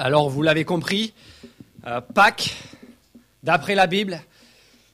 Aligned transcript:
Alors, 0.00 0.30
vous 0.30 0.42
l'avez 0.42 0.64
compris, 0.64 1.12
euh, 1.84 2.00
Pâques, 2.00 2.54
d'après 3.42 3.74
la 3.74 3.88
Bible, 3.88 4.20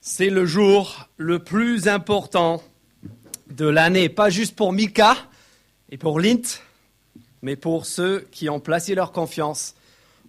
c'est 0.00 0.30
le 0.30 0.46
jour 0.46 1.10
le 1.18 1.40
plus 1.40 1.88
important 1.88 2.62
de 3.50 3.66
l'année, 3.66 4.08
pas 4.08 4.30
juste 4.30 4.56
pour 4.56 4.72
Mika 4.72 5.14
et 5.90 5.98
pour 5.98 6.20
Lint, 6.20 6.40
mais 7.42 7.54
pour 7.54 7.84
ceux 7.84 8.26
qui 8.32 8.48
ont 8.48 8.60
placé 8.60 8.94
leur 8.94 9.12
confiance 9.12 9.74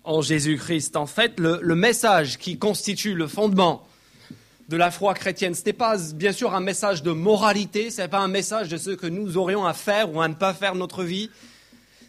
en 0.03 0.21
Jésus-Christ. 0.21 0.97
En 0.97 1.05
fait, 1.05 1.39
le, 1.39 1.62
message 1.73 2.37
qui 2.37 2.57
constitue 2.57 3.13
le 3.13 3.28
fondement 3.28 3.87
de 4.67 4.76
la 4.76 4.92
foi 4.92 5.13
chrétienne, 5.13 5.55
ce 5.55 5.63
n'est 5.63 5.71
pas 5.71 5.96
bien 6.13 6.33
sûr 6.33 6.53
un 6.53 6.60
message 6.60 7.01
de 7.01 7.12
moralité, 7.12 7.92
ce 7.92 8.01
n'est 8.01 8.10
pas 8.10 8.19
un 8.19 8.28
message 8.28 8.67
de 8.67 8.76
ce 8.76 8.89
que 8.89 9.07
nous 9.07 9.37
aurions 9.37 9.65
à 9.65 9.71
faire 9.71 10.13
ou 10.13 10.19
à 10.19 10.28
ne 10.28 10.33
pas 10.33 10.53
faire 10.53 10.76
notre 10.76 11.05
vie, 11.05 11.29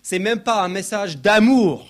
c'est 0.03 0.19
même 0.19 0.41
pas 0.41 0.64
un 0.64 0.69
message 0.69 1.19
d'amour 1.19 1.87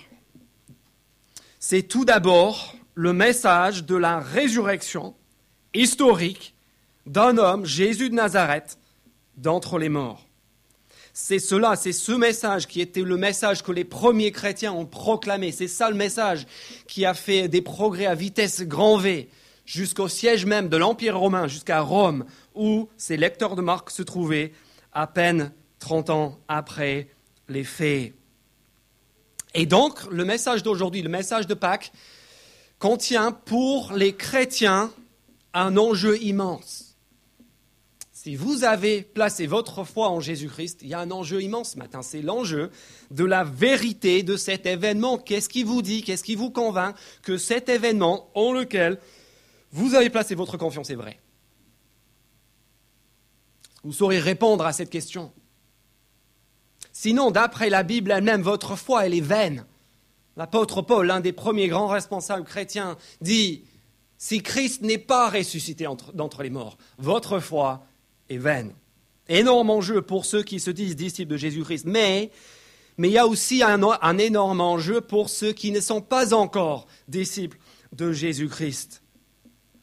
c'est 1.69 1.83
tout 1.83 2.05
d'abord 2.05 2.77
le 2.95 3.13
message 3.13 3.87
de 3.87 3.97
la 3.97 4.21
résurrection 4.21 5.17
historique 5.75 6.55
d'un 7.07 7.39
homme, 7.39 7.67
Jésus 7.67 8.09
de 8.09 8.15
Nazareth, 8.15 8.79
d'entre 9.37 9.81
les 9.81 9.89
morts. 9.89 10.29
C'est 11.13 11.41
cela, 11.41 11.75
c'est 11.75 11.91
ce 11.91 12.13
message 12.13 12.69
qui 12.69 12.81
était 12.81 13.03
le 13.03 13.17
message 13.17 13.65
que 13.65 13.73
les 13.73 13.83
premiers 13.83 14.31
chrétiens 14.31 14.75
ont 14.75 14.87
proclamé. 14.87 15.51
C'est 15.51 15.67
ça 15.67 15.91
le 15.91 15.97
message 15.97 16.47
qui 16.87 17.05
a 17.05 17.15
fait 17.15 17.49
des 17.49 17.63
progrès 17.63 18.07
à 18.07 18.15
vitesse 18.15 18.63
grand 18.63 18.97
V 18.97 19.29
jusqu'au 19.65 20.07
siège 20.07 20.47
même 20.47 20.69
de 20.69 20.77
l'Empire 20.77 21.19
romain, 21.19 21.49
jusqu'à 21.49 21.81
Rome, 21.81 22.27
où 22.55 22.89
ces 22.97 23.17
lecteurs 23.17 23.57
de 23.57 23.63
Marc 23.63 23.91
se 23.91 24.05
trouvaient 24.05 24.53
à 24.93 25.09
peine 25.09 25.51
30 25.81 26.11
ans 26.11 26.39
après 26.47 27.09
les 27.49 27.65
faits. 27.65 28.15
Et 29.59 29.65
donc, 29.65 30.05
le 30.11 30.27
message 30.27 30.63
d'aujourd'hui, 30.63 31.01
le 31.01 31.09
message 31.09 31.47
de 31.47 31.55
Pâques, 31.55 31.91
contient 32.79 33.33
pour 33.33 33.95
les 33.95 34.15
chrétiens 34.15 34.93
un 35.55 35.79
enjeu 35.79 36.23
immense. 36.23 36.99
Si 38.13 38.37
vous 38.37 38.65
avez 38.65 39.01
placé 39.01 39.47
votre 39.47 39.85
foi 39.85 40.11
en 40.11 40.21
Jésus-Christ, 40.21 40.81
il 40.83 40.89
y 40.89 40.95
a 40.95 41.01
un 41.01 41.11
enjeu 41.11 41.41
immense 41.41 41.71
ce 41.71 41.79
matin. 41.79 42.03
C'est 42.03 42.21
l'enjeu 42.21 42.71
de 43.11 43.25
la 43.25 43.45
vérité 43.45 44.23
de 44.23 44.37
cet 44.37 44.67
événement. 44.67 45.17
Qu'est-ce 45.17 45.49
qui 45.49 45.63
vous 45.63 45.81
dit, 45.81 46.03
qu'est-ce 46.03 46.25
qui 46.25 46.35
vous 46.35 46.51
convainc 46.51 46.95
que 47.23 47.39
cet 47.39 47.71
événement 47.71 48.29
en 48.35 48.53
lequel 48.53 48.99
vous 49.73 49.95
avez 49.95 50.11
placé 50.11 50.35
votre 50.35 50.59
confiance 50.59 50.91
est 50.91 50.97
vrai? 50.97 51.19
Vous 53.85 53.95
saurez 53.95 54.19
répondre 54.19 54.67
à 54.67 54.75
cette 54.75 54.91
question. 54.91 55.33
Sinon, 56.99 57.31
d'après 57.31 57.69
la 57.69 57.83
Bible 57.83 58.11
elle-même, 58.11 58.41
votre 58.41 58.75
foi, 58.75 59.05
elle 59.05 59.13
est 59.13 59.21
vaine. 59.21 59.67
L'apôtre 60.39 60.81
Paul, 60.81 61.07
l'un 61.07 61.21
des 61.21 61.35
premiers 61.35 61.69
grands 61.69 61.89
responsables 61.89 62.47
chrétiens, 62.47 62.97
dit, 63.21 63.65
si 64.17 64.43
Christ 64.43 64.81
n'est 64.81 64.97
pas 64.97 65.29
ressuscité 65.29 65.87
d'entre 66.15 66.43
les 66.43 66.49
morts, 66.49 66.79
votre 66.97 67.39
foi 67.39 67.85
est 68.31 68.39
vaine. 68.39 68.73
Énorme 69.29 69.69
enjeu 69.69 70.01
pour 70.01 70.25
ceux 70.25 70.43
qui 70.43 70.59
se 70.59 70.71
disent 70.71 70.97
disciples 70.97 71.33
de 71.33 71.37
Jésus-Christ. 71.37 71.85
Mais, 71.85 72.31
mais 72.97 73.09
il 73.09 73.13
y 73.13 73.19
a 73.19 73.27
aussi 73.27 73.63
un, 73.63 73.83
un 73.83 74.17
énorme 74.17 74.63
enjeu 74.63 75.03
pour 75.03 75.29
ceux 75.29 75.53
qui 75.53 75.73
ne 75.73 75.83
sont 75.83 76.01
pas 76.01 76.33
encore 76.33 76.87
disciples 77.09 77.59
de 77.93 78.11
Jésus-Christ. 78.11 79.03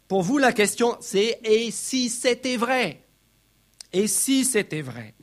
Pour 0.08 0.24
vous, 0.24 0.40
la 0.40 0.52
question, 0.52 0.98
c'est 1.00 1.40
et 1.44 1.70
si 1.70 2.10
c'était 2.10 2.58
vrai? 2.58 3.04
Et 3.92 4.08
si 4.08 4.46
c'était 4.46 4.82
vrai? 4.82 5.14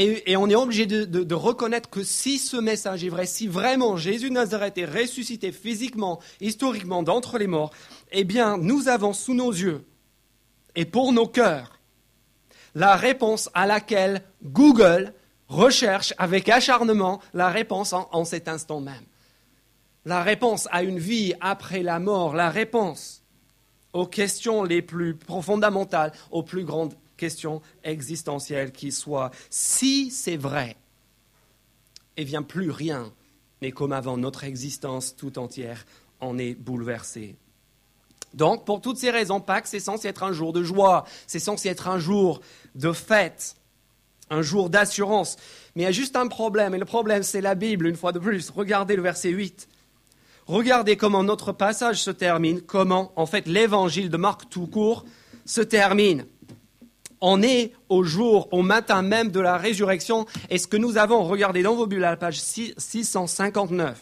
Et, 0.00 0.36
on 0.36 0.48
est 0.48 0.54
obligé 0.54 0.86
de, 0.86 1.34
reconnaître 1.34 1.90
que 1.90 2.04
si 2.04 2.38
ce 2.38 2.56
message 2.56 3.04
est 3.04 3.08
vrai, 3.08 3.26
si 3.26 3.48
vraiment 3.48 3.96
Jésus 3.96 4.28
de 4.28 4.34
Nazareth 4.34 4.78
est 4.78 4.84
ressuscité 4.84 5.50
physiquement, 5.50 6.20
historiquement 6.40 7.02
d'entre 7.02 7.36
les 7.36 7.48
morts, 7.48 7.72
eh 8.12 8.22
bien, 8.22 8.58
nous 8.58 8.88
avons 8.88 9.12
sous 9.12 9.34
nos 9.34 9.50
yeux 9.50 9.84
et 10.76 10.84
pour 10.84 11.12
nos 11.12 11.26
cœurs 11.26 11.80
la 12.76 12.94
réponse 12.94 13.50
à 13.54 13.66
laquelle 13.66 14.22
Google 14.44 15.14
recherche 15.48 16.14
avec 16.16 16.48
acharnement 16.48 17.20
la 17.34 17.48
réponse 17.48 17.92
en, 17.92 18.08
en 18.12 18.24
cet 18.24 18.46
instant 18.46 18.80
même. 18.80 19.04
La 20.04 20.22
réponse 20.22 20.68
à 20.70 20.84
une 20.84 21.00
vie 21.00 21.34
après 21.40 21.82
la 21.82 21.98
mort, 21.98 22.34
la 22.34 22.50
réponse 22.50 23.24
aux 23.92 24.06
questions 24.06 24.62
les 24.62 24.80
plus 24.80 25.18
fondamentales, 25.42 26.12
aux 26.30 26.44
plus 26.44 26.64
grandes 26.64 26.94
question 27.18 27.60
existentielle 27.84 28.72
qui 28.72 28.90
soit. 28.90 29.30
Si 29.50 30.10
c'est 30.10 30.38
vrai, 30.38 30.76
eh 32.16 32.24
bien 32.24 32.42
plus 32.42 32.70
rien 32.70 33.12
n'est 33.60 33.72
comme 33.72 33.92
avant. 33.92 34.16
Notre 34.16 34.44
existence 34.44 35.14
tout 35.14 35.38
entière 35.38 35.84
en 36.20 36.38
est 36.38 36.54
bouleversée. 36.54 37.36
Donc, 38.34 38.64
pour 38.64 38.80
toutes 38.80 38.98
ces 38.98 39.10
raisons, 39.10 39.40
Pâques, 39.40 39.66
c'est 39.66 39.80
censé 39.80 40.08
être 40.08 40.22
un 40.22 40.32
jour 40.32 40.52
de 40.52 40.62
joie, 40.62 41.04
c'est 41.26 41.38
censé 41.38 41.68
être 41.68 41.88
un 41.88 41.98
jour 41.98 42.40
de 42.74 42.92
fête, 42.92 43.56
un 44.30 44.42
jour 44.42 44.68
d'assurance. 44.68 45.36
Mais 45.74 45.82
il 45.82 45.84
y 45.86 45.88
a 45.88 45.92
juste 45.92 46.16
un 46.16 46.26
problème, 46.26 46.74
et 46.74 46.78
le 46.78 46.84
problème, 46.84 47.22
c'est 47.22 47.40
la 47.40 47.54
Bible, 47.54 47.86
une 47.86 47.96
fois 47.96 48.12
de 48.12 48.18
plus. 48.18 48.50
Regardez 48.50 48.96
le 48.96 49.02
verset 49.02 49.30
8. 49.30 49.68
Regardez 50.46 50.96
comment 50.96 51.22
notre 51.22 51.52
passage 51.52 52.02
se 52.02 52.10
termine, 52.10 52.60
comment, 52.60 53.12
en 53.16 53.26
fait, 53.26 53.46
l'évangile 53.46 54.10
de 54.10 54.16
Marc 54.16 54.48
tout 54.50 54.66
court 54.66 55.04
se 55.44 55.60
termine 55.60 56.26
on 57.20 57.42
est 57.42 57.72
au 57.88 58.04
jour, 58.04 58.48
au 58.52 58.62
matin 58.62 59.02
même 59.02 59.30
de 59.30 59.40
la 59.40 59.56
résurrection. 59.56 60.26
Et 60.50 60.58
ce 60.58 60.66
que 60.66 60.76
nous 60.76 60.98
avons, 60.98 61.24
regardez 61.24 61.62
dans 61.62 61.74
vos 61.74 61.86
bulles 61.86 62.04
à 62.04 62.10
la 62.10 62.16
page 62.16 62.40
659. 62.40 64.00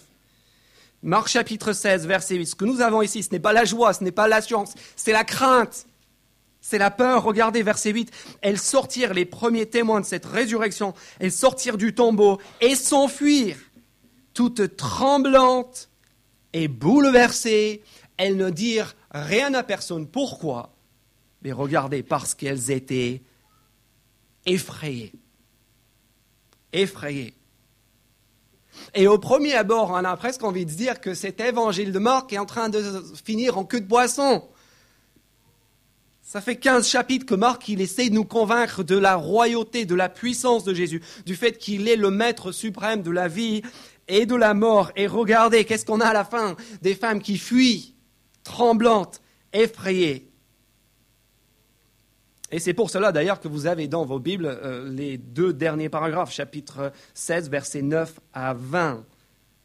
Marc 1.02 1.28
chapitre 1.28 1.72
16, 1.72 2.06
verset 2.06 2.36
8. 2.36 2.46
Ce 2.46 2.54
que 2.54 2.64
nous 2.64 2.80
avons 2.80 3.02
ici, 3.02 3.22
ce 3.22 3.30
n'est 3.30 3.38
pas 3.38 3.52
la 3.52 3.64
joie, 3.64 3.92
ce 3.92 4.02
n'est 4.02 4.10
pas 4.10 4.28
l'assurance, 4.28 4.74
c'est 4.96 5.12
la 5.12 5.24
crainte. 5.24 5.86
C'est 6.60 6.78
la 6.78 6.90
peur. 6.90 7.22
Regardez 7.22 7.62
verset 7.62 7.92
8. 7.92 8.10
Elles 8.40 8.58
sortirent, 8.58 9.14
les 9.14 9.24
premiers 9.24 9.66
témoins 9.66 10.00
de 10.00 10.04
cette 10.04 10.26
résurrection, 10.26 10.94
elles 11.20 11.30
sortirent 11.30 11.76
du 11.76 11.94
tombeau 11.94 12.40
et 12.60 12.74
s'enfuirent, 12.74 13.60
toutes 14.34 14.76
tremblantes 14.76 15.88
et 16.52 16.66
bouleversées. 16.66 17.82
Elles 18.16 18.36
ne 18.36 18.50
dirent 18.50 18.96
rien 19.12 19.54
à 19.54 19.62
personne. 19.62 20.08
Pourquoi? 20.08 20.75
Mais 21.46 21.52
regardez, 21.52 22.02
parce 22.02 22.34
qu'elles 22.34 22.72
étaient 22.72 23.22
effrayées. 24.46 25.12
Effrayées. 26.72 27.34
Et 28.96 29.06
au 29.06 29.16
premier 29.20 29.54
abord, 29.54 29.92
on 29.92 30.04
a 30.04 30.16
presque 30.16 30.42
envie 30.42 30.66
de 30.66 30.72
dire 30.72 31.00
que 31.00 31.14
cet 31.14 31.40
évangile 31.40 31.92
de 31.92 32.00
Marc 32.00 32.32
est 32.32 32.38
en 32.38 32.46
train 32.46 32.68
de 32.68 32.82
finir 33.24 33.58
en 33.58 33.64
queue 33.64 33.80
de 33.80 33.86
poisson. 33.86 34.48
Ça 36.20 36.40
fait 36.40 36.56
15 36.56 36.88
chapitres 36.88 37.26
que 37.26 37.36
Marc, 37.36 37.68
il 37.68 37.80
essaie 37.80 38.08
de 38.08 38.14
nous 38.14 38.24
convaincre 38.24 38.82
de 38.82 38.98
la 38.98 39.14
royauté, 39.14 39.84
de 39.84 39.94
la 39.94 40.08
puissance 40.08 40.64
de 40.64 40.74
Jésus, 40.74 41.00
du 41.26 41.36
fait 41.36 41.58
qu'il 41.58 41.86
est 41.86 41.94
le 41.94 42.10
maître 42.10 42.50
suprême 42.50 43.02
de 43.02 43.12
la 43.12 43.28
vie 43.28 43.62
et 44.08 44.26
de 44.26 44.34
la 44.34 44.52
mort. 44.52 44.90
Et 44.96 45.06
regardez, 45.06 45.64
qu'est-ce 45.64 45.86
qu'on 45.86 46.00
a 46.00 46.08
à 46.08 46.12
la 46.12 46.24
fin? 46.24 46.56
Des 46.82 46.96
femmes 46.96 47.22
qui 47.22 47.38
fuient, 47.38 47.94
tremblantes, 48.42 49.22
effrayées. 49.52 50.32
Et 52.52 52.60
c'est 52.60 52.74
pour 52.74 52.90
cela 52.90 53.10
d'ailleurs 53.10 53.40
que 53.40 53.48
vous 53.48 53.66
avez 53.66 53.88
dans 53.88 54.04
vos 54.04 54.20
Bibles 54.20 54.46
euh, 54.46 54.88
les 54.88 55.18
deux 55.18 55.52
derniers 55.52 55.88
paragraphes, 55.88 56.32
chapitre 56.32 56.92
16, 57.14 57.50
versets 57.50 57.82
9 57.82 58.20
à 58.32 58.54
20. 58.54 59.04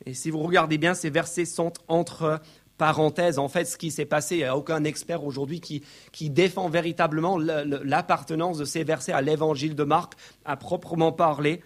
Et 0.07 0.15
si 0.15 0.31
vous 0.31 0.39
regardez 0.39 0.79
bien, 0.79 0.95
ces 0.95 1.11
versets 1.11 1.45
sont 1.45 1.73
entre 1.87 2.41
parenthèses. 2.79 3.37
En 3.37 3.49
fait, 3.49 3.65
ce 3.65 3.77
qui 3.77 3.91
s'est 3.91 4.05
passé, 4.05 4.35
il 4.35 4.39
n'y 4.39 4.45
a 4.45 4.57
aucun 4.57 4.83
expert 4.83 5.23
aujourd'hui 5.23 5.61
qui, 5.61 5.83
qui, 6.11 6.31
défend 6.31 6.69
véritablement 6.69 7.37
l'appartenance 7.37 8.57
de 8.57 8.65
ces 8.65 8.83
versets 8.83 9.11
à 9.11 9.21
l'évangile 9.21 9.75
de 9.75 9.83
Marc, 9.83 10.13
à 10.43 10.57
proprement 10.57 11.11
parler. 11.11 11.61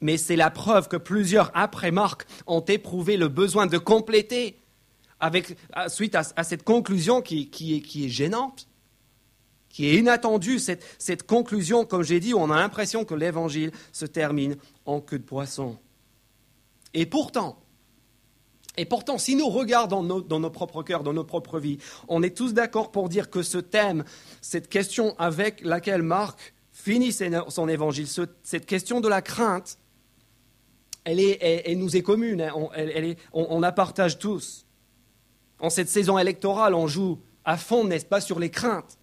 Mais 0.00 0.16
c'est 0.16 0.36
la 0.36 0.50
preuve 0.50 0.88
que 0.88 0.96
plusieurs, 0.96 1.50
après 1.52 1.90
Marc, 1.90 2.26
ont 2.46 2.64
éprouvé 2.64 3.18
le 3.18 3.28
besoin 3.28 3.66
de 3.66 3.76
compléter 3.76 4.56
suite 5.88 6.14
à, 6.14 6.44
cette 6.44 6.62
conclusion 6.62 7.20
qui 7.20 7.50
est 7.94 8.08
gênante 8.08 8.66
qui 9.74 9.88
est 9.88 9.96
inattendue, 9.96 10.60
cette, 10.60 10.84
cette 11.00 11.24
conclusion, 11.24 11.84
comme 11.84 12.04
j'ai 12.04 12.20
dit, 12.20 12.32
où 12.32 12.38
on 12.38 12.48
a 12.52 12.54
l'impression 12.54 13.04
que 13.04 13.12
l'évangile 13.12 13.72
se 13.90 14.06
termine 14.06 14.56
en 14.86 15.00
queue 15.00 15.18
de 15.18 15.24
poisson. 15.24 15.78
Et 16.94 17.06
pourtant, 17.06 17.58
et 18.76 18.84
pourtant, 18.84 19.18
si 19.18 19.34
nous 19.34 19.48
regardons 19.48 20.04
dans 20.04 20.38
nos 20.38 20.50
propres 20.50 20.84
cœurs, 20.84 21.02
dans 21.02 21.12
nos 21.12 21.24
propres 21.24 21.58
vies, 21.58 21.78
on 22.06 22.22
est 22.22 22.36
tous 22.36 22.54
d'accord 22.54 22.92
pour 22.92 23.08
dire 23.08 23.30
que 23.30 23.42
ce 23.42 23.58
thème, 23.58 24.04
cette 24.40 24.68
question 24.68 25.16
avec 25.18 25.60
laquelle 25.64 26.02
Marc 26.02 26.54
finit 26.70 27.12
son 27.12 27.68
évangile, 27.68 28.06
cette 28.44 28.66
question 28.66 29.00
de 29.00 29.08
la 29.08 29.22
crainte, 29.22 29.80
elle, 31.02 31.18
est, 31.18 31.64
elle, 31.68 31.78
nous 31.78 31.96
est 31.96 32.02
commune, 32.02 32.42
hein. 32.42 32.54
elle, 32.76 33.04
est, 33.04 33.18
on 33.32 33.58
la 33.58 33.72
partage 33.72 34.20
tous. 34.20 34.66
En 35.58 35.68
cette 35.68 35.88
saison 35.88 36.16
électorale, 36.16 36.74
on 36.74 36.86
joue 36.86 37.18
à 37.44 37.56
fond, 37.56 37.82
n'est-ce 37.82 38.06
pas, 38.06 38.20
sur 38.20 38.38
les 38.38 38.50
craintes 38.50 38.98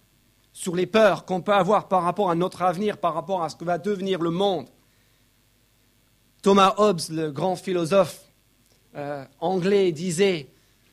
sur 0.52 0.76
les 0.76 0.86
peurs 0.86 1.24
qu'on 1.24 1.40
peut 1.40 1.52
avoir 1.52 1.88
par 1.88 2.02
rapport 2.02 2.30
à 2.30 2.34
notre 2.34 2.62
avenir, 2.62 2.98
par 2.98 3.14
rapport 3.14 3.42
à 3.42 3.48
ce 3.48 3.56
que 3.56 3.64
va 3.64 3.78
devenir 3.78 4.20
le 4.20 4.30
monde. 4.30 4.66
Thomas 6.42 6.74
Hobbes, 6.76 7.00
le 7.10 7.30
grand 7.30 7.56
philosophe 7.56 8.20
euh, 8.96 9.24
anglais 9.40 9.92
disait 9.92 10.48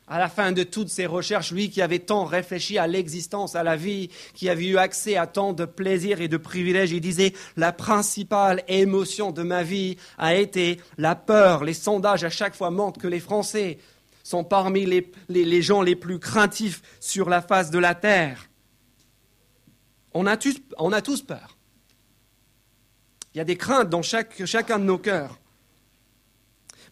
à 0.10 0.18
la 0.18 0.28
fin 0.28 0.52
de 0.52 0.64
toutes 0.64 0.90
ses 0.90 1.06
recherches, 1.06 1.52
lui 1.52 1.70
qui 1.70 1.82
avait 1.82 2.00
tant 2.00 2.26
réfléchi 2.26 2.78
à 2.80 2.88
l'existence, 2.88 3.56
à 3.56 3.64
la 3.64 3.76
vie, 3.76 4.10
qui 4.34 4.50
avait 4.50 4.66
eu 4.66 4.78
accès 4.78 5.16
à 5.18 5.28
tant 5.28 5.54
de 5.54 5.66
plaisirs 5.66 6.20
et 6.20 6.28
de 6.28 6.38
privilèges, 6.38 6.92
il 6.92 7.00
disait 7.00 7.34
la 7.58 7.72
principale 7.72 8.64
émotion 8.68 9.32
de 9.32 9.44
ma 9.44 9.62
vie 9.62 9.98
a 10.18 10.34
été 10.36 10.80
la 10.98 11.14
peur. 11.16 11.64
Les 11.64 11.76
sondages 11.76 12.24
à 12.24 12.32
chaque 12.32 12.56
fois 12.56 12.72
montrent 12.72 13.00
que 13.00 13.08
les 13.08 13.20
Français 13.20 13.78
sont 14.24 14.44
parmi 14.44 14.86
les, 14.86 15.62
gens 15.62 15.82
les 15.82 15.96
plus 15.96 16.20
craintifs 16.20 16.82
sur 17.00 17.30
la 17.30 17.42
face 17.42 17.70
de 17.70 17.80
la 17.80 17.94
terre. 17.94 18.49
On 20.14 20.26
a, 20.26 20.38
tous, 20.38 21.22
peur. 21.22 21.58
Il 23.34 23.38
y 23.38 23.42
a 23.42 23.44
des 23.44 23.58
craintes 23.58 23.90
dans 23.90 24.02
chacun 24.02 24.80
de 24.80 24.84
nos 24.84 24.98
cœurs. 24.98 25.40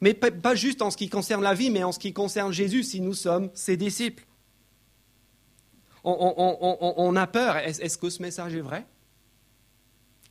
Mais 0.02 0.14
pas 0.14 0.56
juste 0.56 0.82
en 0.82 0.92
ce 0.92 0.98
qui 0.98 1.10
concerne 1.10 1.42
la 1.42 1.56
vie, 1.56 1.72
mais 1.72 1.84
en 1.84 1.92
ce 1.92 2.00
qui 2.00 2.14
concerne 2.14 2.54
Jésus, 2.54 2.84
si 2.84 3.02
nous 3.02 3.16
sommes 3.16 3.50
ses 3.54 3.78
disciples. 3.78 4.26
On, 6.04 7.16
a 7.16 7.28
peur. 7.28 7.58
Est-ce 7.58 7.98
que 7.98 8.10
ce 8.10 8.22
message 8.22 8.56
est 8.56 8.62
vrai? 8.62 8.86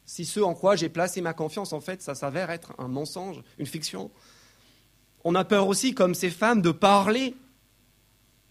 Si 0.06 0.24
ce 0.24 0.38
en 0.38 0.54
quoi 0.54 0.76
j'ai 0.76 0.88
placé 0.88 1.20
ma 1.20 1.34
confiance, 1.34 1.72
en 1.72 1.80
fait, 1.80 2.00
ça 2.00 2.14
s'avère 2.14 2.50
être 2.50 2.72
un 2.78 2.86
mensonge, 2.86 3.42
une 3.58 3.66
fiction. 3.66 4.10
On 5.24 5.34
a 5.34 5.44
peur 5.44 5.66
aussi, 5.66 5.92
comme 5.92 6.14
ces 6.14 6.30
femmes, 6.30 6.62
de 6.62 6.70
parler 6.70 7.34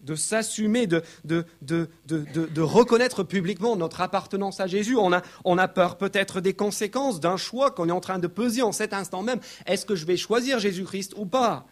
de 0.00 0.14
s'assumer, 0.14 0.86
de, 0.86 1.02
de, 1.24 2.60
reconnaître 2.60 3.22
publiquement 3.22 3.76
notre 3.76 4.00
appartenance 4.00 4.60
à 4.60 4.66
Jésus. 4.66 4.96
On 4.96 5.12
a, 5.58 5.68
peur 5.68 5.98
peut-être 5.98 6.40
des 6.40 6.54
conséquences 6.54 7.20
d'un 7.20 7.36
choix 7.36 7.70
qu'on 7.70 7.88
est 7.88 7.92
en 7.92 8.00
train 8.00 8.18
de 8.18 8.26
peser 8.26 8.62
en 8.62 8.72
cet 8.72 8.92
instant 8.92 9.22
même. 9.22 9.40
Est-ce 9.66 9.86
que 9.86 9.96
je 9.96 10.06
vais 10.06 10.16
choisir 10.16 10.58
Jésus-Christ 10.58 11.14
ou 11.16 11.26
pas? 11.26 11.66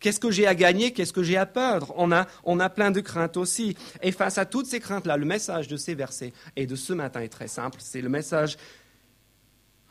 Qu'est-ce 0.00 0.20
que 0.20 0.30
j'ai 0.30 0.46
à 0.46 0.54
gagner? 0.54 0.92
Qu'est-ce 0.92 1.12
que 1.12 1.22
j'ai 1.22 1.36
à 1.36 1.46
perdre? 1.46 1.92
On 1.96 2.12
a, 2.12 2.26
on 2.44 2.60
a 2.60 2.68
plein 2.68 2.90
de 2.90 3.00
craintes 3.00 3.36
aussi. 3.36 3.76
Et 4.02 4.12
face 4.12 4.38
à 4.38 4.44
toutes 4.44 4.66
ces 4.66 4.80
craintes-là, 4.80 5.16
le 5.16 5.26
message 5.26 5.68
de 5.68 5.76
ces 5.76 5.94
versets 5.94 6.32
et 6.56 6.66
de 6.66 6.76
ce 6.76 6.92
matin 6.92 7.20
est 7.20 7.28
très 7.28 7.48
simple. 7.48 7.78
C'est 7.80 8.00
le 8.00 8.08
message 8.08 8.56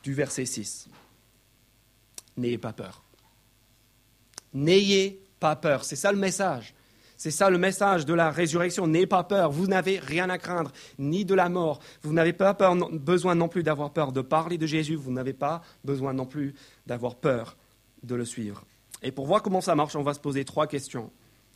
du 0.03 0.13
verset 0.13 0.45
6. 0.45 0.87
N'ayez 2.37 2.57
pas 2.57 2.73
peur. 2.73 3.03
N'ayez 4.53 5.21
pas 5.39 5.55
peur. 5.55 5.83
C'est 5.83 5.95
ça 5.95 6.11
le 6.11 6.17
message. 6.17 6.73
C'est 7.17 7.31
ça 7.31 7.49
le 7.49 7.57
message 7.57 8.05
de 8.05 8.13
la 8.13 8.29
résurrection. 8.29 8.85
N'ayez 8.85 9.07
pas 9.07 9.23
peur, 9.23 9.51
vous 9.51 9.65
n'avez 9.65 9.97
rien 9.97 10.29
à 10.29 10.37
craindre, 10.37 10.71
ni 10.99 11.25
de 11.25 11.33
la 11.33 11.49
mort. 11.49 11.79
Vous 12.03 12.13
n'avez 12.13 12.33
pas 12.33 12.55
besoin 12.91 13.33
non 13.33 13.47
plus 13.47 13.63
d'avoir 13.63 13.91
peur 13.91 14.11
de 14.11 14.21
parler 14.21 14.59
de 14.59 14.67
Jésus, 14.67 14.95
vous 14.95 15.11
n'avez 15.11 15.33
pas 15.33 15.61
besoin 15.83 16.13
non 16.13 16.27
plus 16.27 16.53
d'avoir 16.85 17.15
peur 17.15 17.57
de 18.03 18.13
le 18.13 18.23
suivre. 18.23 18.63
Et 19.01 19.11
pour 19.11 19.25
voir 19.25 19.41
comment 19.41 19.61
ça 19.61 19.73
marche, 19.73 19.95
on 19.95 20.03
va 20.03 20.13
se 20.13 20.19
poser 20.19 20.45
trois 20.45 20.67
questions, 20.67 21.11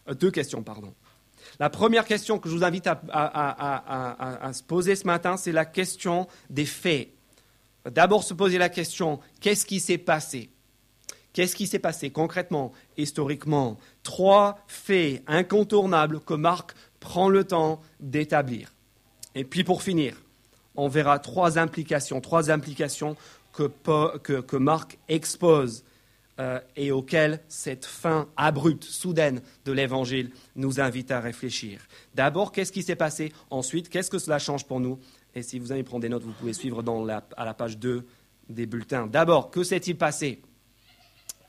euh, 0.09 0.15
deux 0.15 0.31
questions, 0.31 0.63
pardon. 0.63 0.93
La 1.59 1.69
première 1.69 2.05
question 2.05 2.39
que 2.39 2.49
je 2.49 2.55
vous 2.55 2.63
invite 2.63 2.87
à 2.87 4.51
se 4.53 4.63
poser 4.63 4.95
ce 4.95 5.05
matin, 5.05 5.37
c'est 5.37 5.51
la 5.51 5.65
question 5.65 6.27
des 6.49 6.65
faits. 6.65 7.09
D'abord 7.89 8.23
se 8.23 8.35
poser 8.35 8.59
la 8.59 8.69
question, 8.69 9.19
qu'est-ce 9.39 9.65
qui 9.65 9.79
s'est 9.79 9.97
passé? 9.97 10.51
Qu'est-ce 11.33 11.55
qui 11.55 11.67
s'est 11.67 11.79
passé 11.79 12.09
concrètement, 12.09 12.73
historiquement? 12.97 13.77
Trois 14.03 14.59
faits 14.67 15.23
incontournables 15.27 16.19
que 16.19 16.33
Marc 16.33 16.73
prend 16.99 17.29
le 17.29 17.43
temps 17.43 17.81
d'établir. 17.99 18.73
Et 19.35 19.45
puis 19.45 19.63
pour 19.63 19.81
finir, 19.81 20.21
on 20.75 20.87
verra 20.87 21.19
trois 21.19 21.57
implications, 21.57 22.21
trois 22.21 22.51
implications 22.51 23.15
que, 23.53 24.57
Marc 24.57 24.97
expose 25.07 25.83
euh, 26.39 26.59
et 26.75 26.91
auxquelles 26.91 27.41
cette 27.47 27.85
fin 27.85 28.27
abrupte, 28.37 28.83
soudaine 28.83 29.41
de 29.65 29.71
l'Évangile 29.71 30.31
nous 30.55 30.79
invite 30.79 31.11
à 31.11 31.19
réfléchir. 31.19 31.81
D'abord, 32.15 32.51
qu'est-ce 32.51 32.71
qui 32.71 32.83
s'est 32.83 32.95
passé? 32.95 33.31
Ensuite, 33.49 33.89
qu'est-ce 33.89 34.09
que 34.09 34.19
cela 34.19 34.39
change 34.39 34.65
pour 34.65 34.79
nous? 34.79 34.99
Et 35.35 35.43
si 35.43 35.59
vous 35.59 35.71
allez 35.71 35.83
prendre 35.83 36.01
des 36.01 36.09
notes, 36.09 36.23
vous 36.23 36.33
pouvez 36.33 36.53
suivre 36.53 36.83
à 37.37 37.45
la 37.45 37.53
page 37.53 37.77
2 37.77 38.05
des 38.49 38.65
bulletins. 38.65 39.07
D'abord, 39.07 39.49
que 39.49 39.63
s'est-il 39.63 39.97
passé? 39.97 40.41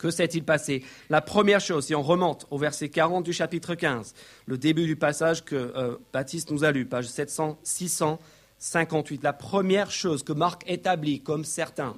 Que 0.02 0.10
s'est-il 0.10 0.42
passé? 0.42 0.82
La 1.10 1.20
première 1.20 1.60
chose, 1.60 1.86
si 1.86 1.94
on 1.94 2.02
remonte 2.02 2.46
au 2.50 2.58
verset 2.58 2.88
40 2.88 3.24
du 3.24 3.32
chapitre 3.32 3.76
15, 3.76 4.14
le 4.46 4.58
début 4.58 4.84
du 4.84 4.96
passage 4.96 5.44
que 5.44 5.54
euh, 5.54 5.96
Baptiste 6.12 6.50
nous 6.50 6.64
a 6.64 6.72
lu, 6.72 6.86
page 6.86 7.06
700, 7.06 7.56
658, 7.62 9.22
la 9.22 9.32
première 9.32 9.92
chose 9.92 10.24
que 10.24 10.32
Marc 10.32 10.64
établit 10.66 11.20
comme 11.20 11.44
certain, 11.44 11.96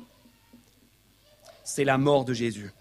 c'est 1.64 1.84
la 1.84 1.96
mort 1.96 2.26
de 2.26 2.34
Jésus. 2.34 2.72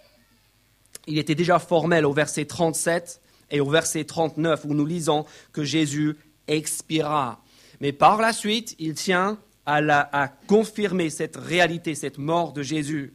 Il 1.07 1.17
était 1.17 1.35
déjà 1.35 1.57
formel 1.57 2.05
au 2.05 2.11
verset 2.11 2.43
37 2.43 3.21
et 3.49 3.61
au 3.61 3.69
verset 3.69 4.03
39 4.03 4.65
où 4.65 4.73
nous 4.73 4.85
lisons 4.85 5.25
que 5.53 5.63
Jésus 5.63 6.17
expira. 6.49 7.41
Mais 7.79 7.93
par 7.93 8.19
la 8.19 8.33
suite, 8.33 8.75
il 8.77 8.93
tient 8.95 9.39
à, 9.65 9.77
à 9.77 10.27
confirmer 10.27 11.09
cette 11.09 11.37
réalité, 11.37 11.95
cette 11.95 12.17
mort 12.17 12.51
de 12.51 12.61
Jésus. 12.61 13.13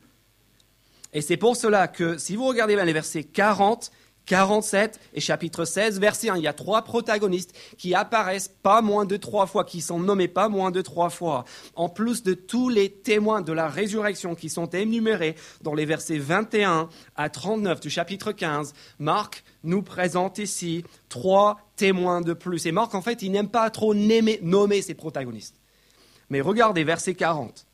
Et 1.13 1.21
c'est 1.21 1.37
pour 1.37 1.57
cela 1.57 1.89
que 1.89 2.19
si 2.19 2.37
vous 2.37 2.47
regardez 2.47 2.75
bien 2.75 2.85
les 2.85 2.93
versets 2.93 3.25
40, 3.25 3.91
47 4.29 5.01
et 5.15 5.21
chapitre 5.21 5.65
16, 5.65 5.99
verset 6.01 6.29
1, 6.29 6.37
il 6.37 6.43
y 6.43 6.47
a 6.47 6.53
trois 6.53 6.83
protagonistes 6.83 7.57
qui 7.79 7.95
apparaissent 7.95 8.55
pas 8.63 8.83
moins 8.83 9.07
de 9.07 9.17
trois 9.17 9.47
fois, 9.47 9.65
qui 9.65 9.81
sont 9.81 9.99
nommés 9.99 10.29
pas 10.29 10.51
moins 10.51 10.71
de 10.71 10.83
trois 10.83 11.09
fois, 11.09 11.47
en 11.75 11.89
plus 11.89 12.23
de 12.23 12.35
tous 12.35 12.69
les 12.69 12.91
témoins 12.91 13.41
de 13.41 13.53
la 13.53 13.69
résurrection 13.69 14.35
qui 14.35 14.51
sont 14.51 14.69
énumérés 14.69 15.35
dans 15.63 15.75
les 15.75 15.87
versets 15.87 16.19
21 16.19 16.91
à 17.17 17.31
39 17.31 17.81
du 17.81 17.89
chapitre 17.89 18.33
15. 18.33 18.75
Marc 18.99 19.45
nous 19.65 19.83
présente 19.83 20.37
ici 20.39 20.85
trois 21.09 21.59
témoins 21.77 22.21
de 22.21 22.35
plus. 22.35 22.67
Et 22.67 22.73
Marc, 22.73 22.95
en 22.95 23.03
fait, 23.03 23.23
il 23.23 23.33
n'aime 23.33 23.49
pas 23.49 23.71
trop 23.71 23.95
nommer 23.95 24.83
ses 24.83 24.95
protagonistes. 24.95 25.57
Mais 26.29 26.43
regardez 26.43 26.85
verset 26.85 27.15
40. 27.15 27.68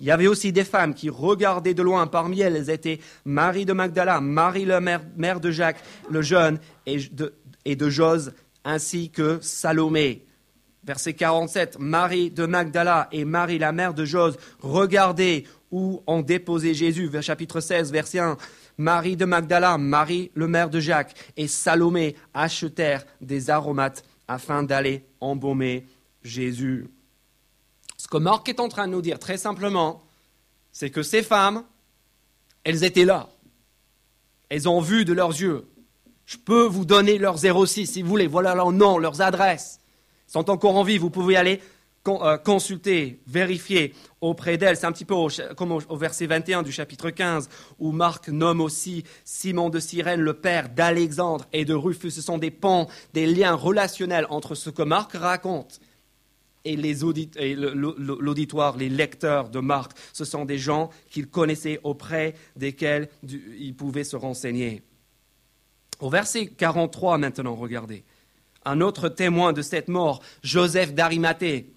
Il 0.00 0.06
y 0.06 0.10
avait 0.10 0.26
aussi 0.26 0.52
des 0.52 0.64
femmes 0.64 0.94
qui 0.94 1.10
regardaient 1.10 1.74
de 1.74 1.82
loin. 1.82 2.06
Parmi 2.06 2.40
elles, 2.40 2.70
étaient 2.70 3.00
Marie 3.24 3.64
de 3.64 3.72
Magdala, 3.72 4.20
Marie 4.20 4.64
la 4.64 4.80
mère, 4.80 5.40
de 5.40 5.50
Jacques 5.50 5.82
le 6.10 6.22
jeune 6.22 6.58
et 6.86 6.98
de, 7.10 7.34
et 7.64 7.76
Jose, 7.78 8.32
ainsi 8.64 9.10
que 9.10 9.38
Salomé. 9.40 10.24
Verset 10.84 11.14
47, 11.14 11.78
Marie 11.78 12.30
de 12.30 12.46
Magdala 12.46 13.08
et 13.12 13.24
Marie 13.24 13.58
la 13.58 13.72
mère 13.72 13.92
de 13.92 14.04
Jose 14.04 14.38
regardaient 14.60 15.44
où 15.70 16.02
ont 16.06 16.22
déposé 16.22 16.72
Jésus. 16.72 17.10
Chapitre 17.20 17.60
16, 17.60 17.92
verset 17.92 18.20
1. 18.20 18.36
Marie 18.78 19.16
de 19.16 19.24
Magdala, 19.24 19.76
Marie 19.76 20.30
le 20.34 20.46
mère 20.46 20.70
de 20.70 20.80
Jacques 20.80 21.14
et 21.36 21.48
Salomé 21.48 22.14
achetèrent 22.32 23.04
des 23.20 23.50
aromates 23.50 24.04
afin 24.28 24.62
d'aller 24.62 25.04
embaumer 25.20 25.84
Jésus. 26.22 26.86
Ce 28.08 28.16
que 28.16 28.22
Marc 28.22 28.48
est 28.48 28.58
en 28.58 28.70
train 28.70 28.86
de 28.86 28.92
nous 28.92 29.02
dire 29.02 29.18
très 29.18 29.36
simplement, 29.36 30.02
c'est 30.72 30.88
que 30.88 31.02
ces 31.02 31.22
femmes, 31.22 31.62
elles 32.64 32.82
étaient 32.82 33.04
là. 33.04 33.28
Elles 34.48 34.66
ont 34.66 34.80
vu 34.80 35.04
de 35.04 35.12
leurs 35.12 35.38
yeux. 35.38 35.66
Je 36.24 36.38
peux 36.38 36.64
vous 36.64 36.86
donner 36.86 37.18
leurs 37.18 37.36
06 37.36 37.86
si 37.86 38.00
vous 38.00 38.08
voulez. 38.08 38.26
Voilà 38.26 38.54
leurs 38.54 38.72
noms, 38.72 38.96
leurs 38.96 39.20
adresses. 39.20 39.80
Elles 40.26 40.32
sont 40.32 40.48
encore 40.48 40.76
en 40.76 40.84
vie. 40.84 40.96
Vous 40.96 41.10
pouvez 41.10 41.36
aller 41.36 41.60
euh, 42.06 42.38
consulter, 42.38 43.20
vérifier 43.26 43.94
auprès 44.22 44.56
d'elles. 44.56 44.78
C'est 44.78 44.86
un 44.86 44.92
petit 44.92 45.04
peu 45.04 45.14
comme 45.54 45.72
au, 45.72 45.96
verset 45.98 46.24
21 46.24 46.62
du 46.62 46.72
chapitre 46.72 47.10
15, 47.10 47.50
où 47.78 47.92
Marc 47.92 48.28
nomme 48.28 48.62
aussi 48.62 49.04
Simon 49.26 49.68
de 49.68 49.80
Cyrène, 49.80 50.22
le 50.22 50.32
père 50.32 50.70
d'Alexandre 50.70 51.44
et 51.52 51.66
de 51.66 51.74
Rufus. 51.74 52.12
Ce 52.12 52.22
sont 52.22 52.38
des 52.38 52.50
ponts, 52.50 52.86
des 53.12 53.26
liens 53.26 53.54
relationnels 53.54 54.26
entre 54.30 54.54
ce 54.54 54.70
que 54.70 54.82
Marc 54.82 55.12
raconte 55.12 55.82
et 56.64 56.76
l'auditoire, 56.76 58.76
les 58.76 58.88
lecteurs 58.88 59.48
de 59.48 59.60
Marc, 59.60 59.92
ce 60.12 60.24
sont 60.24 60.44
des 60.44 60.58
gens 60.58 60.90
qu'il 61.10 61.28
connaissait 61.28 61.80
auprès 61.82 62.34
desquels 62.56 63.08
il 63.22 63.74
pouvait 63.74 64.04
se 64.04 64.16
renseigner. 64.16 64.82
Au 66.00 66.10
verset 66.10 66.46
43 66.46 67.18
maintenant, 67.18 67.54
regardez. 67.54 68.04
Un 68.64 68.80
autre 68.80 69.08
témoin 69.08 69.52
de 69.52 69.62
cette 69.62 69.88
mort, 69.88 70.20
Joseph 70.42 70.94
d'Arimathée, 70.94 71.72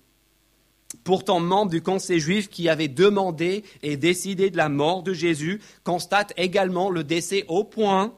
pourtant 1.04 1.40
membre 1.40 1.72
du 1.72 1.82
conseil 1.82 2.20
juif 2.20 2.50
qui 2.50 2.70
avait 2.70 2.88
demandé 2.88 3.64
et 3.82 3.98
décidé 3.98 4.50
de 4.50 4.58
la 4.58 4.70
mort 4.70 5.04
de 5.04 5.14
Jésus, 5.14 5.62
constate 5.84 6.34
également 6.38 6.90
le 6.90 7.04
décès 7.04 7.46
au 7.48 7.64
point, 7.64 8.14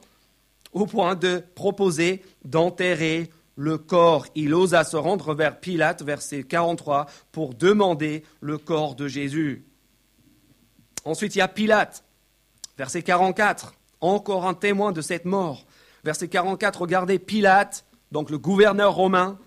au 0.72 0.86
point 0.86 1.14
de 1.14 1.42
proposer 1.54 2.22
d'enterrer 2.44 3.30
le 3.56 3.78
corps, 3.78 4.26
il 4.34 4.54
osa 4.54 4.84
se 4.84 4.96
rendre 4.96 5.34
vers 5.34 5.60
Pilate, 5.60 6.02
verset 6.02 6.42
43, 6.42 7.06
pour 7.32 7.54
demander 7.54 8.24
le 8.40 8.58
corps 8.58 8.94
de 8.94 9.06
Jésus. 9.08 9.64
Ensuite, 11.04 11.36
il 11.36 11.38
y 11.38 11.42
a 11.42 11.48
Pilate, 11.48 12.04
verset 12.76 13.02
44, 13.02 13.74
encore 14.00 14.46
un 14.46 14.54
témoin 14.54 14.92
de 14.92 15.00
cette 15.00 15.24
mort. 15.24 15.66
Verset 16.02 16.28
44, 16.28 16.80
regardez 16.82 17.18
Pilate, 17.18 17.84
donc 18.12 18.30
le 18.30 18.38
gouverneur 18.38 18.94
romain, 18.94 19.38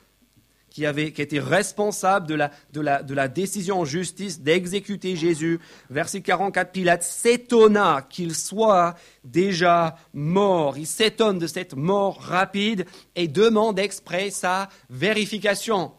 qui, 0.69 0.85
avait, 0.85 1.11
qui 1.11 1.21
était 1.21 1.39
responsable 1.39 2.27
de 2.27 2.35
la, 2.35 2.51
de, 2.73 2.81
la, 2.81 3.03
de 3.03 3.13
la 3.13 3.27
décision 3.27 3.79
en 3.79 3.85
justice 3.85 4.41
d'exécuter 4.41 5.15
Jésus. 5.15 5.59
Verset 5.89 6.21
44, 6.21 6.71
Pilate 6.71 7.03
s'étonna 7.03 8.05
qu'il 8.09 8.35
soit 8.35 8.95
déjà 9.23 9.95
mort. 10.13 10.77
Il 10.77 10.87
s'étonne 10.87 11.39
de 11.39 11.47
cette 11.47 11.75
mort 11.75 12.21
rapide 12.21 12.85
et 13.15 13.27
demande 13.27 13.79
exprès 13.79 14.29
sa 14.29 14.69
vérification. 14.89 15.91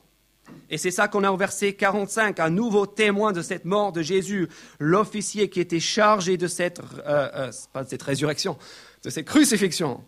Et 0.71 0.79
c'est 0.79 0.91
ça 0.91 1.09
qu'on 1.09 1.25
a 1.25 1.31
au 1.31 1.37
verset 1.37 1.73
45, 1.75 2.41
un 2.41 2.51
nouveau 2.51 2.87
témoin 2.87 3.33
de 3.33 3.43
cette 3.43 3.65
mort 3.65 3.93
de 3.93 4.03
Jésus, 4.03 4.49
l'officier 4.79 5.49
qui 5.49 5.61
était 5.61 5.81
chargé 5.81 6.37
de 6.37 6.47
cette, 6.47 6.81
euh, 6.81 7.29
euh, 7.35 7.53
pas 7.73 7.85
de 7.85 7.89
cette 7.89 8.03
résurrection, 8.03 8.59
de 9.03 9.11
cette 9.11 9.27
crucifixion, 9.27 10.03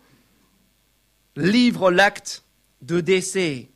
livre 1.35 1.91
l'acte 1.91 2.43
de 2.81 3.01
décès 3.01 3.70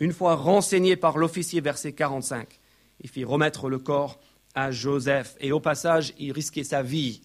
une 0.00 0.12
fois 0.12 0.34
renseigné 0.34 0.96
par 0.96 1.18
l'officier, 1.18 1.60
verset 1.60 1.92
45, 1.92 2.58
il 3.02 3.10
fit 3.10 3.24
remettre 3.24 3.68
le 3.68 3.78
corps 3.78 4.18
à 4.54 4.70
Joseph. 4.70 5.36
Et 5.40 5.52
au 5.52 5.60
passage, 5.60 6.14
il 6.18 6.32
risquait 6.32 6.64
sa 6.64 6.82
vie. 6.82 7.20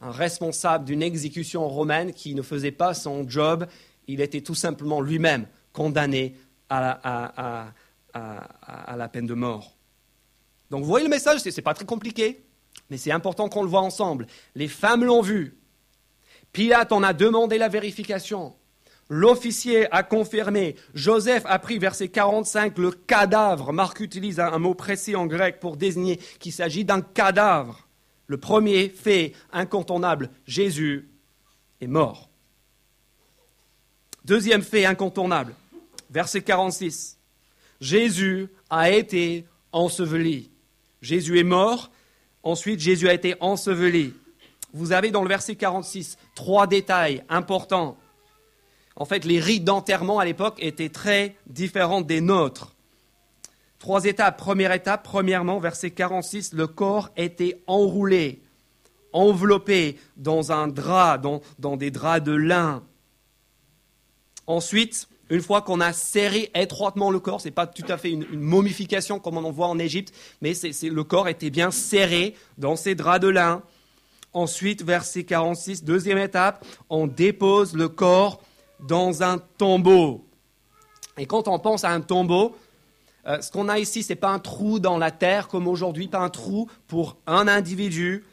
Un 0.00 0.10
responsable 0.10 0.84
d'une 0.84 1.02
exécution 1.02 1.66
romaine 1.68 2.12
qui 2.12 2.34
ne 2.34 2.42
faisait 2.42 2.70
pas 2.70 2.94
son 2.94 3.28
job, 3.28 3.66
il 4.06 4.20
était 4.20 4.42
tout 4.42 4.54
simplement 4.54 5.00
lui-même 5.00 5.46
condamné 5.72 6.36
à 6.68 7.72
la, 8.14 9.08
peine 9.08 9.26
de 9.26 9.34
mort. 9.34 9.76
Donc 10.70 10.82
vous 10.82 10.88
voyez 10.88 11.06
le 11.06 11.10
message, 11.10 11.40
ce 11.40 11.48
n'est 11.48 11.62
pas 11.62 11.74
très 11.74 11.86
compliqué, 11.86 12.44
mais 12.90 12.98
c'est 12.98 13.10
important 13.10 13.48
qu'on 13.48 13.62
le 13.62 13.68
voit 13.68 13.80
ensemble. 13.80 14.26
Les 14.54 14.68
femmes 14.68 15.04
l'ont 15.04 15.22
vu. 15.22 15.56
Pilate 16.52 16.92
en 16.92 17.02
a 17.02 17.12
demandé 17.12 17.58
la 17.58 17.68
vérification. 17.68 18.54
L'officier 19.10 19.90
a 19.92 20.02
confirmé. 20.02 20.76
Joseph 20.94 21.44
a 21.46 21.58
pris, 21.58 21.78
verset 21.78 22.08
45, 22.08 22.76
le 22.78 22.90
cadavre. 22.90 23.72
Marc 23.72 24.00
utilise 24.00 24.38
un 24.38 24.58
mot 24.58 24.74
précis 24.74 25.16
en 25.16 25.26
grec 25.26 25.60
pour 25.60 25.76
désigner 25.76 26.18
qu'il 26.38 26.52
s'agit 26.52 26.84
d'un 26.84 27.00
cadavre. 27.00 27.88
Le 28.26 28.36
premier 28.36 28.90
fait 28.90 29.32
incontournable, 29.52 30.30
Jésus 30.46 31.08
est 31.80 31.86
mort. 31.86 32.28
Deuxième 34.26 34.62
fait 34.62 34.84
incontournable, 34.84 35.54
verset 36.10 36.42
46. 36.42 37.16
Jésus 37.80 38.48
a 38.68 38.90
été 38.90 39.46
enseveli. 39.72 40.50
Jésus 41.00 41.38
est 41.38 41.44
mort, 41.44 41.90
ensuite 42.42 42.80
Jésus 42.80 43.08
a 43.08 43.14
été 43.14 43.36
enseveli. 43.40 44.12
Vous 44.74 44.92
avez 44.92 45.10
dans 45.10 45.22
le 45.22 45.28
verset 45.28 45.56
46 45.56 46.18
trois 46.34 46.66
détails 46.66 47.24
importants 47.30 47.96
en 48.98 49.04
fait, 49.04 49.24
les 49.24 49.38
rites 49.38 49.64
d'enterrement 49.64 50.18
à 50.18 50.24
l'époque 50.24 50.56
étaient 50.58 50.88
très 50.88 51.36
différents 51.46 52.00
des 52.00 52.20
nôtres. 52.20 52.74
Trois 53.78 54.04
étapes. 54.04 54.36
Première 54.36 54.72
étape, 54.72 55.04
premièrement, 55.04 55.60
verset 55.60 55.92
46, 55.92 56.52
le 56.52 56.66
corps 56.66 57.10
était 57.16 57.62
enroulé, 57.68 58.42
enveloppé 59.12 59.98
dans 60.16 60.50
un 60.50 60.66
drap, 60.66 61.18
dans, 61.18 61.76
des 61.76 61.92
draps 61.92 62.26
de 62.26 62.32
lin. 62.32 62.82
Ensuite, 64.48 65.06
une 65.30 65.42
fois 65.42 65.62
qu'on 65.62 65.80
a 65.80 65.92
serré 65.92 66.50
étroitement 66.56 67.12
le 67.12 67.20
corps, 67.20 67.40
ce 67.40 67.46
n'est 67.46 67.52
pas 67.52 67.68
tout 67.68 67.86
à 67.88 67.98
fait 67.98 68.10
une, 68.10 68.26
momification 68.32 69.20
comme 69.20 69.36
on 69.36 69.44
en 69.44 69.52
voit 69.52 69.68
en 69.68 69.78
Égypte, 69.78 70.12
mais 70.42 70.54
le 70.82 71.04
corps 71.04 71.28
était 71.28 71.50
bien 71.50 71.70
serré 71.70 72.34
dans 72.56 72.74
ces 72.74 72.96
draps 72.96 73.20
de 73.20 73.28
lin. 73.28 73.62
Ensuite, 74.32 74.82
verset 74.82 75.22
46, 75.22 75.84
deuxième 75.84 76.18
étape, 76.18 76.66
on 76.90 77.06
dépose 77.06 77.74
le 77.74 77.88
corps 77.88 78.42
dans 78.80 79.22
un 79.22 79.38
tombeau. 79.38 80.24
Et 81.16 81.26
quand 81.26 81.48
on 81.48 81.58
pense 81.58 81.84
à 81.84 81.90
un 81.90 82.00
tombeau, 82.00 82.56
euh, 83.26 83.40
ce 83.40 83.50
qu'on 83.50 83.68
a 83.68 83.78
ici, 83.78 84.02
ce 84.02 84.12
n'est 84.12 84.16
pas 84.16 84.30
un 84.30 84.38
trou 84.38 84.78
dans 84.78 84.98
la 84.98 85.10
terre 85.10 85.48
comme 85.48 85.66
aujourd'hui, 85.66 86.08
pas 86.08 86.20
un 86.20 86.30
trou 86.30 86.70
pour 86.86 87.16
un 87.26 87.48
individu. 87.48 88.24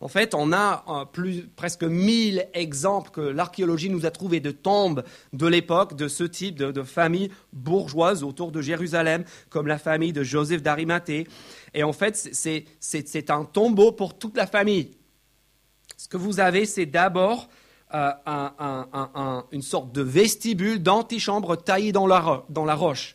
En 0.00 0.06
fait, 0.06 0.34
on 0.34 0.52
a 0.52 0.84
euh, 0.88 1.04
plus, 1.06 1.48
presque 1.56 1.82
mille 1.82 2.46
exemples 2.54 3.10
que 3.10 3.20
l'archéologie 3.20 3.90
nous 3.90 4.06
a 4.06 4.10
trouvés 4.10 4.38
de 4.38 4.52
tombes 4.52 5.02
de 5.32 5.46
l'époque 5.46 5.96
de 5.96 6.06
ce 6.06 6.22
type 6.22 6.56
de, 6.56 6.70
de 6.70 6.82
famille 6.82 7.30
bourgeoise 7.52 8.22
autour 8.22 8.52
de 8.52 8.60
Jérusalem, 8.60 9.24
comme 9.48 9.66
la 9.66 9.78
famille 9.78 10.12
de 10.12 10.22
Joseph 10.22 10.62
d'Arimathée. 10.62 11.26
Et 11.74 11.82
en 11.82 11.92
fait, 11.92 12.30
c'est 12.32 13.30
un 13.30 13.44
tombeau 13.44 13.90
pour 13.90 14.16
toute 14.18 14.36
la 14.36 14.46
famille. 14.46 14.92
Ce 15.96 16.06
que 16.06 16.16
vous 16.16 16.38
avez, 16.38 16.64
c'est 16.64 16.86
d'abord 16.86 17.48
un, 17.90 19.44
une 19.52 19.62
sorte 19.62 19.92
de 19.92 20.02
vestibule 20.02 20.82
d'antichambre 20.82 21.56
taillé 21.56 21.92
dans 21.92 22.06
la, 22.06 22.44
dans 22.48 22.64
la, 22.64 22.74
roche. 22.74 23.14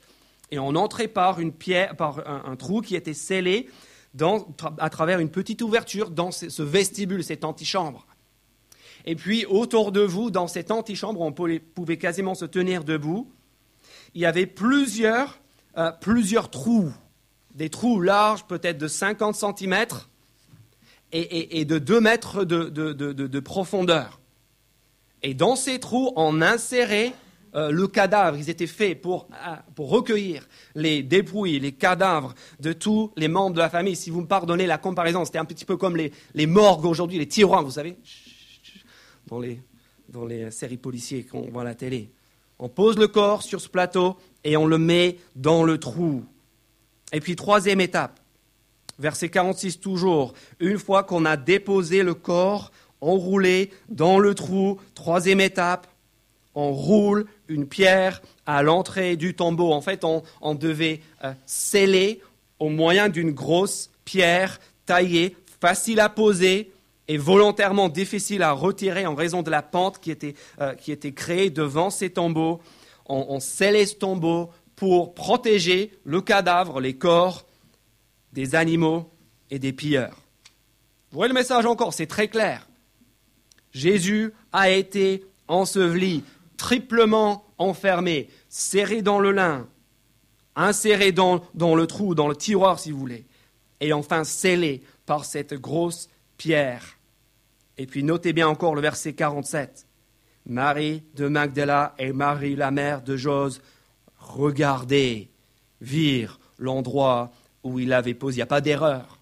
Et 0.51 0.59
on 0.59 0.75
entrait 0.75 1.07
par, 1.07 1.39
une 1.39 1.51
pierre, 1.51 1.95
par 1.95 2.27
un, 2.27 2.55
trou 2.55 2.81
qui 2.81 2.95
était 2.95 3.13
scellé 3.13 3.69
à 4.77 4.89
travers 4.89 5.19
une 5.19 5.29
petite 5.29 5.61
ouverture 5.61 6.09
dans 6.09 6.31
ce, 6.31 6.61
vestibule, 6.61 7.23
cette 7.23 7.43
antichambre. 7.43 8.05
Et 9.05 9.15
puis 9.15 9.45
autour 9.45 9.91
de 9.91 10.01
vous, 10.01 10.31
dans 10.31 10.47
cette 10.47 10.71
antichambre, 10.71 11.21
on 11.21 11.31
pouvait, 11.31 11.97
quasiment 11.97 12.35
se 12.35 12.45
tenir 12.45 12.83
debout. 12.83 13.29
Il 14.15 14.21
y 14.21 14.25
avait 14.25 14.45
plusieurs, 14.45 15.39
euh, 15.77 15.91
plusieurs 15.91 16.49
trous, 16.49 16.93
des 17.53 17.69
trous 17.69 17.99
larges, 17.99 18.45
peut-être 18.45 18.77
de 18.77 18.87
50 18.87 19.35
cm 19.35 19.85
et, 21.11 21.65
de 21.65 21.77
2 21.77 21.99
mètres 21.99 22.43
de 22.43 23.39
profondeur. 23.39 24.19
Et 25.23 25.33
dans 25.33 25.55
ces 25.55 25.79
trous, 25.79 26.11
on 26.15 26.41
insérait 26.41 27.13
euh, 27.55 27.71
le 27.71 27.87
cadavre. 27.87 28.37
Ils 28.37 28.49
étaient 28.49 28.67
faits 28.67 29.01
pour, 29.01 29.27
euh, 29.31 29.55
pour 29.75 29.89
recueillir 29.89 30.47
les 30.75 31.01
dépouilles, 31.01 31.59
les 31.59 31.71
cadavres 31.71 32.33
de 32.59 32.73
tous 32.73 33.11
les 33.15 33.29
membres 33.29 33.55
de 33.55 33.59
la 33.59 33.69
famille. 33.69 33.95
Si 33.95 34.09
vous 34.09 34.21
me 34.21 34.27
pardonnez 34.27 34.67
la 34.67 34.77
comparaison, 34.77 35.23
c'était 35.23 35.37
un 35.37 35.45
petit 35.45 35.65
peu 35.65 35.77
comme 35.77 35.95
les, 35.95 36.11
les 36.33 36.45
morgues 36.45 36.85
aujourd'hui, 36.85 37.17
les 37.19 37.27
tiroirs, 37.27 37.63
vous 37.63 37.71
savez, 37.71 37.95
dans 39.27 39.39
les, 39.39 39.61
dans 40.09 40.25
les 40.25 40.51
séries 40.51 40.77
policières 40.77 41.23
qu'on 41.31 41.49
voit 41.49 41.61
à 41.61 41.65
la 41.65 41.75
télé. 41.75 42.11
On 42.59 42.69
pose 42.69 42.97
le 42.97 43.07
corps 43.07 43.43
sur 43.43 43.61
ce 43.61 43.69
plateau 43.69 44.17
et 44.43 44.57
on 44.57 44.65
le 44.65 44.77
met 44.77 45.17
dans 45.35 45.63
le 45.63 45.77
trou. 45.77 46.23
Et 47.11 47.19
puis, 47.19 47.35
troisième 47.35 47.81
étape, 47.81 48.19
verset 48.99 49.29
46 49.29 49.79
toujours, 49.79 50.33
une 50.59 50.79
fois 50.79 51.03
qu'on 51.03 51.25
a 51.25 51.37
déposé 51.37 52.03
le 52.03 52.13
corps 52.13 52.71
enroulé 53.03 53.71
dans 53.89 54.19
le 54.19 54.33
trou. 54.33 54.79
Troisième 54.95 55.41
étape, 55.41 55.87
on 56.55 56.71
roule 56.71 57.25
une 57.47 57.67
pierre 57.67 58.21
à 58.45 58.63
l'entrée 58.63 59.15
du 59.15 59.35
tombeau. 59.35 59.71
En 59.71 59.81
fait, 59.81 60.03
on, 60.03 60.55
devait 60.55 61.01
euh, 61.23 61.33
sceller 61.45 62.21
au 62.59 62.69
moyen 62.69 63.09
d'une 63.09 63.31
grosse 63.31 63.89
pierre 64.05 64.59
taillée, 64.85 65.35
facile 65.61 65.99
à 65.99 66.09
poser 66.09 66.71
et 67.07 67.17
volontairement 67.17 67.89
difficile 67.89 68.43
à 68.43 68.51
retirer 68.51 69.05
en 69.05 69.15
raison 69.15 69.41
de 69.41 69.49
la 69.49 69.61
pente 69.61 69.99
qui 69.99 70.11
était, 70.11 70.35
euh, 70.61 70.73
qui 70.75 70.91
était 70.91 71.13
créée 71.13 71.49
devant 71.49 71.89
ces 71.89 72.09
tombeaux. 72.09 72.61
On, 73.07 73.25
on 73.29 73.39
scellait 73.39 73.85
ce 73.85 73.95
tombeau 73.95 74.49
pour 74.75 75.13
protéger 75.13 75.91
le 76.03 76.21
cadavre, 76.21 76.79
les 76.79 76.95
corps 76.95 77.45
des 78.31 78.55
animaux 78.55 79.09
et 79.49 79.59
des 79.59 79.73
pilleurs. 79.73 80.17
Vous 81.11 81.17
voyez 81.17 81.29
le 81.29 81.35
message 81.35 81.65
encore, 81.65 81.93
c'est 81.93 82.07
très 82.07 82.27
clair. 82.27 82.67
Jésus 83.73 84.33
a 84.51 84.69
été 84.69 85.25
enseveli, 85.47 86.23
triplement 86.57 87.45
enfermé, 87.57 88.29
serré 88.47 89.01
dans 89.01 89.19
le 89.19 89.31
lin, 89.31 89.67
inséré 90.55 91.11
dans, 91.11 91.41
le 91.53 91.87
trou, 91.87 92.15
dans 92.15 92.27
le 92.27 92.35
tiroir 92.35 92.79
si 92.79 92.91
vous 92.91 92.99
voulez, 92.99 93.25
et 93.79 93.91
enfin 93.91 94.23
scellé 94.23 94.81
par 95.05 95.25
cette 95.25 95.55
grosse 95.55 96.07
pierre. 96.37 96.97
Et 97.77 97.87
puis 97.87 98.03
notez 98.03 98.33
bien 98.33 98.47
encore 98.47 98.75
le 98.75 98.81
verset 98.81 99.13
47. 99.13 99.87
Marie 100.45 101.03
de 101.15 101.27
Magdala 101.27 101.95
et 101.97 102.13
Marie 102.13 102.55
la 102.55 102.69
mère 102.69 103.01
de 103.01 103.17
Jose 103.17 103.61
regardez, 104.17 105.29
virent 105.81 106.39
l'endroit 106.57 107.31
où 107.63 107.79
il 107.79 107.93
avait 107.93 108.13
posé. 108.13 108.35
Il 108.35 108.39
n'y 108.39 108.43
a 108.43 108.47
pas 108.47 108.61
d'erreur. 108.61 109.19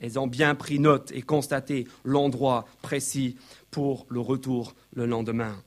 Elles 0.00 0.18
ont 0.18 0.26
bien 0.26 0.54
pris 0.54 0.78
note 0.78 1.10
et 1.12 1.22
constaté 1.22 1.86
l'endroit 2.04 2.66
précis 2.82 3.36
pour 3.76 4.06
le 4.08 4.20
retour 4.20 4.74
le 4.94 5.04
lendemain. 5.04 5.62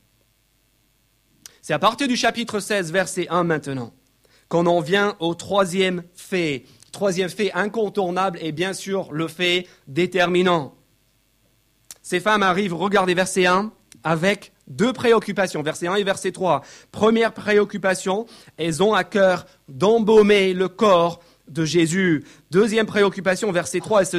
C'est 1.62 1.74
à 1.74 1.78
partir 1.78 2.08
du 2.08 2.16
chapitre 2.16 2.60
16, 2.60 2.92
verset 2.92 3.28
1 3.30 3.44
maintenant, 3.44 3.94
qu'on 4.48 4.66
en 4.66 4.80
vient 4.80 5.16
au 5.20 5.36
troisième 5.36 6.01
fait. 6.16 6.63
Troisième 6.92 7.30
fait 7.30 7.51
incontournable 7.54 8.39
et 8.42 8.51
bien 8.51 8.74
sûr 8.74 9.13
le 9.13 9.28
fait 9.28 9.68
déterminant. 9.86 10.74
Ces 12.01 12.20
femmes 12.20 12.42
arrivent, 12.42 12.74
regardez 12.74 13.13
verset 13.13 13.46
1, 13.46 13.72
avec 14.04 14.54
deux 14.66 14.92
préoccupations, 14.92 15.62
verset 15.62 15.86
1 15.86 15.94
et 15.94 16.04
verset 16.04 16.32
3. 16.32 16.63
Première 16.92 17.32
préoccupation, 17.32 18.25
elles 18.58 18.82
ont 18.82 18.96
à 18.96 19.04
cœur 19.04 19.46
d'embaumer 19.68 20.56
le 20.56 20.68
corps 20.68 21.20
de 21.50 21.65
Jésus. 21.65 22.24
Deuxième 22.51 22.86
préoccupation, 22.86 23.51
verset 23.51 23.79
3, 23.79 24.01
elle 24.01 24.06
se 24.06 24.18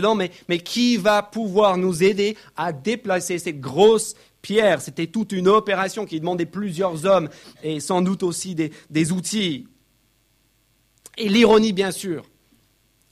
mais, 0.48 0.58
qui 0.58 0.96
va 0.96 1.22
pouvoir 1.22 1.76
nous 1.76 2.02
aider 2.02 2.36
à 2.56 2.72
déplacer 2.72 3.38
cette 3.38 3.60
grosse 3.60 4.14
pierre? 4.42 4.80
C'était 4.80 5.06
toute 5.06 5.32
une 5.32 5.48
opération 5.48 6.06
qui 6.06 6.20
demandait 6.20 6.46
plusieurs 6.46 7.06
hommes 7.06 7.28
et 7.62 7.80
sans 7.80 8.02
doute 8.02 8.22
aussi 8.22 8.54
des, 8.54 8.72
des 8.90 9.12
outils. 9.12 9.66
Et 11.16 11.28
l'ironie, 11.28 11.72
bien 11.72 11.90
sûr, 11.90 12.24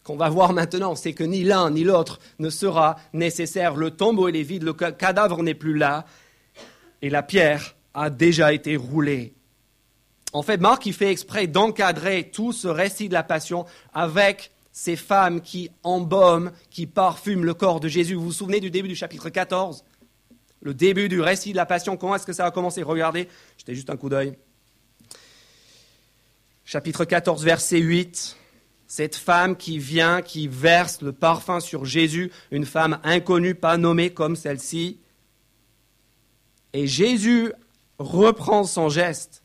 qu'on 0.05 0.17
va 0.17 0.31
voir 0.31 0.55
maintenant, 0.55 0.95
c'est 0.95 1.13
que 1.13 1.25
ni 1.25 1.45
l'un 1.45 1.71
ni 1.71 1.85
l'autre 1.85 2.19
ne 2.39 2.49
sera 2.49 2.97
nécessaire. 3.13 3.77
Le 3.77 3.91
tombeau 3.91 4.29
est 4.29 4.43
vide, 4.43 4.63
le 4.63 4.73
cadavre 4.73 5.43
n'est 5.43 5.55
plus 5.55 5.77
là, 5.77 6.07
et 7.03 7.11
la 7.11 7.23
pierre 7.23 7.77
a 7.93 8.09
déjà 8.09 8.53
été 8.53 8.77
roulée. 8.77 9.35
En 10.33 10.43
fait, 10.43 10.59
Marc, 10.59 10.85
il 10.87 10.93
fait 10.93 11.11
exprès 11.11 11.47
d'encadrer 11.47 12.31
tout 12.31 12.53
ce 12.53 12.69
récit 12.69 13.09
de 13.09 13.15
la 13.15 13.23
passion 13.23 13.65
avec 13.95 14.51
ces 14.73 14.97
femmes 14.97 15.41
qui 15.41 15.71
embaument, 15.83 16.51
qui 16.71 16.87
parfument 16.87 17.45
le 17.45 17.55
corps 17.55 17.81
de 17.81 17.89
Jésus. 17.89 18.15
Vous 18.15 18.25
vous 18.25 18.33
souvenez 18.33 18.61
du 18.61 18.71
début 18.71 18.89
du 18.89 18.95
chapitre 18.95 19.31
14 19.31 19.85
Le 20.61 20.75
début 20.75 21.09
du 21.09 21.21
récit 21.21 21.53
de 21.53 21.57
la 21.57 21.67
passion, 21.67 21.97
comment 21.97 22.15
est-ce 22.15 22.27
que 22.27 22.33
ça 22.33 22.45
a 22.45 22.51
commencé? 22.51 22.83
Regardez, 22.83 23.29
jetez 23.57 23.75
juste 23.75 23.91
un 23.91 23.97
coup 23.97 24.09
d'œil. 24.09 24.37
Chapitre 26.65 27.07
14, 27.07 27.43
verset 27.45 27.79
8. 27.79 28.37
Cette 28.87 29.17
femme 29.17 29.57
qui 29.57 29.79
vient, 29.79 30.23
qui 30.23 30.49
verse 30.49 31.01
le 31.01 31.13
parfum 31.13 31.61
sur 31.61 31.87
Jésus, 31.87 32.31
une 32.51 32.67
femme 32.67 33.01
inconnue, 33.03 33.55
pas 33.55 33.79
nommée 33.79 34.11
comme 34.11 34.37
celle-ci. 34.37 35.01
Et 36.75 36.87
Jésus 36.87 37.53
reprend 37.99 38.65
son 38.65 38.91
geste 38.91 39.43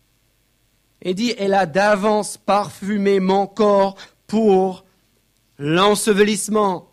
et 1.04 1.14
dit, 1.14 1.36
elle 1.38 1.54
a 1.54 1.68
d'avance 1.68 2.38
parfumé 2.38 3.20
mon 3.20 3.46
corps 3.46 3.96
pour 4.26 4.86
l'ensevelissement. 5.60 6.90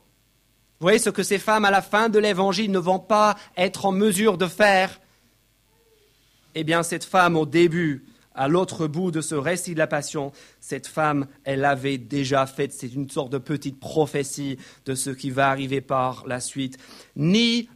Vous 0.79 0.85
voyez 0.85 0.99
ce 0.99 1.11
que 1.11 1.23
ces 1.23 1.39
femmes 1.39 1.65
à 1.65 1.71
la 1.71 1.81
fin 1.83 2.09
de 2.09 2.19
l'évangile 2.19 2.71
ne 2.71 2.79
vont 2.79 2.99
pas 2.99 3.37
être 3.57 3.87
en 3.87 3.93
mesure 3.93 4.37
de 4.37 4.47
faire? 4.47 5.01
Eh 6.55 6.65
bien, 6.65 6.83
cette 6.83 7.05
femme 7.05 7.37
au 7.37 7.47
début, 7.47 8.05
à 8.35 8.49
l'autre 8.49 8.89
bout 8.89 9.11
de 9.11 9.21
ce 9.21 9.35
récit 9.35 9.75
de 9.75 9.79
la 9.79 9.87
passion, 9.87 10.33
cette 10.61 10.87
femme, 10.87 11.27
elle 11.45 11.65
avait 11.65 11.99
déjà 11.99 12.47
fait, 12.47 12.73
c'est 12.73 12.93
une 12.93 13.11
sorte 13.11 13.31
de 13.31 13.39
petite 13.39 13.79
prophétie 13.79 14.57
de 14.87 14.95
ce 14.95 15.11
qui 15.11 15.31
va 15.31 15.51
arriver 15.51 15.81
par 15.81 16.27
la 16.27 16.41
suite. 16.41 16.79
Ni 17.15 17.69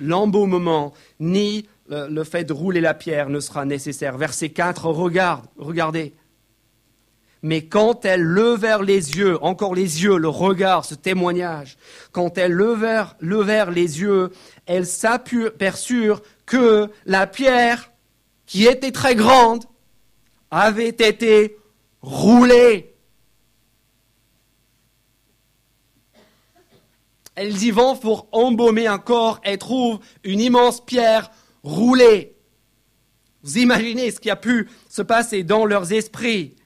l'embaumement, 0.00 0.92
ni 1.20 1.66
le, 1.88 2.24
fait 2.24 2.44
de 2.44 2.52
rouler 2.52 2.80
la 2.80 2.94
pierre 2.94 3.28
ne 3.28 3.40
sera 3.40 3.64
nécessaire. 3.64 4.16
Verset 4.16 4.50
4, 4.50 4.86
regarde, 4.86 5.44
regardez. 5.56 6.14
Mais 7.42 7.66
quand 7.66 8.04
elles 8.04 8.22
levèrent 8.22 8.82
les 8.82 9.16
yeux, 9.16 9.42
encore 9.42 9.74
les 9.74 10.04
yeux, 10.04 10.16
le 10.16 10.28
regard, 10.28 10.84
ce 10.84 10.94
témoignage, 10.94 11.76
quand 12.12 12.38
elles 12.38 12.52
levèrent, 12.52 13.16
levèrent 13.20 13.72
les 13.72 14.00
yeux, 14.00 14.30
elles 14.66 14.86
s'aperçurent 14.86 16.22
que 16.46 16.88
la 17.04 17.26
pierre, 17.26 17.90
qui 18.46 18.66
était 18.66 18.92
très 18.92 19.16
grande, 19.16 19.64
avait 20.52 20.88
été 20.88 21.56
roulée. 22.00 22.94
Elles 27.34 27.62
y 27.64 27.70
vont 27.70 27.96
pour 27.96 28.28
embaumer 28.30 28.86
un 28.86 28.98
corps 28.98 29.40
et 29.44 29.58
trouvent 29.58 29.98
une 30.22 30.38
immense 30.38 30.84
pierre 30.84 31.30
rouler. 31.62 32.36
Vous 33.42 33.58
imaginez 33.58 34.10
ce 34.10 34.20
qui 34.20 34.30
a 34.30 34.36
pu 34.36 34.68
se 34.88 35.02
passer 35.02 35.42
dans 35.42 35.66
leurs 35.66 35.92
esprits. 35.92 36.56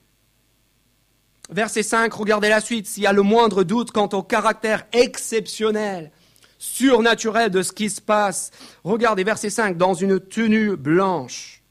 Verset 1.48 1.82
5, 1.82 2.12
regardez 2.12 2.48
la 2.48 2.60
suite. 2.60 2.86
S'il 2.86 3.04
y 3.04 3.06
a 3.06 3.12
le 3.12 3.22
moindre 3.22 3.62
doute 3.62 3.92
quant 3.92 4.08
au 4.12 4.22
caractère 4.22 4.84
exceptionnel, 4.92 6.10
surnaturel 6.58 7.50
de 7.50 7.62
ce 7.62 7.72
qui 7.72 7.88
se 7.88 8.00
passe, 8.00 8.50
regardez 8.84 9.24
verset 9.24 9.50
5, 9.50 9.76
dans 9.76 9.94
une 9.94 10.18
tenue 10.18 10.76
blanche 10.76 11.62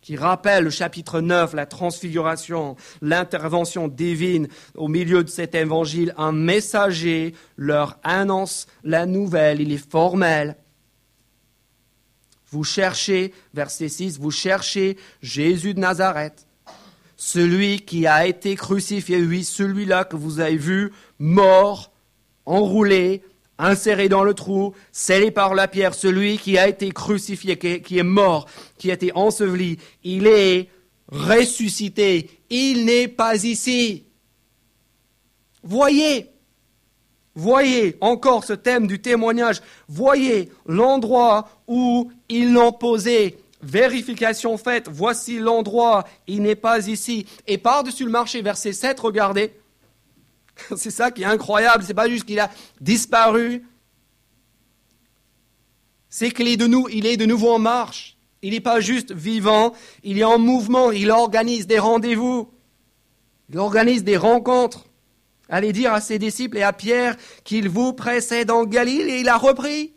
qui 0.00 0.16
rappelle 0.16 0.64
le 0.64 0.70
chapitre 0.70 1.22
9, 1.22 1.54
la 1.54 1.64
transfiguration, 1.64 2.76
l'intervention 3.00 3.88
divine 3.88 4.48
au 4.74 4.86
milieu 4.86 5.24
de 5.24 5.30
cet 5.30 5.54
évangile, 5.54 6.12
un 6.18 6.32
messager 6.32 7.34
leur 7.56 7.98
annonce 8.02 8.66
la 8.82 9.06
nouvelle, 9.06 9.62
il 9.62 9.72
est 9.72 9.90
formel, 9.90 10.56
vous 12.54 12.62
cherchez, 12.62 13.34
verset 13.52 13.88
6, 13.88 14.20
vous 14.20 14.30
cherchez 14.30 14.96
Jésus 15.20 15.74
de 15.74 15.80
Nazareth, 15.80 16.46
celui 17.16 17.80
qui 17.80 18.06
a 18.06 18.28
été 18.28 18.54
crucifié, 18.54 19.20
oui, 19.20 19.42
celui-là 19.42 20.04
que 20.04 20.14
vous 20.14 20.38
avez 20.38 20.56
vu 20.56 20.92
mort, 21.18 21.90
enroulé, 22.46 23.22
inséré 23.58 24.08
dans 24.08 24.22
le 24.22 24.34
trou, 24.34 24.72
scellé 24.92 25.32
par 25.32 25.56
la 25.56 25.66
pierre, 25.66 25.94
celui 25.94 26.38
qui 26.38 26.56
a 26.56 26.68
été 26.68 26.92
crucifié, 26.92 27.58
qui 27.58 27.98
est 27.98 28.04
mort, 28.04 28.46
qui 28.78 28.92
a 28.92 28.94
été 28.94 29.10
enseveli, 29.16 29.78
il 30.04 30.28
est 30.28 30.68
ressuscité, 31.08 32.30
il 32.50 32.84
n'est 32.84 33.08
pas 33.08 33.42
ici. 33.42 34.04
Voyez, 35.64 36.34
Voyez 37.36 37.96
encore 38.00 38.44
ce 38.44 38.52
thème 38.52 38.86
du 38.86 39.00
témoignage. 39.00 39.60
Voyez 39.88 40.50
l'endroit 40.66 41.48
où 41.66 42.10
ils 42.34 42.52
l'ont 42.52 42.72
posé. 42.72 43.38
Vérification 43.62 44.58
faite. 44.58 44.88
Voici 44.90 45.38
l'endroit. 45.38 46.04
Il 46.26 46.42
n'est 46.42 46.56
pas 46.56 46.88
ici. 46.88 47.26
Et 47.46 47.58
par-dessus 47.58 48.04
le 48.04 48.10
marché, 48.10 48.42
verset 48.42 48.72
7, 48.72 48.98
regardez. 48.98 49.52
C'est 50.76 50.90
ça 50.90 51.12
qui 51.12 51.22
est 51.22 51.26
incroyable. 51.26 51.84
C'est 51.86 51.94
pas 51.94 52.08
juste 52.08 52.24
qu'il 52.24 52.40
a 52.40 52.50
disparu. 52.80 53.64
C'est 56.10 56.32
qu'il 56.32 56.48
est 56.48 56.56
de 56.56 56.66
nous, 56.66 56.88
il 56.90 57.06
est 57.06 57.16
de 57.16 57.24
nouveau 57.24 57.52
en 57.52 57.58
marche. 57.58 58.16
Il 58.42 58.52
n'est 58.52 58.60
pas 58.60 58.80
juste 58.80 59.12
vivant, 59.12 59.72
il 60.02 60.18
est 60.18 60.24
en 60.24 60.38
mouvement, 60.38 60.92
il 60.92 61.10
organise 61.10 61.66
des 61.66 61.78
rendez-vous. 61.78 62.50
Il 63.48 63.58
organise 63.58 64.04
des 64.04 64.16
rencontres. 64.16 64.84
Allez 65.48 65.72
dire 65.72 65.92
à 65.92 66.00
ses 66.00 66.18
disciples 66.18 66.58
et 66.58 66.62
à 66.62 66.72
Pierre 66.72 67.16
qu'il 67.42 67.68
vous 67.68 67.92
précède 67.94 68.50
en 68.50 68.64
Galilée 68.64 69.14
et 69.14 69.20
il 69.20 69.28
a 69.28 69.38
repris. 69.38 69.93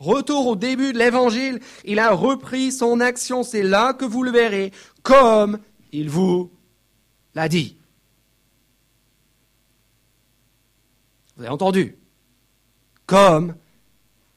Retour 0.00 0.46
au 0.48 0.56
début 0.56 0.92
de 0.92 0.98
l'évangile, 0.98 1.60
il 1.84 1.98
a 1.98 2.10
repris 2.12 2.72
son 2.72 3.00
action, 3.00 3.42
c'est 3.42 3.62
là 3.62 3.92
que 3.92 4.04
vous 4.04 4.22
le 4.22 4.30
verrez, 4.30 4.72
comme 5.02 5.60
il 5.92 6.08
vous 6.08 6.50
l'a 7.34 7.48
dit. 7.48 7.76
Vous 11.36 11.42
avez 11.42 11.52
entendu? 11.52 11.96
Comme 13.06 13.54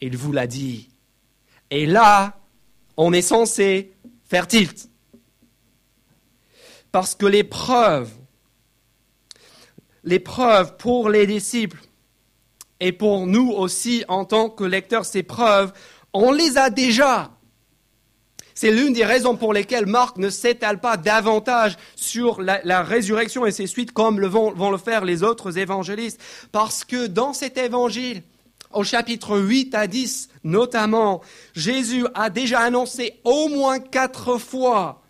il 0.01 0.17
vous 0.17 0.31
l'a 0.31 0.47
dit. 0.47 0.89
Et 1.71 1.85
là, 1.85 2.37
on 2.97 3.13
est 3.13 3.21
censé 3.21 3.93
faire 4.25 4.47
tilt. 4.47 4.89
Parce 6.91 7.15
que 7.15 7.25
les 7.25 7.43
preuves 7.43 8.11
l'épreuve 10.03 10.75
pour 10.77 11.09
les 11.09 11.25
disciples 11.25 11.81
et 12.83 12.91
pour 12.91 13.27
nous 13.27 13.49
aussi 13.49 14.03
en 14.09 14.25
tant 14.25 14.49
que 14.49 14.65
lecteurs, 14.65 15.05
ces 15.05 15.23
preuves, 15.23 15.71
on 16.11 16.33
les 16.33 16.57
a 16.57 16.69
déjà. 16.69 17.31
C'est 18.55 18.71
l'une 18.71 18.91
des 18.91 19.05
raisons 19.05 19.37
pour 19.37 19.53
lesquelles 19.53 19.85
Marc 19.85 20.17
ne 20.17 20.29
s'étale 20.29 20.81
pas 20.81 20.97
davantage 20.97 21.77
sur 21.95 22.41
la, 22.41 22.83
résurrection 22.83 23.45
et 23.45 23.51
ses 23.51 23.67
suites 23.67 23.93
comme 23.93 24.19
le 24.19 24.27
vont, 24.27 24.51
vont 24.51 24.69
le 24.69 24.77
faire 24.77 25.05
les 25.05 25.23
autres 25.23 25.57
évangélistes. 25.57 26.19
Parce 26.51 26.83
que 26.83 27.07
dans 27.07 27.31
cet 27.31 27.57
évangile, 27.57 28.21
au 28.73 28.83
chapitre 28.83 29.39
8 29.39 29.73
à 29.75 29.87
10 29.87 30.27
notamment, 30.43 31.21
Jésus 31.55 32.05
a 32.13 32.29
déjà 32.29 32.59
annoncé 32.59 33.13
au 33.23 33.47
moins 33.47 33.79
quatre 33.79 34.37
fois 34.37 35.03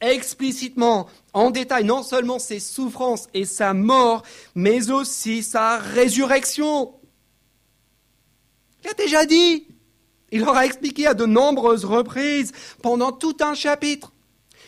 explicitement, 0.00 1.06
en 1.32 1.52
détail, 1.52 1.84
non 1.84 2.02
seulement 2.02 2.40
ses 2.40 2.58
souffrances 2.58 3.28
et 3.34 3.44
sa 3.44 3.72
mort, 3.72 4.24
mais 4.56 4.90
aussi 4.90 5.44
sa 5.44 5.78
résurrection. 5.78 6.92
Il 8.84 8.90
a 8.90 8.94
déjà 8.94 9.26
dit. 9.26 9.66
Il 10.30 10.40
leur 10.40 10.58
expliqué 10.58 11.06
à 11.06 11.14
de 11.14 11.26
nombreuses 11.26 11.84
reprises 11.84 12.52
pendant 12.82 13.12
tout 13.12 13.36
un 13.40 13.54
chapitre 13.54 14.14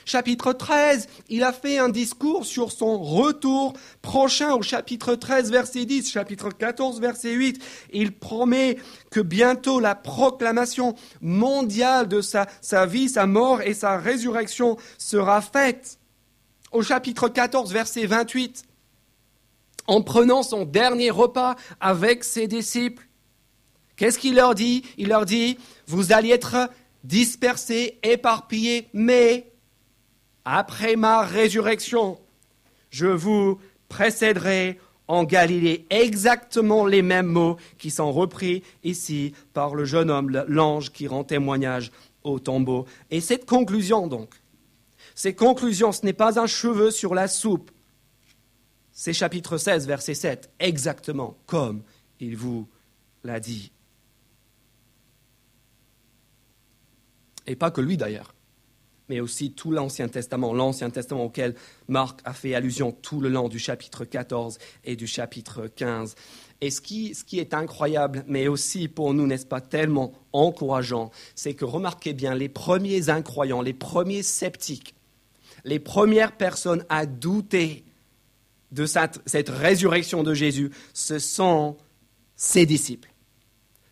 chapitre 0.07 0.53
13, 0.53 1.09
il 1.29 1.43
a 1.43 1.53
fait 1.53 1.79
un 1.79 1.91
discours 1.91 2.47
sur 2.47 2.73
son 2.73 2.99
retour 2.99 3.75
prochain 4.01 4.55
au 4.55 4.63
chapitre 4.63 5.17
13, 5.17 5.51
verset 5.51 5.85
10, 5.85 6.11
chapitre 6.11 6.51
14, 6.51 7.01
verset 7.01 7.33
8. 7.33 7.63
Il 7.93 8.13
promet 8.17 8.79
que 9.11 9.21
bientôt 9.21 9.81
la 9.81 9.95
proclamation 9.95 10.95
mondiale 11.21 12.09
de 12.09 12.23
sa, 12.23 12.47
sa 12.63 12.87
vie, 12.87 13.09
sa 13.09 13.27
mort 13.27 13.61
et 13.61 13.75
sa 13.75 13.99
résurrection 13.99 14.77
sera 14.97 15.43
faite. 15.43 15.99
Au 16.73 16.83
chapitre 16.83 17.29
14, 17.29 17.73
verset 17.73 18.07
28, 18.07 18.63
en 19.89 20.03
prenant 20.03 20.43
son 20.43 20.65
dernier 20.65 21.11
repas 21.11 21.57
avec 21.81 22.25
ses 22.25 22.47
disciples, 22.47 23.06
qu'est-ce 23.97 24.19
qu'il 24.19 24.37
leur 24.37 24.55
dit? 24.55 24.83
Il 24.99 25.09
leur 25.09 25.27
dit, 25.27 25.59
vous 25.87 26.13
allez 26.13 26.31
être 26.31 26.71
dispersés, 27.05 27.99
éparpillés, 28.03 28.89
mais 28.93 29.51
après 30.45 30.97
ma 30.97 31.23
résurrection, 31.23 32.19
je 32.91 33.07
vous 33.07 33.59
précéderait 33.89 34.79
en 35.09 35.25
Galilée 35.25 35.87
exactement 35.91 36.87
les 36.87 37.03
mêmes 37.03 37.27
mots 37.27 37.57
qui 37.79 37.91
sont 37.91 38.13
repris 38.13 38.63
ici 38.83 39.35
par 39.53 39.75
le 39.75 39.85
jeune 39.85 40.11
homme, 40.11 40.31
l'ange 40.49 40.93
qui 40.93 41.07
rend 41.07 41.25
témoignage 41.25 41.93
au 42.25 42.39
tombeau. 42.39 42.87
Et 43.11 43.21
cette 43.21 43.47
conclusion, 43.47 44.09
donc, 44.09 44.35
cette 45.15 45.37
conclusion, 45.37 45.93
ce 45.93 46.05
n'est 46.05 46.13
pas 46.13 46.41
un 46.41 46.47
cheveu 46.47 46.91
sur 46.91 47.15
la 47.15 47.29
soupe. 47.29 47.71
C'est 48.93 49.13
chapitre 49.13 49.59
16, 49.59 49.87
verset 49.87 50.15
7, 50.15 50.51
exactement 50.59 51.37
comme 51.47 51.83
il 52.19 52.37
vous 52.37 52.67
l'a 53.25 53.41
dit. 53.41 53.71
Et 57.47 57.57
pas 57.57 57.71
que 57.71 57.81
lui 57.81 57.97
d'ailleurs 57.97 58.35
mais 59.09 59.21
aussi 59.21 59.53
tout 59.53 59.71
l'Ancien 59.71 60.09
Testament, 60.09 60.53
l'Ancien 60.53 60.91
Testament 60.91 61.25
auquel 61.25 61.55
Marc 61.89 62.21
a 62.25 62.33
fait 62.33 62.55
allusion 62.55 62.93
tout 62.93 63.21
le 63.21 63.29
long 63.29 63.49
du 63.49 63.59
chapitre 63.59 64.05
14 64.05 64.59
et 64.85 64.97
du 64.97 65.07
chapitre 65.07 65.69
15. 65.69 66.15
Et 66.61 66.71
ce 66.71 66.81
qui, 66.81 67.15
est 67.39 67.55
incroyable, 67.55 68.25
mais 68.27 68.49
aussi 68.49 68.89
pour 68.89 69.13
nous, 69.13 69.27
n'est-ce 69.27 69.47
pas, 69.47 69.61
tellement 69.61 70.13
encourageant, 70.33 71.11
c'est 71.35 71.55
que 71.55 71.65
remarquez 71.65 72.15
bien, 72.15 72.35
les 72.35 72.49
premiers 72.49 73.11
incroyants, 73.11 73.61
les 73.61 73.75
premiers 73.75 74.23
sceptiques, 74.23 74.95
les 75.65 75.79
premières 75.79 76.33
personnes 76.33 76.85
à 76.89 77.07
douter 77.07 77.85
de 78.73 78.87
cette 78.87 79.49
résurrection 79.49 80.23
de 80.23 80.35
Jésus, 80.35 80.71
ce 80.93 81.19
sont 81.19 81.77
ses 82.37 82.67
disciples. 82.67 83.11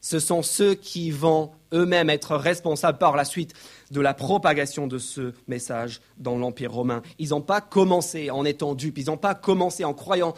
Ce 0.05 0.19
sont 0.19 0.43
ceux 0.43 0.75
qui 0.75 1.11
vont 1.11 1.51
eux-mêmes 1.73 2.11
être 2.11 2.37
responsables 2.37 2.99
par 2.99 3.17
la 3.17 3.25
suite 3.25 3.55
de 3.91 4.03
la 4.03 4.13
propagation 4.13 4.87
de 4.87 4.99
ce 4.99 5.33
message 5.49 6.03
dans 6.19 6.37
l'Empire 6.37 6.73
romain. 6.73 7.01
Ils 7.19 7.31
n'ont 7.31 7.41
pas 7.41 7.63
commencé 7.63 8.31
en 8.31 8.45
étant 8.45 8.75
dupes, 8.75 8.99
ils 8.99 9.07
n'ont 9.07 9.17
pas 9.17 9.35
commencé 9.35 9.83
en 9.83 9.95
croyant 9.95 10.35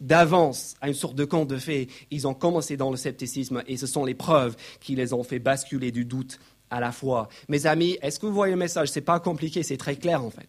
d'avance 0.00 0.74
à 0.80 0.88
une 0.88 0.94
sorte 0.94 1.16
de 1.16 1.26
conte 1.26 1.48
de 1.48 1.58
fées, 1.58 1.88
ils 2.10 2.26
ont 2.26 2.32
commencé 2.32 2.78
dans 2.78 2.90
le 2.90 2.96
scepticisme 2.96 3.62
et 3.66 3.76
ce 3.76 3.86
sont 3.86 4.06
les 4.06 4.14
preuves 4.14 4.56
qui 4.80 4.94
les 4.94 5.12
ont 5.12 5.22
fait 5.22 5.38
basculer 5.38 5.92
du 5.92 6.06
doute 6.06 6.38
à 6.70 6.80
la 6.80 6.90
foi. 6.90 7.28
Mes 7.50 7.66
amis, 7.66 7.98
est-ce 8.00 8.18
que 8.18 8.24
vous 8.24 8.32
voyez 8.32 8.54
le 8.54 8.58
message? 8.58 8.88
Ce 8.88 8.98
n'est 8.98 9.04
pas 9.04 9.20
compliqué, 9.20 9.62
c'est 9.62 9.76
très 9.76 9.96
clair 9.96 10.24
en 10.24 10.30
fait. 10.30 10.48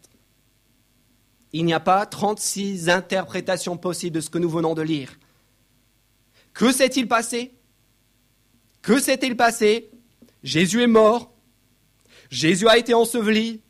Il 1.52 1.66
n'y 1.66 1.74
a 1.74 1.82
pas 1.82 2.06
36 2.06 2.88
interprétations 2.88 3.76
possibles 3.76 4.16
de 4.16 4.22
ce 4.22 4.30
que 4.30 4.38
nous 4.38 4.50
venons 4.50 4.76
de 4.76 4.82
lire. 4.82 5.20
Que 6.54 6.72
s'est-il 6.72 7.10
passé? 7.10 7.52
Que 8.86 9.00
s'est-il 9.00 9.36
passé? 9.36 9.90
Jésus 10.44 10.84
est 10.84 10.88
mort, 10.88 11.34
Jésus 12.30 12.68
a 12.68 12.78
été 12.78 12.94
enseveli, 12.94 13.62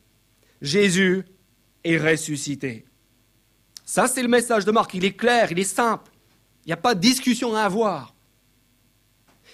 Jésus 0.60 1.24
est 1.84 1.96
ressuscité. 1.96 2.84
Ça, 3.82 4.08
c'est 4.08 4.20
le 4.20 4.28
message 4.28 4.66
de 4.66 4.72
Marc. 4.72 4.92
Il 4.92 5.06
est 5.06 5.16
clair, 5.16 5.50
il 5.52 5.58
est 5.58 5.64
simple. 5.64 6.12
Il 6.64 6.68
n'y 6.68 6.74
a 6.74 6.76
pas 6.76 6.94
de 6.94 7.00
discussion 7.00 7.54
à 7.54 7.62
avoir. 7.62 8.14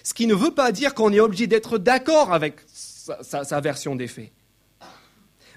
Ce 0.03 0.15
qui 0.15 0.27
ne 0.27 0.35
veut 0.35 0.51
pas 0.53 0.73
dire 0.73 0.95
qu'on 0.95 1.13
est 1.13 1.21
obligé 1.21 1.47
d'être 1.47 1.79
d'accord 1.79 2.33
avec 2.33 2.57
sa, 2.67 3.45
sa, 3.45 3.61
version 3.61 3.95
des 3.95 4.09
faits. 4.09 4.33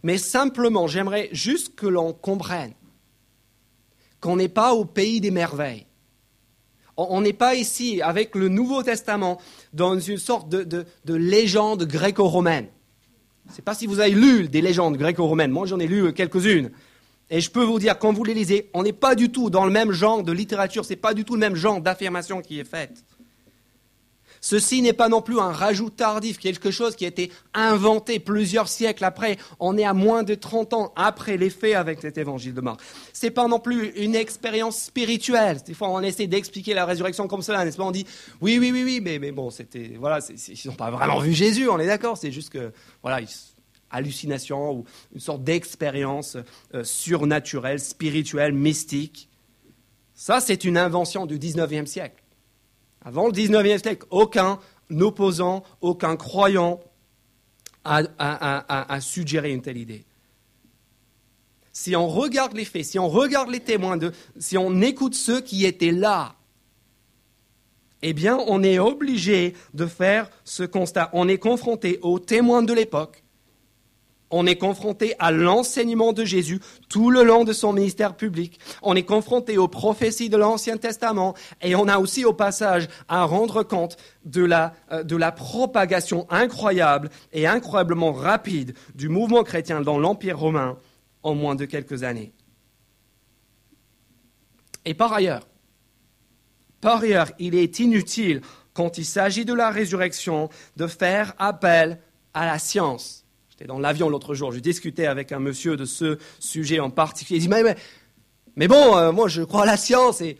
Mais 0.04 0.20
simplement, 0.20 0.86
j'aimerais 0.86 1.30
juste 1.32 1.74
que 1.74 1.88
l'on 1.88 2.13
comprenne 2.13 2.74
qu'on 4.20 4.36
n'est 4.36 4.50
pas 4.50 4.76
au 4.76 4.86
pays 4.86 5.20
des 5.20 5.32
merveilles. 5.32 5.88
On 6.98 7.22
n'est 7.22 7.34
pas 7.34 7.56
ici, 7.56 8.02
avec 8.02 8.36
le 8.36 8.48
Nouveau 8.48 8.82
Testament, 8.82 9.41
dans 9.76 10.00
une 10.00 10.18
sorte 10.18 10.50
de, 10.50 10.64
de 10.64 11.14
légende 11.14 11.86
gréco-romaine. 11.86 12.68
Je 13.46 13.52
ne 13.52 13.56
sais 13.56 13.62
pas 13.62 13.76
si 13.76 13.86
vous 13.86 14.00
avez 14.00 14.12
lu 14.12 14.48
des 14.48 14.62
légendes 14.62 14.98
gréco-romaines. 14.98 15.52
Moi, 15.52 15.68
j'en 15.68 15.80
ai 15.80 15.88
lu 15.88 16.12
quelques-unes. 16.14 16.72
Et 17.30 17.42
je 17.42 17.50
peux 17.50 17.64
vous 17.64 17.80
dire, 17.80 17.98
quand 17.98 18.14
vous 18.14 18.24
les 18.24 18.34
lisez, 18.34 18.70
on 18.74 18.84
n'est 18.84 18.94
pas 18.94 19.16
du 19.16 19.30
tout 19.30 19.50
dans 19.50 19.66
le 19.66 19.72
même 19.72 19.92
genre 19.92 20.24
de 20.24 20.32
littérature, 20.32 20.86
ce 20.86 20.92
n'est 20.92 20.96
pas 20.96 21.14
du 21.14 21.26
tout 21.26 21.34
le 21.34 21.40
même 21.40 21.56
genre 21.56 21.82
d'affirmation 21.82 22.42
qui 22.42 22.60
est 22.60 22.70
faite. 22.70 23.04
Ceci 24.46 24.84
n'est 24.84 24.94
pas 24.94 25.10
non 25.10 25.24
plus 25.24 25.40
un 25.40 25.52
rajout 25.52 25.90
tardif, 25.90 26.38
quelque 26.38 26.70
chose 26.70 26.96
qui 26.96 27.04
a 27.06 27.08
été 27.08 27.32
inventé 27.56 28.20
plusieurs 28.20 28.68
siècles 28.68 29.04
après. 29.04 29.38
On 29.60 29.76
est 29.76 29.84
à 29.84 29.96
moins 29.96 30.22
de 30.22 30.36
30 30.36 30.74
ans 30.74 30.94
après 30.96 31.36
les 31.36 31.50
faits 31.50 31.74
avec 31.74 32.00
cet 32.00 32.20
évangile 32.20 32.54
de 32.54 32.62
Marc. 32.62 32.80
Ce 33.12 33.26
n'est 33.26 33.32
pas 33.32 33.48
non 33.48 33.60
plus 33.60 33.90
une 33.96 34.14
expérience 34.14 34.78
spirituelle. 34.78 35.58
Des 35.66 35.74
fois, 35.74 35.90
on 35.90 36.00
essaie 36.02 36.28
d'expliquer 36.28 36.76
la 36.76 36.86
résurrection 36.86 37.28
comme 37.28 37.42
cela, 37.42 37.66
n'est-ce 37.66 37.78
pas? 37.78 37.86
On 37.86 37.90
dit 37.90 38.06
oui, 38.40 38.60
oui, 38.60 38.70
oui, 38.72 38.84
oui, 38.84 39.00
mais, 39.02 39.18
mais 39.18 39.32
bon, 39.32 39.50
c'était 39.50 39.94
voilà, 39.98 40.20
ils 40.30 40.68
n'ont 40.68 40.76
pas 40.76 40.92
vraiment 40.92 41.18
vu 41.18 41.34
Jésus, 41.34 41.68
on 41.68 41.80
est 41.80 41.88
d'accord. 41.88 42.16
C'est 42.16 42.32
juste 42.32 42.52
que 42.52 42.72
voilà, 43.02 43.26
hallucination 43.90 44.74
ou 44.74 44.86
une 45.16 45.22
sorte 45.22 45.44
d'expérience 45.44 46.38
euh, 46.76 46.84
surnaturelle, 46.84 47.80
spirituelle, 47.80 48.54
mystique. 48.54 49.28
Ça, 50.14 50.40
c'est 50.40 50.66
une 50.66 50.78
invention 50.78 51.26
du 51.26 51.40
19e 51.40 51.88
siècle. 51.88 52.22
Avant 53.06 53.28
le 53.28 53.34
19e 53.34 53.82
siècle, 53.82 54.08
aucun 54.10 54.60
opposant, 55.00 55.63
aucun 55.80 56.15
croyant 56.18 56.82
a, 57.84 59.00
suggéré 59.00 59.52
une 59.52 59.62
telle 59.62 59.78
idée. 59.78 60.04
Si 61.72 61.96
on 61.96 62.08
regarde 62.08 62.54
les 62.54 62.65
faits, 62.65 62.86
si 62.86 62.98
on 62.98 63.08
regarde 63.08 63.52
les 63.52 63.60
témoins, 63.60 64.00
si 64.39 64.58
on 64.58 64.82
écoute 64.82 65.13
ceux 65.13 65.39
qui 65.39 65.65
étaient 65.65 65.91
là, 65.91 66.36
eh 68.02 68.13
bien, 68.13 68.38
on 68.48 68.63
est 68.63 68.80
obligé 68.80 69.56
de 69.74 69.86
faire 69.86 70.30
ce 70.44 70.63
constat. 70.63 71.10
On 71.13 71.28
est 71.28 71.38
confronté 71.38 72.00
aux 72.02 72.20
témoins 72.20 72.63
de 72.63 72.74
l'époque, 72.74 73.24
on 74.32 74.46
est 74.48 74.56
confronté 74.56 75.16
à 75.20 75.32
l'enseignement 75.32 76.14
de 76.14 76.26
Jésus 76.26 76.60
tout 76.90 77.12
le 77.12 77.24
long 77.24 77.44
de 77.44 77.54
son 77.54 77.74
ministère 77.74 78.16
public. 78.16 78.60
On 78.82 78.96
est 78.96 79.04
confronté 79.04 79.58
aux 79.58 79.68
prophéties 79.68 80.30
de 80.30 80.38
l'Ancien 80.38 80.78
Testament 80.78 81.36
et 81.62 81.76
on 81.76 81.88
a 81.88 82.00
aussi 82.00 82.26
au 82.26 82.34
passage 82.34 82.88
à 83.08 83.24
rendre 83.24 83.64
compte 83.64 83.98
de 84.26 84.44
la, 84.44 84.74
euh, 84.92 85.04
de 85.04 85.16
la 85.16 85.32
propagation 85.32 86.26
incroyable 86.30 87.10
et 87.34 87.48
incroyablement 87.48 88.14
rapide 88.14 88.74
du 88.96 89.10
mouvement 89.10 89.44
chrétien 89.44 89.82
dans 89.82 90.00
l'Empire 90.00 90.40
romain 90.40 90.78
en 91.24 91.36
moins 91.36 91.56
de 91.56 91.66
quelques 91.66 92.04
années. 92.04 92.34
Et 94.86 94.94
par 94.94 95.14
ailleurs, 95.14 95.48
par 96.82 97.02
ailleurs, 97.02 97.32
il 97.40 97.56
est 97.56 97.80
inutile, 97.80 98.42
quand 98.74 98.98
il 98.98 99.06
s'agit 99.06 99.46
de 99.46 99.54
la 99.54 99.72
résurrection, 99.72 100.50
de 100.78 100.86
faire 100.86 101.34
appel 101.40 102.00
à 102.34 102.46
la 102.46 102.60
science. 102.60 103.25
J'étais 103.58 103.70
dans 103.70 103.80
l'avion 103.80 104.10
l'autre 104.10 104.36
jour, 104.36 104.52
je 104.52 104.60
discutais 104.60 105.06
avec 105.06 105.32
un 105.32 105.39
monsieur 105.39 105.78
de 105.78 105.86
ce 105.86 106.18
sujet 106.39 106.82
en 106.82 106.89
particulier. 106.89 107.39
Il 107.39 107.44
dit, 107.44 107.48
mais, 107.48 107.63
mais, 108.58 108.68
bon, 108.68 108.98
euh, 108.98 109.13
moi 109.13 109.30
je 109.30 109.44
crois 109.44 109.63
à 109.63 109.65
la 109.65 109.78
science 109.78 110.20
et... 110.20 110.38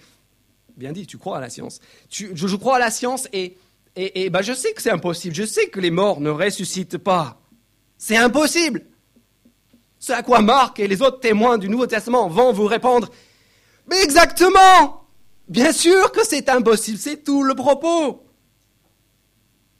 Bien 0.76 0.92
dit, 0.92 1.08
tu 1.08 1.18
crois 1.18 1.38
à 1.38 1.40
la 1.40 1.50
science. 1.50 1.80
je, 2.12 2.56
crois 2.58 2.76
à 2.76 2.80
la 2.80 2.92
science 2.92 3.30
et, 3.32 3.56
et, 3.96 4.30
ben, 4.30 4.42
je 4.42 4.52
sais 4.52 4.74
que 4.74 4.82
c'est 4.82 4.92
impossible. 4.92 5.34
Je 5.34 5.46
sais 5.46 5.70
que 5.70 5.80
les 5.80 5.92
morts 5.92 6.20
ne 6.20 6.30
ressuscitent 6.30 6.98
pas. 6.98 7.40
C'est 7.98 8.18
impossible. 8.18 8.86
Ce 9.98 10.12
à 10.12 10.22
quoi 10.22 10.42
Marc 10.42 10.82
et 10.82 10.88
les 10.90 11.02
autres 11.02 11.22
témoins 11.22 11.58
du 11.58 11.70
Nouveau 11.70 11.88
Testament 11.88 12.28
vont 12.28 12.52
vous 12.52 12.66
répondre. 12.66 13.10
Mais 13.90 14.04
exactement 14.04 15.08
Bien 15.48 15.72
sûr 15.72 16.12
que 16.12 16.26
c'est 16.26 16.50
impossible, 16.50 16.98
c'est 16.98 17.24
tout 17.24 17.44
le 17.44 17.56
propos. 17.56 18.26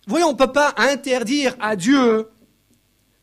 Voyons, 0.08 0.30
on 0.30 0.34
ne 0.34 0.38
peut 0.38 0.54
pas 0.54 0.74
interdire 0.78 1.58
à 1.60 1.76
Dieu 1.76 2.30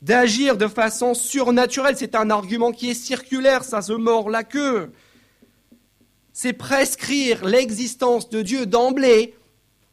d'agir 0.03 0.57
de 0.57 0.67
façon 0.67 1.15
surnaturelle. 1.15 1.97
C'est 1.97 2.15
un 2.15 2.29
argument 2.29 2.73
qui 2.73 2.91
est 2.91 2.95
circulaire, 2.95 3.65
ça 3.65 3.81
se 3.81 3.93
mord 3.93 4.29
la 4.29 4.45
queue. 4.45 4.93
C'est 6.33 6.53
prescrire 6.53 7.45
l'existence 7.45 8.29
de 8.29 8.43
Dieu 8.43 8.67
d'emblée 8.67 9.35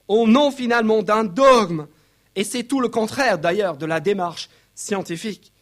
au 0.08 0.28
nom 0.28 0.52
finalement 0.52 1.04
d'un 1.04 1.24
dogme. 1.24 1.88
Et 2.36 2.44
c'est 2.44 2.64
tout 2.64 2.82
le 2.82 2.90
contraire 2.90 3.40
d'ailleurs 3.40 3.78
de 3.78 3.86
la 3.86 4.00
démarche 4.00 4.50
scientifique. 4.76 5.54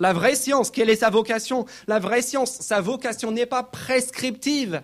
La 0.00 0.12
vraie 0.12 0.36
science, 0.36 0.70
quelle 0.70 0.90
est 0.90 0.96
sa 0.96 1.10
vocation? 1.10 1.66
La 1.86 1.98
vraie 1.98 2.22
science, 2.22 2.60
sa 2.60 2.80
vocation 2.80 3.30
n'est 3.30 3.46
pas 3.46 3.62
prescriptive, 3.62 4.82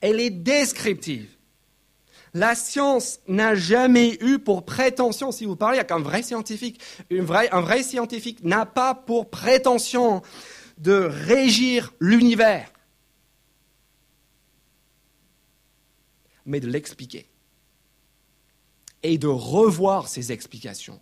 elle 0.00 0.20
est 0.20 0.30
descriptive. 0.30 1.28
La 2.34 2.54
science 2.54 3.20
n'a 3.28 3.54
jamais 3.54 4.16
eu 4.22 4.38
pour 4.38 4.64
prétention, 4.64 5.32
si 5.32 5.44
vous 5.44 5.56
parlez 5.56 5.78
avec 5.78 5.90
un 5.90 5.98
vrai 5.98 6.22
scientifique, 6.22 6.80
un 7.10 7.60
vrai 7.60 7.82
scientifique 7.82 8.42
n'a 8.42 8.64
pas 8.64 8.94
pour 8.94 9.28
prétention 9.28 10.22
de 10.78 10.94
régir 10.94 11.92
l'univers, 12.00 12.72
mais 16.46 16.60
de 16.60 16.68
l'expliquer 16.68 17.26
et 19.02 19.18
de 19.18 19.28
revoir 19.28 20.08
ses 20.08 20.32
explications 20.32 21.00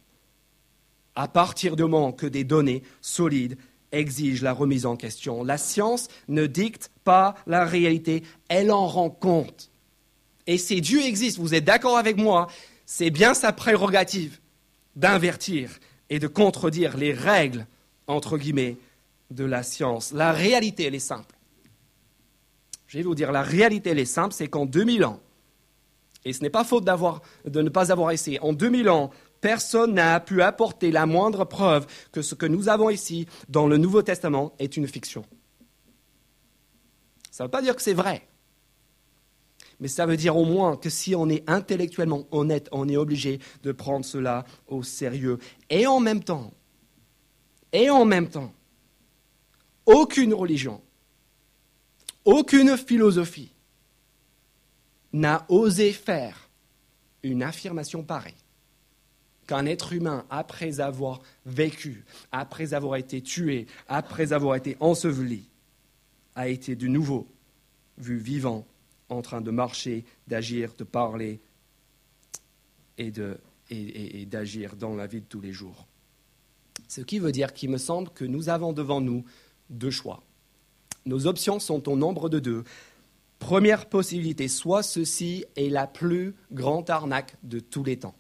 à 1.15 1.29
partir 1.29 1.77
du 1.77 1.83
moment 1.83 2.13
que 2.13 2.27
des 2.27 2.45
données 2.45 2.83
solides 3.01 3.59
exigent 3.93 4.43
la 4.43 4.53
remise 4.53 4.87
en 4.87 4.97
question. 4.97 5.45
La 5.45 5.59
science 5.59 6.09
ne 6.29 6.47
dicte 6.47 6.91
pas 7.05 7.35
la 7.47 7.65
réalité, 7.65 8.23
elle 8.49 8.71
en 8.71 8.87
rend 8.87 9.11
compte. 9.11 9.70
Et 10.51 10.59
si 10.59 10.81
Dieu 10.81 11.01
existe, 11.05 11.39
vous 11.39 11.55
êtes 11.55 11.63
d'accord 11.63 11.97
avec 11.97 12.17
moi, 12.17 12.49
c'est 12.85 13.11
bien 13.11 13.35
sa 13.35 13.53
prérogative 13.53 14.41
d'invertir 14.97 15.79
et 16.09 16.19
de 16.19 16.27
contredire 16.27 16.97
les 16.97 17.13
règles, 17.13 17.69
entre 18.09 18.37
guillemets, 18.37 18.77
de 19.31 19.45
la 19.45 19.63
science. 19.63 20.11
La 20.11 20.33
réalité, 20.33 20.83
elle 20.83 20.97
est 20.97 20.99
simple. 20.99 21.37
Je 22.89 22.99
vais 22.99 23.05
vous 23.05 23.15
dire, 23.15 23.31
la 23.31 23.45
réalité, 23.45 23.91
elle 23.91 24.01
est 24.01 24.05
simple, 24.05 24.35
c'est 24.35 24.49
qu'en 24.49 24.67
2000 24.67 25.05
ans, 25.05 25.21
et 26.25 26.33
ce 26.33 26.43
n'est 26.43 26.51
pas 26.51 26.65
faute 26.65 26.85
de 26.85 27.63
ne 27.63 27.69
pas 27.69 27.93
avoir 27.93 28.11
essayé, 28.11 28.41
en 28.41 28.53
2000 28.53 28.91
ans, 28.91 29.13
personne 29.41 29.95
n'a 29.95 30.19
pu 30.19 30.43
apporter 30.43 30.91
la 30.91 31.07
moindre 31.07 31.45
preuve 31.45 31.87
que 32.11 32.23
ce 32.23 32.35
que 32.35 32.47
nous 32.47 32.69
avons 32.69 32.91
ici 32.91 33.29
dans 33.49 33.69
le 33.69 33.77
Nouveau 33.77 34.03
Testament 34.03 34.53
est 34.59 34.77
une 34.77 34.89
fiction. 34.89 35.25
Ça 37.31 37.45
ne 37.45 37.47
veut 37.47 37.53
pas 37.53 37.63
dire 37.63 37.77
que 37.77 37.83
c'est 37.83 37.95
vrai. 37.95 38.27
Mais 39.81 39.89
ça 39.89 40.07
veut 40.07 40.17
dire 40.17 40.37
au 40.37 40.45
moins 40.45 40.77
que 40.77 40.91
si 40.91 41.15
on 41.15 41.29
est 41.29 41.49
intellectuellement 41.49 42.27
honnête, 42.31 42.69
on 42.71 42.89
est 42.89 42.97
obligé 42.97 43.41
de 43.63 43.73
prendre 43.73 44.05
cela 44.05 44.45
au 44.69 44.83
sérieux. 44.83 45.39
Et 45.71 45.87
en 45.87 46.01
même 46.01 46.23
temps, 46.23 46.53
et 47.73 47.89
en 47.89 48.05
même 48.05 48.29
temps, 48.29 48.53
aucune 49.87 50.35
religion, 50.35 50.83
aucune 52.25 52.77
philosophie 52.77 53.53
n'a 55.13 55.47
osé 55.49 55.93
faire 55.93 56.51
une 57.23 57.43
affirmation 57.43 58.03
pareille 58.03 58.35
qu'un 59.47 59.67
être 59.67 59.93
humain, 59.93 60.25
après 60.31 60.79
avoir 60.79 61.23
vécu, 61.45 62.05
après 62.31 62.73
avoir 62.73 62.97
été 62.97 63.21
tué, 63.21 63.67
après 63.89 64.33
avoir 64.33 64.55
été 64.55 64.77
enseveli, 64.79 65.49
a 66.37 66.49
été 66.49 66.77
de 66.77 66.87
nouveau 66.87 67.27
vu 67.99 68.19
vivant, 68.19 68.65
en 69.11 69.23
train 69.23 69.41
de 69.41 69.51
marcher, 69.51 70.05
d'agir, 70.27 70.73
de 70.77 70.85
parler 70.85 71.41
et, 72.99 73.11
d'agir 74.27 74.77
dans 74.77 74.95
la 74.95 75.07
vie 75.07 75.21
de 75.21 75.27
tous 75.27 75.41
les 75.41 75.53
jours. 75.53 75.87
Ce 76.89 77.01
qui 77.01 77.19
veut 77.19 77.33
dire 77.33 77.53
qu'il 77.53 77.71
me 77.71 77.79
semble 77.79 78.11
que 78.11 78.25
nous 78.25 78.49
avons 78.49 78.73
devant 78.73 79.01
nous 79.01 79.25
deux 79.69 79.91
choix. 79.91 80.23
Nos 81.07 81.27
options 81.27 81.61
sont 81.61 81.89
au 81.89 81.97
nombre 81.97 82.29
de 82.29 82.39
deux. 82.39 82.65
Première 83.39 83.89
possibilité, 83.89 84.49
soit 84.49 84.83
ceci 84.83 85.45
est 85.57 85.71
la 85.71 85.87
plus 85.87 86.35
grande 86.53 86.91
arnaque 86.91 87.37
de 87.43 87.59
tous 87.59 87.85
les 87.85 87.99
temps. 87.99 88.15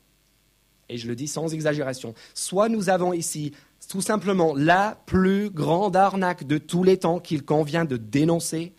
Et 0.89 0.97
je 0.97 1.07
le 1.07 1.15
dis 1.15 1.29
sans 1.29 1.53
exagération. 1.53 2.15
Soit 2.35 2.69
nous 2.69 2.89
avons 2.89 3.13
ici 3.13 3.53
tout 3.89 4.01
simplement 4.01 4.55
la 4.55 5.01
plus 5.07 5.51
grande 5.51 5.97
arnaque 5.97 6.47
de 6.47 6.59
tous 6.59 6.85
les 6.85 6.99
temps 6.99 7.21
qu'il 7.21 7.45
convient 7.45 7.85
de 7.85 7.97
dénoncer, 7.97 8.73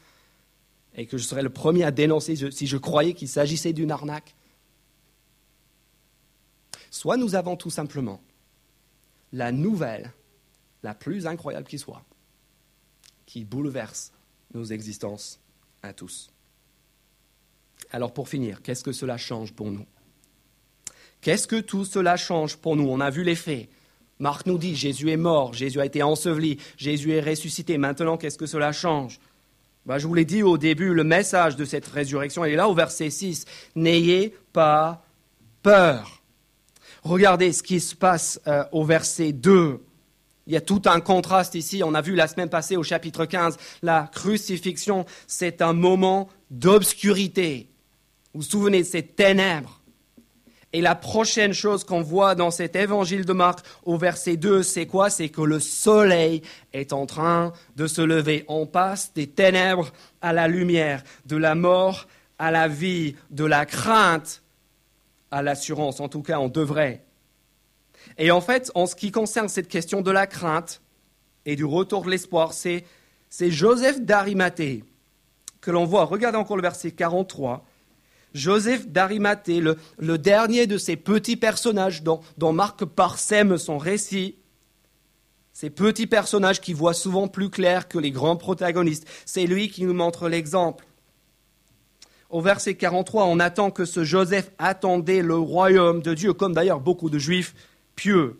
et 0.96 1.06
que 1.06 1.18
je 1.18 1.24
serais 1.24 1.44
le 1.44 1.50
premier 1.50 1.84
à 1.84 1.92
dénoncer 1.92 2.52
si 2.52 2.68
je 2.68 2.78
croyais 2.78 3.14
qu'il 3.14 3.30
s'agissait 3.30 3.74
d'une 3.74 3.92
arnaque. 3.92 4.36
Soit 6.90 7.18
nous 7.18 7.36
avons 7.36 7.56
tout 7.56 7.70
simplement 7.70 8.22
la 9.32 9.52
nouvelle 9.52 10.12
la 10.84 10.94
plus 10.94 11.28
incroyable 11.28 11.68
qui 11.68 11.80
soit, 11.80 12.04
qui 13.26 13.46
bouleverse 13.46 14.12
nos 14.54 14.66
existences 14.66 15.40
à 15.84 15.94
tous. 15.94 16.30
Alors 17.92 18.14
pour 18.14 18.28
finir, 18.28 18.62
qu'est-ce 18.62 18.84
que 18.84 18.92
cela 18.92 19.18
change 19.18 19.54
pour 19.54 19.72
nous? 19.72 19.86
Qu'est-ce 21.22 21.48
que 21.48 21.60
tout 21.60 21.86
cela 21.86 22.18
change 22.18 22.58
pour 22.58 22.76
nous? 22.76 22.90
On 22.90 23.00
a 23.00 23.10
vu 23.10 23.24
les 23.24 23.36
faits. 23.36 23.70
Marc 24.20 24.46
nous 24.46 24.58
dit, 24.58 24.76
Jésus 24.76 25.10
est 25.10 25.18
mort, 25.18 25.54
Jésus 25.54 25.80
a 25.80 25.86
été 25.86 26.04
enseveli, 26.04 26.58
Jésus 26.78 27.12
est 27.12 27.22
ressuscité. 27.22 27.78
Maintenant, 27.78 28.18
qu'est-ce 28.18 28.38
que 28.38 28.46
cela 28.46 28.72
change? 28.72 29.20
Bah, 29.86 29.98
Je 29.98 30.08
vous 30.08 30.14
l'ai 30.14 30.26
dit 30.26 30.44
au 30.44 30.58
début, 30.58 30.94
le 30.94 31.04
message 31.04 31.56
de 31.56 31.66
cette 31.66 31.88
résurrection 31.88 32.46
est 32.46 32.56
là 32.56 32.68
au 32.68 32.74
verset 32.74 33.10
6. 33.10 33.46
N'ayez 33.76 34.36
pas 34.54 35.04
peur. 35.64 36.22
Regardez 37.04 37.52
ce 37.52 37.64
qui 37.64 37.80
se 37.80 37.96
passe 37.96 38.40
euh, 38.48 38.64
au 38.72 38.84
verset 38.84 39.32
2. 39.32 39.80
Il 40.48 40.54
y 40.54 40.58
a 40.58 40.62
tout 40.62 40.82
un 40.86 41.00
contraste 41.00 41.56
ici. 41.56 41.82
On 41.84 41.94
a 41.94 42.02
vu 42.02 42.16
la 42.16 42.28
semaine 42.28 42.50
passée 42.50 42.78
au 42.78 42.84
chapitre 42.84 43.26
15, 43.26 43.58
la 43.84 44.10
crucifixion, 44.12 45.06
c'est 45.28 45.62
un 45.62 45.74
moment 45.74 46.30
d'obscurité. 46.50 47.68
Vous 48.34 48.42
vous 48.42 48.48
souvenez 48.48 48.80
de 48.80 48.88
ces 48.88 49.04
ténèbres? 49.04 49.81
Et 50.74 50.82
la 50.82 50.96
prochaine 50.96 51.54
chose 51.54 51.84
qu'on 51.84 52.02
voit 52.02 52.34
dans 52.36 52.52
cet 52.52 52.76
évangile 52.76 53.26
de 53.26 53.34
Marc 53.34 53.60
au 53.84 53.98
verset 53.98 54.38
2, 54.38 54.64
c'est 54.64 54.86
quoi? 54.86 55.10
C'est 55.10 55.30
que 55.30 55.42
le 55.42 55.60
soleil 55.60 56.42
est 56.72 56.94
en 56.94 57.06
train 57.06 57.52
de 57.76 57.88
se 57.88 58.02
lever. 58.02 58.46
On 58.48 58.66
passe 58.66 59.14
des 59.14 59.28
ténèbres 59.28 59.92
à 60.22 60.32
la 60.32 60.48
lumière, 60.48 61.04
de 61.26 61.36
la 61.36 61.56
mort 61.56 62.08
à 62.40 62.52
la 62.52 62.68
vie, 62.68 63.16
de 63.30 63.46
la 63.46 63.66
crainte 63.66 64.42
à 65.30 65.42
l'assurance. 65.42 66.00
En 66.00 66.10
tout 66.10 66.24
cas, 66.24 66.40
on 66.40 66.48
devrait. 66.48 67.04
Et 68.18 68.32
en 68.32 68.42
fait, 68.42 68.72
en 68.74 68.86
ce 68.86 68.96
qui 68.96 69.12
concerne 69.12 69.50
cette 69.50 69.68
question 69.68 70.02
de 70.02 70.10
la 70.10 70.26
crainte 70.26 70.82
et 71.46 71.56
du 71.56 71.66
retour 71.66 72.04
de 72.04 72.10
l'espoir, 72.10 72.54
c'est, 72.54 72.86
Joseph 73.40 74.02
d'Arimathée 74.02 74.84
que 75.60 75.70
l'on 75.72 75.86
voit. 75.86 76.06
Regardez 76.06 76.38
encore 76.38 76.58
le 76.58 76.64
verset 76.64 76.92
43 76.92 77.66
Joseph 78.34 78.88
d'Arimathée, 78.88 79.62
le, 79.62 80.18
dernier 80.18 80.68
de 80.68 80.78
ces 80.78 80.96
petits 80.96 81.36
personnages 81.36 82.04
dont, 82.04 82.22
Marc 82.54 82.86
parsème 82.86 83.58
son 83.58 83.78
récit, 83.78 84.36
ces 85.54 85.70
petits 85.70 86.08
personnages 86.08 86.62
qui 86.62 86.74
voient 86.74 86.94
souvent 86.94 87.28
plus 87.28 87.50
clair 87.50 87.88
que 87.88 88.00
les 88.00 88.12
grands 88.12 88.38
protagonistes, 88.38 89.08
c'est 89.26 89.46
lui 89.46 89.70
qui 89.70 89.84
nous 89.84 89.94
montre 89.94 90.30
l'exemple. 90.30 90.86
Au 92.30 92.40
verset 92.40 92.76
43, 92.76 93.26
on 93.26 93.40
attend 93.40 93.72
que 93.72 93.84
ce 93.84 94.06
Joseph 94.06 94.52
attendait 94.58 95.22
le 95.22 95.36
royaume 95.36 96.02
de 96.02 96.14
Dieu, 96.14 96.34
comme 96.34 96.54
d'ailleurs 96.54 96.80
beaucoup 96.80 97.10
de 97.10 97.20
juifs 97.20 97.54
pieux. 97.96 98.40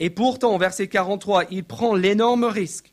Et 0.00 0.10
pourtant, 0.10 0.54
au 0.54 0.58
verset 0.58 0.88
43, 0.88 1.44
il 1.50 1.62
prend 1.62 1.94
l'énorme 1.94 2.44
risque 2.44 2.92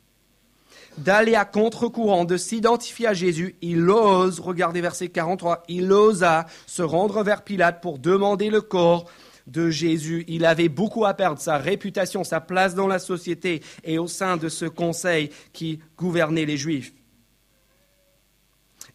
d'aller 0.97 1.36
à 1.36 1.45
contre-courant, 1.45 2.25
de 2.25 2.38
s'identifier 2.38 3.07
à 3.07 3.13
Jésus, 3.13 3.55
il 3.62 3.89
ose, 3.89 4.39
regardez 4.39 4.81
verset 4.81 5.10
43, 5.10 5.63
il 5.67 5.91
osa 5.91 6.45
se 6.65 6.81
rendre 6.81 7.23
vers 7.23 7.43
Pilate 7.43 7.81
pour 7.81 7.99
demander 7.99 8.49
le 8.49 8.62
corps 8.62 9.05
de 9.47 9.69
Jésus. 9.69 10.25
Il 10.27 10.45
avait 10.45 10.69
beaucoup 10.69 11.05
à 11.05 11.13
perdre, 11.13 11.39
sa 11.39 11.57
réputation, 11.57 12.23
sa 12.23 12.41
place 12.41 12.75
dans 12.75 12.88
la 12.88 12.99
société 12.99 13.62
et 13.83 13.97
au 13.97 14.07
sein 14.07 14.38
de 14.38 14.49
ce 14.49 14.65
conseil 14.65 15.29
qui 15.53 15.79
gouvernait 15.97 16.45
les 16.45 16.57
Juifs. 16.57 16.93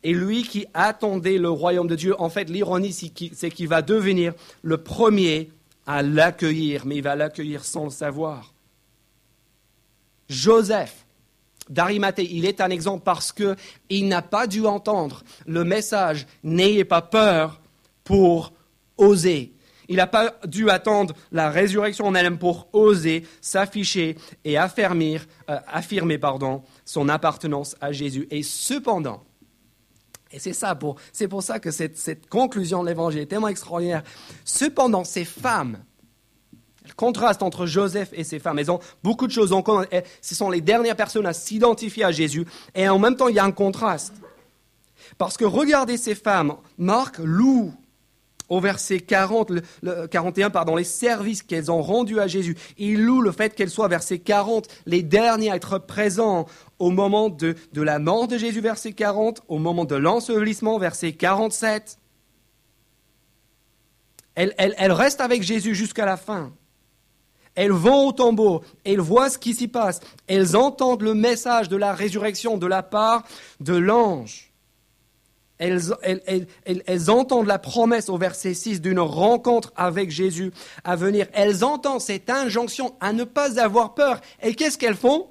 Et 0.04 0.12
lui 0.12 0.42
qui 0.42 0.66
attendait 0.74 1.38
le 1.38 1.48
royaume 1.48 1.86
de 1.86 1.94
Dieu, 1.94 2.20
en 2.20 2.28
fait, 2.28 2.50
l'ironie, 2.50 2.92
c'est 2.92 3.50
qu'il 3.50 3.68
va 3.68 3.82
devenir 3.82 4.34
le 4.62 4.78
premier 4.78 5.50
à 5.86 6.02
l'accueillir, 6.02 6.86
mais 6.86 6.96
il 6.96 7.02
va 7.02 7.14
l'accueillir 7.14 7.64
sans 7.64 7.84
le 7.84 7.90
savoir. 7.90 8.52
Joseph, 10.28 11.01
d'Arimathée, 11.68 12.28
il 12.30 12.44
est 12.44 12.60
un 12.60 12.70
exemple 12.70 13.02
parce 13.04 13.32
qu'il 13.32 14.08
n'a 14.08 14.22
pas 14.22 14.46
dû 14.46 14.66
entendre 14.66 15.22
le 15.46 15.64
message 15.64 16.26
N'ayez 16.42 16.84
pas 16.84 17.02
peur 17.02 17.60
pour 18.04 18.52
oser. 18.96 19.52
Il 19.88 19.96
n'a 19.96 20.06
pas 20.06 20.34
dû 20.46 20.70
attendre 20.70 21.14
la 21.32 21.50
résurrection 21.50 22.06
en 22.06 22.14
elle-même 22.14 22.38
pour 22.38 22.68
oser 22.72 23.26
s'afficher 23.40 24.16
et 24.44 24.56
affirmer, 24.56 25.20
euh, 25.50 25.58
affirmer 25.66 26.18
pardon, 26.18 26.62
son 26.84 27.08
appartenance 27.08 27.76
à 27.80 27.92
Jésus. 27.92 28.26
Et 28.30 28.42
cependant, 28.42 29.24
et 30.30 30.38
c'est 30.38 30.52
ça 30.52 30.74
pour, 30.74 30.96
c'est 31.12 31.28
pour 31.28 31.42
ça 31.42 31.58
que 31.58 31.70
cette, 31.70 31.98
cette 31.98 32.28
conclusion 32.28 32.82
de 32.82 32.88
l'évangile 32.88 33.20
est 33.20 33.26
tellement 33.26 33.48
extraordinaire. 33.48 34.02
Cependant, 34.44 35.04
ces 35.04 35.24
femmes 35.24 35.78
contraste 36.96 37.42
entre 37.42 37.66
Joseph 37.66 38.10
et 38.12 38.24
ses 38.24 38.38
femmes. 38.38 38.58
Elles 38.58 38.70
ont 38.70 38.80
beaucoup 39.02 39.26
de 39.26 39.32
choses 39.32 39.52
en 39.52 39.62
commun. 39.62 39.86
Ce 40.20 40.34
sont 40.34 40.50
les 40.50 40.60
dernières 40.60 40.96
personnes 40.96 41.26
à 41.26 41.32
s'identifier 41.32 42.04
à 42.04 42.12
Jésus. 42.12 42.46
Et 42.74 42.88
en 42.88 42.98
même 42.98 43.16
temps, 43.16 43.28
il 43.28 43.36
y 43.36 43.38
a 43.38 43.44
un 43.44 43.52
contraste. 43.52 44.14
Parce 45.18 45.36
que 45.36 45.44
regardez 45.44 45.96
ces 45.96 46.14
femmes. 46.14 46.56
Marc 46.78 47.18
loue 47.18 47.72
au 48.48 48.60
verset 48.60 49.00
40, 49.00 49.52
41, 50.10 50.50
pardon, 50.50 50.76
les 50.76 50.84
services 50.84 51.42
qu'elles 51.42 51.70
ont 51.70 51.80
rendus 51.80 52.20
à 52.20 52.26
Jésus. 52.26 52.56
Il 52.76 53.02
loue 53.02 53.22
le 53.22 53.32
fait 53.32 53.54
qu'elles 53.54 53.70
soient, 53.70 53.88
verset 53.88 54.18
40, 54.18 54.68
les 54.84 55.02
derniers 55.02 55.50
à 55.50 55.56
être 55.56 55.78
présents 55.78 56.46
au 56.78 56.90
moment 56.90 57.30
de, 57.30 57.56
la 57.74 57.98
mort 57.98 58.28
de 58.28 58.36
Jésus, 58.36 58.60
verset 58.60 58.92
40, 58.92 59.42
au 59.48 59.58
moment 59.58 59.86
de 59.86 59.94
l'ensevelissement, 59.94 60.78
verset 60.78 61.12
47. 61.12 61.98
elles 64.34 64.92
restent 64.92 65.22
avec 65.22 65.42
Jésus 65.42 65.74
jusqu'à 65.74 66.04
la 66.04 66.18
fin. 66.18 66.52
Elles 67.54 67.72
vont 67.72 68.08
au 68.08 68.12
tombeau, 68.12 68.62
elles 68.84 69.00
voient 69.00 69.28
ce 69.28 69.38
qui 69.38 69.54
s'y 69.54 69.68
passe, 69.68 70.00
elles 70.26 70.56
entendent 70.56 71.02
le 71.02 71.14
message 71.14 71.68
de 71.68 71.76
la 71.76 71.92
résurrection 71.92 72.56
de 72.56 72.66
la 72.66 72.82
part 72.82 73.24
de 73.60 73.74
l'ange. 73.74 74.52
Elles, 75.58 77.10
entendent 77.10 77.46
la 77.46 77.58
promesse 77.58 78.08
au 78.08 78.18
verset 78.18 78.52
6 78.52 78.80
d'une 78.80 78.98
rencontre 78.98 79.72
avec 79.76 80.10
Jésus 80.10 80.52
à 80.82 80.96
venir. 80.96 81.28
Elles 81.32 81.62
entendent 81.62 82.00
cette 82.00 82.30
injonction 82.30 82.96
à 82.98 83.12
ne 83.12 83.22
pas 83.22 83.60
avoir 83.60 83.94
peur. 83.94 84.20
Et 84.42 84.56
qu'est-ce 84.56 84.76
qu'elles 84.76 84.96
font? 84.96 85.28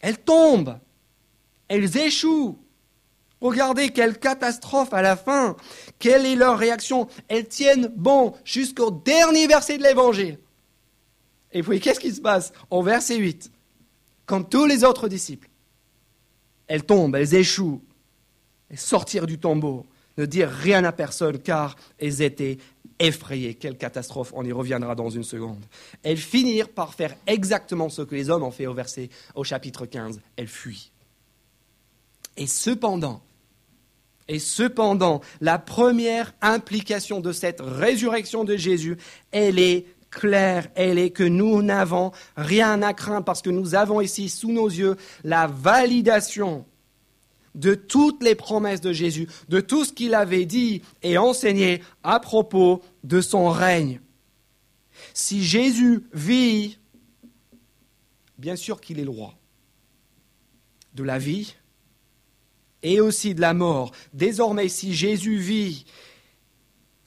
Elles 0.00 0.16
tombent. 0.16 0.78
Elles 1.68 1.98
échouent. 1.98 2.58
Regardez 3.40 3.90
quelle 3.90 4.18
catastrophe 4.18 4.92
à 4.92 5.02
la 5.02 5.16
fin. 5.16 5.56
Quelle 5.98 6.26
est 6.26 6.34
leur 6.34 6.58
réaction? 6.58 7.08
Elles 7.28 7.46
tiennent 7.46 7.92
bon 7.94 8.34
jusqu'au 8.44 8.90
dernier 8.90 9.46
verset 9.46 9.78
de 9.78 9.84
l'Évangile. 9.84 10.38
Et 11.52 11.62
puis 11.62 11.80
qu'est-ce 11.80 12.00
qui 12.00 12.12
se 12.12 12.20
passe? 12.20 12.52
Au 12.70 12.82
verset 12.82 13.16
8 13.16 13.50
Comme 14.26 14.48
tous 14.48 14.66
les 14.66 14.84
autres 14.84 15.08
disciples, 15.08 15.48
elles 16.66 16.84
tombent, 16.84 17.16
elles 17.16 17.34
échouent, 17.34 17.82
et 18.70 18.76
sortir 18.76 19.26
du 19.26 19.38
tombeau, 19.38 19.86
ne 20.18 20.26
dire 20.26 20.50
rien 20.50 20.84
à 20.84 20.92
personne, 20.92 21.38
car 21.38 21.76
elles 21.98 22.20
étaient 22.20 22.58
effrayées. 22.98 23.54
Quelle 23.54 23.78
catastrophe, 23.78 24.32
on 24.34 24.44
y 24.44 24.52
reviendra 24.52 24.94
dans 24.94 25.08
une 25.08 25.22
seconde. 25.22 25.64
Elles 26.02 26.18
finirent 26.18 26.68
par 26.68 26.94
faire 26.94 27.16
exactement 27.26 27.88
ce 27.88 28.02
que 28.02 28.14
les 28.14 28.28
hommes 28.28 28.42
ont 28.42 28.50
fait 28.50 28.66
au 28.66 28.74
verset, 28.74 29.08
au 29.34 29.44
chapitre 29.44 29.86
15. 29.86 30.20
Elles 30.36 30.48
fuient. 30.48 30.90
Et 32.36 32.46
cependant, 32.46 33.22
et 34.28 34.38
cependant, 34.38 35.22
la 35.40 35.58
première 35.58 36.34
implication 36.42 37.20
de 37.20 37.32
cette 37.32 37.60
résurrection 37.60 38.44
de 38.44 38.56
Jésus, 38.56 38.98
elle 39.32 39.58
est 39.58 39.86
claire, 40.10 40.68
elle 40.74 40.98
est 40.98 41.10
que 41.10 41.24
nous 41.24 41.62
n'avons 41.62 42.12
rien 42.36 42.82
à 42.82 42.92
craindre 42.92 43.24
parce 43.24 43.42
que 43.42 43.50
nous 43.50 43.74
avons 43.74 44.00
ici 44.00 44.28
sous 44.28 44.52
nos 44.52 44.68
yeux 44.68 44.96
la 45.24 45.46
validation 45.46 46.66
de 47.54 47.74
toutes 47.74 48.22
les 48.22 48.34
promesses 48.34 48.82
de 48.82 48.92
Jésus, 48.92 49.28
de 49.48 49.60
tout 49.60 49.84
ce 49.84 49.92
qu'il 49.92 50.14
avait 50.14 50.44
dit 50.44 50.82
et 51.02 51.18
enseigné 51.18 51.82
à 52.02 52.20
propos 52.20 52.82
de 53.04 53.20
son 53.20 53.48
règne. 53.48 54.00
Si 55.14 55.42
Jésus 55.42 56.04
vit, 56.12 56.78
bien 58.36 58.56
sûr 58.56 58.80
qu'il 58.80 59.00
est 59.00 59.04
le 59.04 59.10
roi 59.10 59.34
de 60.94 61.02
la 61.02 61.18
vie 61.18 61.54
et 62.82 63.00
aussi 63.00 63.34
de 63.34 63.40
la 63.40 63.54
mort. 63.54 63.92
Désormais, 64.12 64.68
si 64.68 64.94
Jésus 64.94 65.38
vit, 65.38 65.84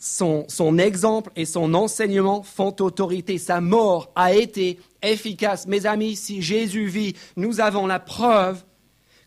son, 0.02 0.78
exemple 0.80 1.32
et 1.36 1.46
son 1.46 1.76
enseignement 1.76 2.42
font 2.42 2.76
autorité. 2.80 3.38
Sa 3.38 3.62
mort 3.62 4.12
a 4.16 4.34
été 4.34 4.80
efficace. 5.04 5.68
Mes 5.68 5.86
amis, 5.86 6.16
si 6.16 6.42
Jésus 6.42 6.88
vit, 6.88 7.16
nous 7.38 7.62
avons 7.62 7.86
la 7.86 8.00
preuve 8.00 8.64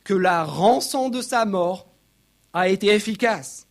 que 0.03 0.15
la 0.15 0.45
rançon 0.45 1.11
de 1.11 1.23
sa 1.23 1.45
mort 1.45 1.87
a 2.53 2.69
été 2.69 2.89
efficace, 2.89 3.69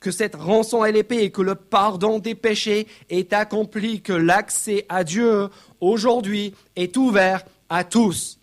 que 0.00 0.10
cette 0.10 0.34
rançon 0.34 0.84
est 0.84 0.92
l'épée 0.92 1.24
et 1.24 1.30
que 1.30 1.42
le 1.42 1.54
pardon 1.54 2.18
des 2.18 2.34
péchés 2.34 2.86
est 3.10 3.34
accompli, 3.34 4.00
que 4.00 4.14
l'accès 4.14 4.86
à 4.88 5.04
Dieu 5.04 5.50
aujourd'hui 5.80 6.54
est 6.74 6.96
ouvert 6.96 7.44
à 7.68 7.84
tous. 7.84 8.39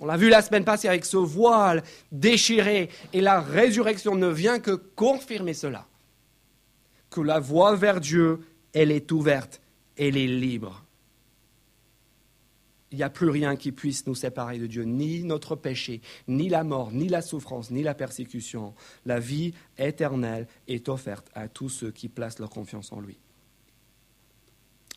On 0.00 0.06
l'a 0.06 0.16
vu 0.16 0.28
la 0.28 0.42
semaine 0.42 0.64
passée 0.64 0.88
avec 0.88 1.04
ce 1.04 1.16
voile 1.16 1.82
déchiré 2.12 2.88
et 3.12 3.20
la 3.20 3.40
résurrection 3.40 4.14
ne 4.14 4.28
vient 4.28 4.60
que 4.60 4.72
confirmer 4.72 5.54
cela. 5.54 5.86
Que 7.10 7.20
la 7.20 7.40
voie 7.40 7.74
vers 7.74 8.00
Dieu, 8.00 8.40
elle 8.72 8.92
est 8.92 9.10
ouverte, 9.12 9.60
elle 9.96 10.16
est 10.16 10.26
libre 10.26 10.84
il 12.90 12.96
n'y 12.96 13.04
a 13.04 13.10
plus 13.10 13.28
rien 13.28 13.56
qui 13.56 13.72
puisse 13.72 14.06
nous 14.06 14.14
séparer 14.14 14.58
de 14.58 14.66
Dieu, 14.66 14.84
ni 14.84 15.22
notre 15.24 15.56
péché, 15.56 16.00
ni 16.26 16.48
la 16.48 16.64
mort, 16.64 16.90
ni 16.92 17.08
la 17.08 17.20
souffrance, 17.20 17.70
ni 17.70 17.82
la 17.82 17.94
persécution. 17.94 18.74
La 19.04 19.20
vie 19.20 19.52
éternelle 19.76 20.46
est 20.68 20.88
offerte 20.88 21.28
à 21.34 21.48
tous 21.48 21.68
ceux 21.68 21.90
qui 21.90 22.08
placent 22.08 22.38
leur 22.38 22.50
confiance 22.50 22.92
en 22.92 23.00
lui. 23.00 23.18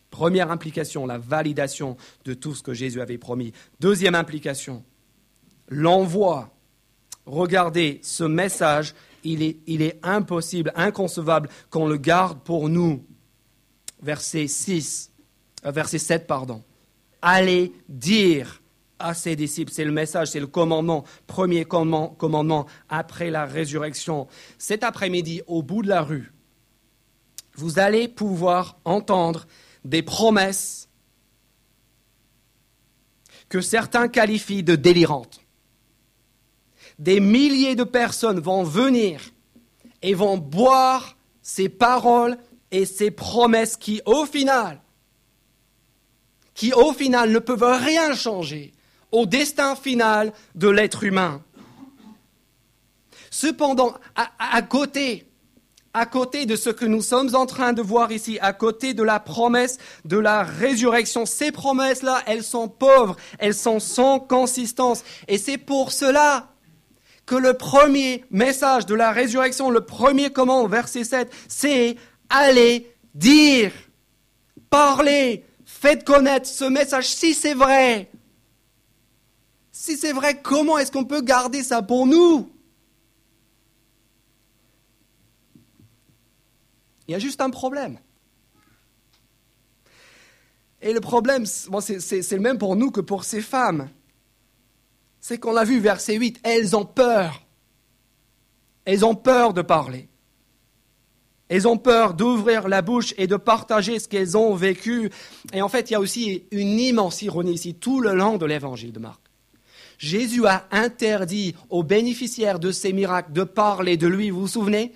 Première 0.09 0.51
implication, 0.51 1.05
la 1.05 1.17
validation 1.17 1.97
de 2.25 2.33
tout 2.33 2.53
ce 2.53 2.63
que 2.63 2.73
Jésus 2.73 3.01
avait 3.01 3.17
promis. 3.17 3.53
Deuxième 3.79 4.15
implication, 4.15 4.83
l'envoi. 5.71 6.51
Regardez, 7.25 7.99
ce 8.03 8.23
message, 8.23 8.93
il 9.23 9.41
est, 9.41 9.57
il 9.65 9.81
est 9.81 9.99
impossible, 10.03 10.71
inconcevable 10.75 11.49
qu'on 11.71 11.87
le 11.87 11.97
garde 11.97 12.39
pour 12.43 12.69
nous. 12.69 13.03
Verset 14.03 14.47
6, 14.47 15.11
euh, 15.65 15.71
verset 15.71 15.97
7, 15.97 16.27
pardon 16.27 16.63
allez 17.21 17.73
dire 17.87 18.61
à 18.99 19.13
ses 19.13 19.35
disciples. 19.35 19.71
C'est 19.71 19.85
le 19.85 19.91
message, 19.91 20.29
c'est 20.29 20.39
le 20.39 20.47
commandement, 20.47 21.05
premier 21.27 21.65
commandement 21.65 22.67
après 22.89 23.29
la 23.29 23.45
résurrection. 23.45 24.27
Cet 24.57 24.83
après-midi, 24.83 25.41
au 25.47 25.63
bout 25.63 25.81
de 25.81 25.89
la 25.89 26.01
rue, 26.01 26.33
vous 27.55 27.79
allez 27.79 28.07
pouvoir 28.07 28.77
entendre 28.85 29.47
des 29.83 30.03
promesses 30.03 30.89
que 33.49 33.61
certains 33.61 34.07
qualifient 34.07 34.63
de 34.63 34.75
délirantes. 34.75 35.40
Des 37.01 37.19
milliers 37.19 37.73
de 37.73 37.83
personnes 37.83 38.39
vont 38.39 38.61
venir 38.61 39.21
et 40.03 40.13
vont 40.13 40.37
boire 40.37 41.17
ces 41.41 41.67
paroles 41.67 42.37
et 42.69 42.85
ces 42.85 43.09
promesses 43.09 43.75
qui, 43.75 44.03
au 44.05 44.27
final, 44.27 44.79
qui 46.53 46.73
au 46.73 46.93
final 46.93 47.31
ne 47.31 47.39
peuvent 47.39 47.63
rien 47.63 48.13
changer 48.13 48.71
au 49.11 49.25
destin 49.25 49.75
final 49.75 50.31
de 50.53 50.69
l'être 50.69 51.03
humain. 51.03 51.41
Cependant, 53.31 53.95
à, 54.15 54.61
côté, 54.61 55.25
à 55.95 56.05
côté 56.05 56.45
de 56.45 56.55
ce 56.55 56.69
que 56.69 56.85
nous 56.85 57.01
sommes 57.01 57.33
en 57.33 57.47
train 57.47 57.73
de 57.73 57.81
voir 57.81 58.11
ici, 58.11 58.37
à 58.41 58.53
côté 58.53 58.93
de 58.93 59.01
la 59.01 59.19
promesse 59.19 59.79
de 60.05 60.19
la 60.19 60.43
résurrection, 60.43 61.25
ces 61.25 61.51
promesses-là, 61.51 62.21
elles 62.27 62.43
sont 62.43 62.67
pauvres, 62.67 63.15
elles 63.39 63.55
sont 63.55 63.79
sans 63.79 64.19
consistance. 64.19 65.03
Et 65.27 65.39
c'est 65.39 65.57
pour 65.57 65.93
cela 65.93 66.50
que 67.31 67.37
le 67.37 67.53
premier 67.53 68.25
message 68.29 68.85
de 68.85 68.93
la 68.93 69.13
résurrection, 69.13 69.69
le 69.69 69.85
premier 69.85 70.33
command, 70.33 70.69
verset 70.69 71.05
7, 71.05 71.31
c'est 71.47 71.95
aller 72.27 72.93
dire, 73.15 73.71
parler, 74.69 75.45
Faites 75.63 76.03
connaître 76.03 76.45
ce 76.45 76.65
message 76.65 77.07
si 77.07 77.33
c'est 77.33 77.53
vrai. 77.53 78.11
Si 79.71 79.95
c'est 79.95 80.11
vrai, 80.11 80.41
comment 80.41 80.77
est-ce 80.77 80.91
qu'on 80.91 81.05
peut 81.05 81.21
garder 81.21 81.63
ça 81.63 81.81
pour 81.81 82.05
nous? 82.05 82.51
Il 87.07 87.13
y 87.13 87.15
a 87.15 87.19
juste 87.19 87.39
un 87.39 87.49
problème. 87.49 87.97
Et 90.81 90.91
le 90.91 90.99
problème, 90.99 91.45
c'est 91.45 92.31
le 92.31 92.39
même 92.41 92.57
pour 92.57 92.75
nous 92.75 92.91
que 92.91 93.01
pour 93.01 93.23
ces 93.23 93.41
femmes. 93.41 93.89
C'est 95.21 95.37
qu'on 95.37 95.53
l'a 95.53 95.63
vu, 95.63 95.79
verset 95.79 96.15
8, 96.15 96.39
elles 96.43 96.75
ont 96.75 96.83
peur. 96.83 97.45
Elles 98.85 99.05
ont 99.05 99.15
peur 99.15 99.53
de 99.53 99.61
parler. 99.61 100.09
Elles 101.47 101.67
ont 101.67 101.77
peur 101.77 102.15
d'ouvrir 102.15 102.67
la 102.67 102.81
bouche 102.81 103.13
et 103.17 103.27
de 103.27 103.35
partager 103.35 103.99
ce 103.99 104.07
qu'elles 104.07 104.35
ont 104.35 104.55
vécu. 104.55 105.11
Et 105.53 105.61
en 105.61 105.69
fait, 105.69 105.89
il 105.89 105.93
y 105.93 105.95
a 105.95 105.99
aussi 105.99 106.45
une 106.49 106.79
immense 106.79 107.21
ironie 107.21 107.53
ici, 107.53 107.75
tout 107.75 107.99
le 107.99 108.13
long 108.15 108.37
de 108.37 108.45
l'évangile 108.45 108.91
de 108.91 108.99
Marc. 108.99 109.21
Jésus 109.99 110.47
a 110.47 110.65
interdit 110.71 111.53
aux 111.69 111.83
bénéficiaires 111.83 112.57
de 112.57 112.71
ces 112.71 112.91
miracles 112.91 113.33
de 113.33 113.43
parler 113.43 113.97
de 113.97 114.07
lui, 114.07 114.31
vous 114.31 114.41
vous 114.41 114.47
souvenez? 114.47 114.93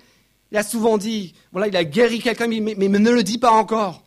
Il 0.50 0.58
a 0.58 0.64
souvent 0.64 0.98
dit, 0.98 1.34
voilà, 1.52 1.68
il 1.68 1.76
a 1.76 1.84
guéri 1.84 2.20
quelqu'un, 2.20 2.48
mais, 2.48 2.60
mais 2.60 2.88
ne 2.88 3.10
le 3.10 3.22
dit 3.22 3.38
pas 3.38 3.52
encore. 3.52 4.02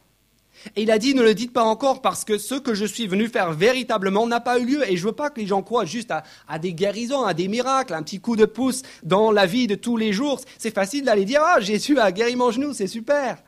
Et 0.75 0.83
il 0.83 0.91
a 0.91 0.97
dit, 0.97 1.13
ne 1.13 1.21
le 1.21 1.33
dites 1.33 1.53
pas 1.53 1.63
encore 1.63 2.01
parce 2.01 2.25
que 2.25 2.37
ce 2.37 2.55
que 2.55 2.73
je 2.73 2.85
suis 2.85 3.07
venu 3.07 3.27
faire 3.27 3.53
véritablement 3.53 4.27
n'a 4.27 4.39
pas 4.39 4.59
eu 4.59 4.65
lieu. 4.65 4.91
Et 4.91 4.97
je 4.97 5.05
veux 5.05 5.13
pas 5.13 5.29
que 5.29 5.39
les 5.39 5.47
gens 5.47 5.61
croient 5.61 5.85
juste 5.85 6.11
à, 6.11 6.59
des 6.59 6.73
guérisons, 6.73 7.23
à 7.23 7.33
des 7.33 7.47
miracles, 7.47 7.93
un 7.93 8.03
petit 8.03 8.19
coup 8.19 8.35
de 8.35 8.45
pouce 8.45 8.81
dans 9.03 9.31
la 9.31 9.45
vie 9.45 9.67
de 9.67 9.75
tous 9.75 9.97
les 9.97 10.13
jours. 10.13 10.41
C'est 10.57 10.73
facile 10.73 11.05
d'aller 11.05 11.25
dire, 11.25 11.41
ah, 11.43 11.59
Jésus 11.59 11.97
a 11.99 12.11
guéri 12.11 12.35
mon 12.35 12.51
genou, 12.51 12.73
c'est 12.73 12.87
super. 12.87 13.41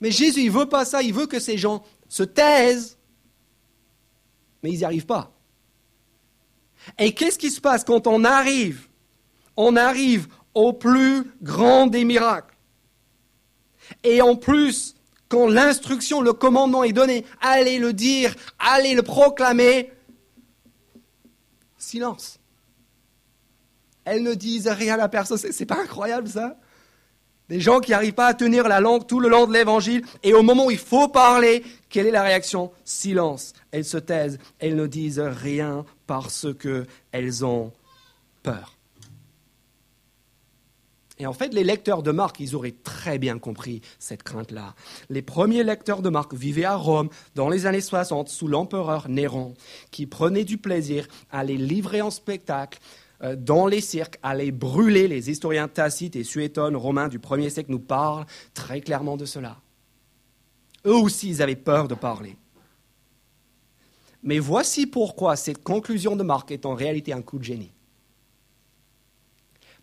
Mais 0.00 0.10
Jésus, 0.10 0.40
il 0.40 0.50
veut 0.50 0.66
pas 0.66 0.84
ça. 0.84 1.02
Il 1.02 1.14
veut 1.14 1.26
que 1.26 1.38
ces 1.38 1.58
gens 1.58 1.82
se 2.08 2.22
taisent. 2.22 2.98
Mais 4.62 4.70
ils 4.70 4.78
n'y 4.78 4.84
arrivent 4.84 5.06
pas. 5.06 5.32
Et 6.98 7.12
qu'est-ce 7.12 7.38
qui 7.38 7.50
se 7.50 7.60
passe 7.60 7.84
quand 7.84 8.06
on 8.06 8.24
arrive? 8.24 8.88
On 9.56 9.76
arrive 9.76 10.28
au 10.54 10.72
plus 10.72 11.24
grand 11.42 11.86
des 11.86 12.04
miracles. 12.04 12.54
Et 14.02 14.22
en 14.22 14.36
plus, 14.36 14.94
quand 15.32 15.48
l'instruction, 15.48 16.20
le 16.20 16.34
commandement 16.34 16.84
est 16.84 16.92
donné, 16.92 17.24
allez 17.40 17.78
le 17.78 17.94
dire, 17.94 18.34
allez 18.58 18.94
le 18.94 19.02
proclamer, 19.02 19.90
silence. 21.78 22.38
Elles 24.04 24.22
ne 24.22 24.34
disent 24.34 24.68
rien 24.68 24.92
à 24.92 24.98
la 24.98 25.08
personne. 25.08 25.38
C'est 25.38 25.64
pas 25.64 25.80
incroyable 25.80 26.28
ça? 26.28 26.58
Des 27.48 27.60
gens 27.60 27.80
qui 27.80 27.92
n'arrivent 27.92 28.12
pas 28.12 28.26
à 28.26 28.34
tenir 28.34 28.68
la 28.68 28.80
langue 28.80 29.06
tout 29.06 29.20
le 29.20 29.30
long 29.30 29.46
de 29.46 29.54
l'évangile, 29.54 30.04
et 30.22 30.34
au 30.34 30.42
moment 30.42 30.66
où 30.66 30.70
il 30.70 30.76
faut 30.76 31.08
parler, 31.08 31.64
quelle 31.88 32.06
est 32.06 32.10
la 32.10 32.24
réaction? 32.24 32.70
Silence. 32.84 33.54
Elles 33.70 33.86
se 33.86 33.96
taisent, 33.96 34.38
elles 34.58 34.76
ne 34.76 34.86
disent 34.86 35.18
rien 35.18 35.86
parce 36.06 36.46
qu'elles 36.60 37.44
ont 37.46 37.72
peur. 38.42 38.71
Et 41.22 41.26
en 41.26 41.32
fait, 41.32 41.54
les 41.54 41.62
lecteurs 41.62 42.02
de 42.02 42.10
Marc, 42.10 42.40
ils 42.40 42.56
auraient 42.56 42.74
très 42.82 43.16
bien 43.16 43.38
compris 43.38 43.80
cette 44.00 44.24
crainte-là. 44.24 44.74
Les 45.08 45.22
premiers 45.22 45.62
lecteurs 45.62 46.02
de 46.02 46.08
Marc 46.08 46.34
vivaient 46.34 46.64
à 46.64 46.74
Rome 46.74 47.10
dans 47.36 47.48
les 47.48 47.64
années 47.66 47.80
60 47.80 48.28
sous 48.28 48.48
l'empereur 48.48 49.08
Néron, 49.08 49.54
qui 49.92 50.06
prenait 50.06 50.42
du 50.42 50.58
plaisir 50.58 51.06
à 51.30 51.44
les 51.44 51.56
livrer 51.56 52.02
en 52.02 52.10
spectacle 52.10 52.80
euh, 53.22 53.36
dans 53.36 53.68
les 53.68 53.80
cirques, 53.80 54.18
à 54.24 54.34
les 54.34 54.50
brûler. 54.50 55.06
Les 55.06 55.30
historiens 55.30 55.68
tacites 55.68 56.16
et 56.16 56.24
suétones 56.24 56.74
romains 56.74 57.06
du 57.06 57.20
premier 57.20 57.50
siècle 57.50 57.70
nous 57.70 57.78
parlent 57.78 58.26
très 58.52 58.80
clairement 58.80 59.16
de 59.16 59.24
cela. 59.24 59.60
Eux 60.84 60.96
aussi, 60.96 61.28
ils 61.28 61.40
avaient 61.40 61.54
peur 61.54 61.86
de 61.86 61.94
parler. 61.94 62.36
Mais 64.24 64.40
voici 64.40 64.88
pourquoi 64.88 65.36
cette 65.36 65.62
conclusion 65.62 66.16
de 66.16 66.24
Marc 66.24 66.50
est 66.50 66.66
en 66.66 66.74
réalité 66.74 67.12
un 67.12 67.22
coup 67.22 67.38
de 67.38 67.44
génie. 67.44 67.70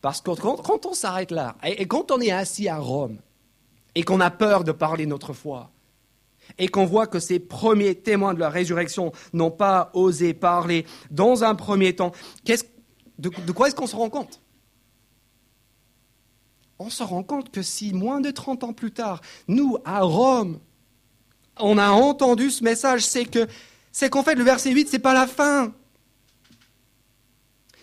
Parce 0.02 0.22
que 0.22 0.32
quand, 0.32 0.86
on 0.86 0.94
s'arrête 0.94 1.32
là, 1.32 1.56
et, 1.64 1.86
quand 1.86 2.12
on 2.12 2.22
est 2.22 2.32
assis 2.32 2.70
à 2.70 2.78
Rome, 2.78 3.18
et 3.96 4.04
qu'on 4.04 4.20
a 4.20 4.32
peur 4.32 4.64
de 4.64 4.72
parler 4.72 5.06
notre 5.06 5.34
foi, 5.34 5.72
et 6.58 6.68
qu'on 6.68 6.86
voit 6.86 7.08
que 7.08 7.20
ces 7.20 7.40
premiers 7.40 7.96
témoins 7.96 8.34
de 8.34 8.40
la 8.40 8.50
résurrection 8.50 9.12
n'ont 9.34 9.52
pas 9.52 9.92
osé 9.94 10.34
parler 10.34 10.86
dans 11.12 11.44
un 11.44 11.54
premier 11.54 11.96
temps, 11.96 12.12
de, 13.18 13.30
quoi 13.52 13.68
est-ce 13.68 13.76
qu'on 13.76 13.88
se 13.88 13.96
rend 13.96 14.10
compte? 14.10 14.42
On 16.80 16.90
se 16.90 17.04
rend 17.04 17.24
compte 17.24 17.52
que 17.52 17.62
si 17.62 17.94
moins 17.94 18.22
de 18.22 18.32
30 18.32 18.64
ans 18.64 18.74
plus 18.74 18.92
tard, 18.92 19.20
nous, 19.50 19.78
à 19.84 20.02
Rome, 20.02 20.60
on 21.60 21.78
a 21.78 21.90
entendu 21.90 22.50
ce 22.52 22.64
message, 22.64 23.06
c'est 23.06 23.28
c'est 23.92 24.10
qu'en 24.10 24.24
fait 24.24 24.36
le 24.36 24.44
verset 24.44 24.72
8, 24.72 24.88
c'est 24.88 25.00
pas 25.00 25.14
la 25.14 25.28
fin 25.28 25.74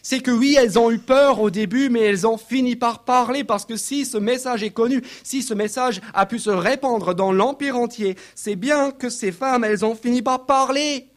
c'est 0.08 0.20
que 0.20 0.30
oui, 0.30 0.56
elles 0.56 0.78
ont 0.78 0.92
eu 0.92 1.00
peur 1.00 1.40
au 1.40 1.50
début, 1.50 1.88
mais 1.88 1.98
elles 1.98 2.28
ont 2.28 2.38
fini 2.38 2.76
par 2.76 3.02
parler 3.02 3.42
parce 3.42 3.64
que 3.64 3.76
si 3.76 4.06
ce 4.06 4.18
message 4.18 4.62
est 4.62 4.70
connu, 4.70 5.02
si 5.24 5.42
ce 5.42 5.52
message 5.52 6.00
a 6.14 6.26
pu 6.26 6.38
se 6.38 6.48
répandre 6.48 7.12
dans 7.12 7.32
l'Empire 7.32 7.76
entier, 7.76 8.14
c'est 8.36 8.54
bien 8.54 8.92
que 8.92 9.10
ces 9.10 9.32
femmes, 9.32 9.64
elles 9.64 9.84
ont 9.84 9.96
fini 9.96 10.22
par 10.22 10.46
parler. 10.46 11.08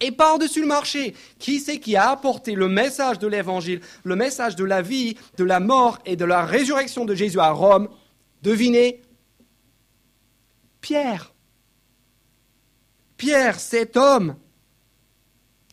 Et 0.00 0.12
par-dessus 0.12 0.62
le 0.62 0.66
marché, 0.66 1.14
qui 1.38 1.60
c'est 1.60 1.78
qui 1.78 1.94
a 1.94 2.08
apporté 2.08 2.54
le 2.54 2.68
message 2.68 3.18
de 3.18 3.26
l'Évangile, 3.26 3.82
le 4.02 4.16
message 4.16 4.56
de 4.56 4.64
la 4.64 4.80
vie, 4.80 5.18
de 5.36 5.44
la 5.44 5.60
mort 5.60 5.98
et 6.06 6.16
de 6.16 6.24
la 6.24 6.46
résurrection 6.46 7.04
de 7.04 7.14
Jésus 7.14 7.38
à 7.38 7.50
Rome? 7.50 7.90
Devinez 8.42 9.02
Pierre. 10.80 11.34
Pierre, 13.18 13.60
cet 13.60 13.98
homme 13.98 14.36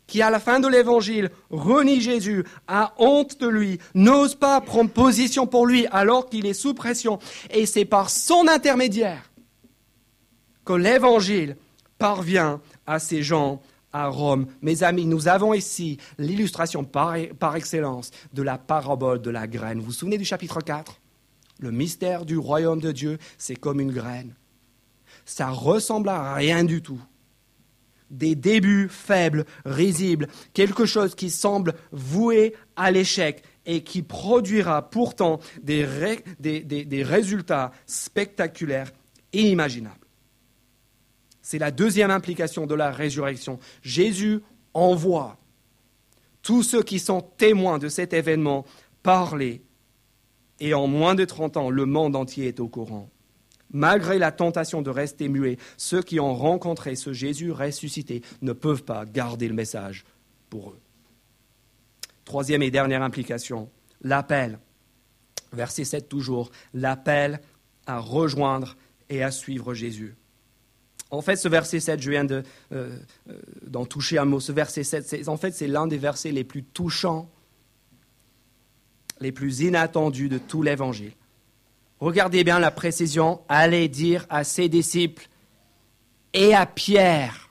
qui 0.07 0.21
à 0.21 0.29
la 0.29 0.39
fin 0.39 0.59
de 0.59 0.67
l'évangile 0.67 1.31
renie 1.49 2.01
Jésus, 2.01 2.43
a 2.67 2.93
honte 2.97 3.39
de 3.39 3.47
lui, 3.47 3.79
n'ose 3.93 4.35
pas 4.35 4.61
prendre 4.61 4.89
position 4.89 5.47
pour 5.47 5.65
lui 5.65 5.87
alors 5.91 6.29
qu'il 6.29 6.45
est 6.45 6.53
sous 6.53 6.73
pression. 6.73 7.19
Et 7.49 7.65
c'est 7.65 7.85
par 7.85 8.09
son 8.09 8.47
intermédiaire 8.47 9.31
que 10.63 10.73
l'évangile 10.73 11.55
parvient 11.97 12.61
à 12.85 12.99
ces 12.99 13.23
gens 13.23 13.61
à 13.93 14.07
Rome. 14.07 14.47
Mes 14.61 14.83
amis, 14.83 15.05
nous 15.05 15.27
avons 15.29 15.53
ici 15.53 15.97
l'illustration 16.17 16.83
par, 16.83 17.15
excellence 17.55 18.11
de 18.33 18.41
la 18.41 18.57
parabole 18.57 19.21
de 19.21 19.29
la 19.29 19.47
graine. 19.47 19.79
Vous 19.79 19.85
vous 19.85 19.91
souvenez 19.93 20.17
du 20.17 20.25
chapitre 20.25 20.59
4 20.59 20.99
Le 21.59 21.71
mystère 21.71 22.25
du 22.25 22.37
royaume 22.37 22.81
de 22.81 22.91
Dieu, 22.91 23.17
c'est 23.37 23.55
comme 23.55 23.79
une 23.79 23.93
graine. 23.93 24.33
Ça 25.23 25.49
ressemble 25.49 26.09
à 26.09 26.33
rien 26.33 26.63
du 26.63 26.81
tout 26.81 26.99
des 28.09 28.35
débuts 28.35 28.87
faibles, 28.89 29.45
risibles, 29.65 30.27
quelque 30.53 30.85
chose 30.85 31.15
qui 31.15 31.29
semble 31.29 31.73
voué 31.91 32.55
à 32.75 32.91
l'échec 32.91 33.43
et 33.65 33.83
qui 33.83 34.01
produira 34.03 34.89
pourtant 34.89 35.39
des, 35.61 35.85
résultats 37.03 37.71
spectaculaires, 37.85 38.91
inimaginables. 39.33 39.95
C'est 41.41 41.59
la 41.59 41.71
deuxième 41.71 42.11
implication 42.11 42.65
de 42.65 42.75
la 42.75 42.91
résurrection. 42.91 43.59
Jésus 43.81 44.41
envoie 44.73 45.37
tous 46.41 46.63
ceux 46.63 46.83
qui 46.83 46.99
sont 46.99 47.21
témoins 47.21 47.79
de 47.79 47.89
cet 47.89 48.13
événement 48.13 48.65
parler, 49.01 49.63
et 50.59 50.73
en 50.73 50.87
moins 50.87 51.15
de 51.15 51.25
30 51.25 51.57
ans, 51.57 51.69
le 51.69 51.85
monde 51.85 52.15
entier 52.15 52.47
est 52.47 52.59
au 52.59 52.67
courant. 52.67 53.09
Malgré 53.75 54.19
la 54.19 54.31
tentation 54.31 54.81
de 54.81 54.89
rester 54.89 55.27
muets, 55.27 55.57
ceux 55.75 56.01
qui 56.01 56.21
ont 56.21 56.33
rencontré 56.33 56.95
ce 56.95 57.11
Jésus 57.11 57.51
ressuscité 57.51 58.21
ne 58.41 58.53
peuvent 58.53 58.85
pas 58.85 59.05
garder 59.05 59.49
le 59.49 59.53
message 59.53 60.05
pour 60.49 60.69
eux. 60.69 60.79
Troisième 62.23 62.63
et 62.63 62.71
dernière 62.71 63.01
implication, 63.01 63.69
l'appel. 64.01 64.59
Verset 65.51 65.83
7 65.83 66.07
toujours, 66.07 66.51
l'appel 66.73 67.41
à 67.85 67.99
rejoindre 67.99 68.77
et 69.09 69.21
à 69.21 69.29
suivre 69.29 69.73
Jésus. 69.73 70.15
En 71.11 71.21
fait, 71.21 71.35
ce 71.35 71.49
verset 71.49 71.81
7, 71.81 72.01
je 72.01 72.11
viens 72.11 72.25
euh, 72.31 72.43
euh, 72.71 72.97
d'en 73.67 73.85
toucher 73.85 74.17
un 74.19 74.25
mot. 74.25 74.39
Ce 74.39 74.53
verset 74.53 74.85
7, 74.85 75.27
en 75.27 75.35
fait, 75.35 75.51
c'est 75.51 75.67
l'un 75.67 75.85
des 75.85 75.97
versets 75.97 76.31
les 76.31 76.45
plus 76.45 76.63
touchants, 76.63 77.29
les 79.19 79.33
plus 79.33 79.59
inattendus 79.59 80.29
de 80.29 80.37
tout 80.37 80.61
l'Évangile. 80.63 81.11
Regardez 81.99 82.43
bien 82.43 82.59
la 82.59 82.71
précision. 82.71 83.41
Allez 83.47 83.87
dire 83.87 84.25
à 84.29 84.43
ses 84.43 84.69
disciples 84.69 85.27
et 86.33 86.53
à 86.53 86.65
Pierre. 86.65 87.49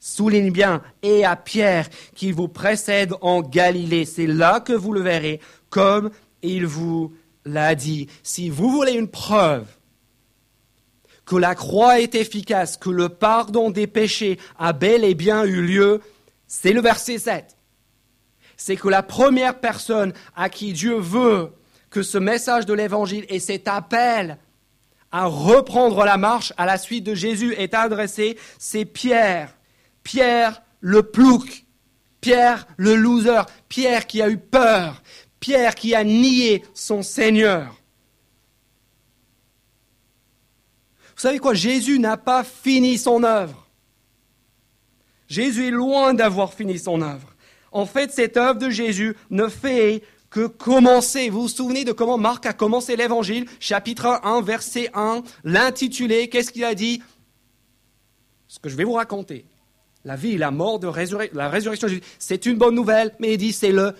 Souligne 0.00 0.50
bien, 0.50 0.82
et 1.02 1.24
à 1.24 1.34
Pierre 1.34 1.88
qui 2.14 2.30
vous 2.30 2.48
précède 2.48 3.14
en 3.22 3.40
Galilée. 3.40 4.04
C'est 4.04 4.26
là 4.26 4.60
que 4.60 4.74
vous 4.74 4.92
le 4.92 5.00
verrez, 5.00 5.40
comme 5.70 6.10
il 6.42 6.66
vous 6.66 7.14
l'a 7.46 7.74
dit. 7.74 8.08
Si 8.22 8.50
vous 8.50 8.70
voulez 8.70 8.92
une 8.92 9.08
preuve 9.08 9.66
que 11.24 11.36
la 11.36 11.54
croix 11.54 12.00
est 12.00 12.14
efficace, 12.14 12.76
que 12.76 12.90
le 12.90 13.08
pardon 13.08 13.70
des 13.70 13.86
péchés 13.86 14.38
a 14.58 14.74
bel 14.74 15.04
et 15.04 15.14
bien 15.14 15.44
eu 15.44 15.62
lieu, 15.62 16.02
c'est 16.46 16.72
le 16.72 16.82
verset 16.82 17.18
7. 17.18 17.56
C'est 18.56 18.76
que 18.76 18.88
la 18.88 19.02
première 19.02 19.58
personne 19.58 20.12
à 20.36 20.50
qui 20.50 20.74
Dieu 20.74 20.96
veut 20.98 21.50
que 21.94 22.02
ce 22.02 22.18
message 22.18 22.66
de 22.66 22.74
l'Évangile 22.74 23.24
et 23.28 23.38
cet 23.38 23.68
appel 23.68 24.36
à 25.12 25.26
reprendre 25.26 26.04
la 26.04 26.16
marche 26.16 26.52
à 26.56 26.66
la 26.66 26.76
suite 26.76 27.04
de 27.04 27.14
Jésus 27.14 27.54
est 27.54 27.72
adressé, 27.72 28.36
c'est 28.58 28.84
Pierre. 28.84 29.56
Pierre 30.02 30.60
le 30.80 31.04
plouc. 31.04 31.64
Pierre 32.20 32.66
le 32.78 32.96
loser. 32.96 33.42
Pierre 33.68 34.08
qui 34.08 34.20
a 34.20 34.28
eu 34.28 34.38
peur. 34.38 35.04
Pierre 35.38 35.76
qui 35.76 35.94
a 35.94 36.02
nié 36.02 36.64
son 36.74 37.02
Seigneur. 37.02 37.76
Vous 41.14 41.20
savez 41.20 41.38
quoi? 41.38 41.54
Jésus 41.54 42.00
n'a 42.00 42.16
pas 42.16 42.42
fini 42.42 42.98
son 42.98 43.22
œuvre. 43.22 43.68
Jésus 45.28 45.68
est 45.68 45.70
loin 45.70 46.12
d'avoir 46.12 46.54
fini 46.54 46.76
son 46.76 47.02
œuvre. 47.02 47.34
En 47.70 47.86
fait, 47.86 48.10
cette 48.10 48.36
œuvre 48.36 48.58
de 48.58 48.70
Jésus 48.70 49.16
ne 49.30 49.46
fait 49.46 50.02
que 50.34 50.48
commencer. 50.48 51.28
Vous 51.30 51.42
vous 51.42 51.48
souvenez 51.48 51.84
de 51.84 51.92
comment 51.92 52.18
Marc 52.18 52.44
a 52.44 52.52
commencé 52.52 52.96
l'évangile, 52.96 53.46
chapitre 53.60 54.18
1, 54.24 54.42
verset 54.42 54.90
1, 54.92 55.22
l'intitulé, 55.44 56.28
qu'est-ce 56.28 56.50
qu'il 56.50 56.64
a 56.64 56.74
dit? 56.74 57.00
Ce 58.48 58.58
que 58.58 58.68
je 58.68 58.74
vais 58.74 58.82
vous 58.82 58.94
raconter. 58.94 59.46
La 60.04 60.16
vie, 60.16 60.36
la 60.36 60.50
mort, 60.50 60.80
de 60.80 60.88
la 61.34 61.48
résurrection 61.48 61.86
de 61.86 61.92
Jésus, 61.92 62.02
c'est 62.18 62.46
une 62.46 62.58
bonne 62.58 62.74
nouvelle, 62.74 63.14
mais 63.20 63.34
il 63.34 63.38
dit 63.38 63.52
c'est 63.52 63.70
le 63.70 63.94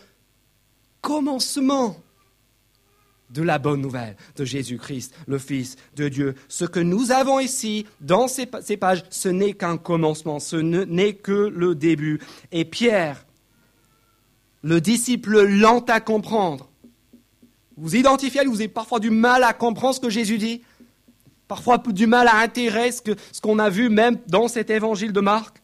commencement 1.01 2.03
de 3.30 3.43
la 3.43 3.61
bonne 3.61 3.80
nouvelle 3.80 4.16
de 4.35 4.45
Jésus-Christ, 4.45 5.14
le 5.28 5.39
Fils 5.39 5.76
de 5.95 6.09
Dieu. 6.09 6.35
Ce 6.49 6.64
que 6.64 6.80
nous 6.80 7.12
avons 7.12 7.39
ici, 7.39 7.87
dans 8.01 8.26
ces, 8.26 8.49
ces 8.61 8.76
pages, 8.76 9.05
ce 9.09 9.28
n'est 9.28 9.53
qu'un 9.53 9.76
commencement, 9.76 10.41
ce 10.41 10.57
n'est 10.57 11.14
que 11.14 11.49
le 11.55 11.76
début. 11.76 12.20
Et 12.51 12.64
Pierre, 12.64 13.24
le 14.64 14.80
disciple 14.80 15.42
lent 15.42 15.84
à 15.88 16.00
comprendre. 16.00 16.70
Vous 17.76 17.96
identifiez, 17.96 18.44
vous 18.46 18.60
avez 18.60 18.68
parfois 18.68 18.98
du 18.98 19.10
mal 19.10 19.44
à 19.44 19.52
comprendre 19.52 19.94
ce 19.94 20.00
que 20.00 20.08
Jésus 20.08 20.38
dit, 20.38 20.62
parfois 21.46 21.76
du 21.78 22.06
mal 22.06 22.28
à 22.28 22.38
intégrer 22.38 22.90
ce 22.90 23.40
qu'on 23.42 23.58
a 23.58 23.68
vu 23.68 23.90
même 23.90 24.18
dans 24.26 24.48
cet 24.48 24.70
évangile 24.70 25.12
de 25.12 25.20
Marc. 25.20 25.60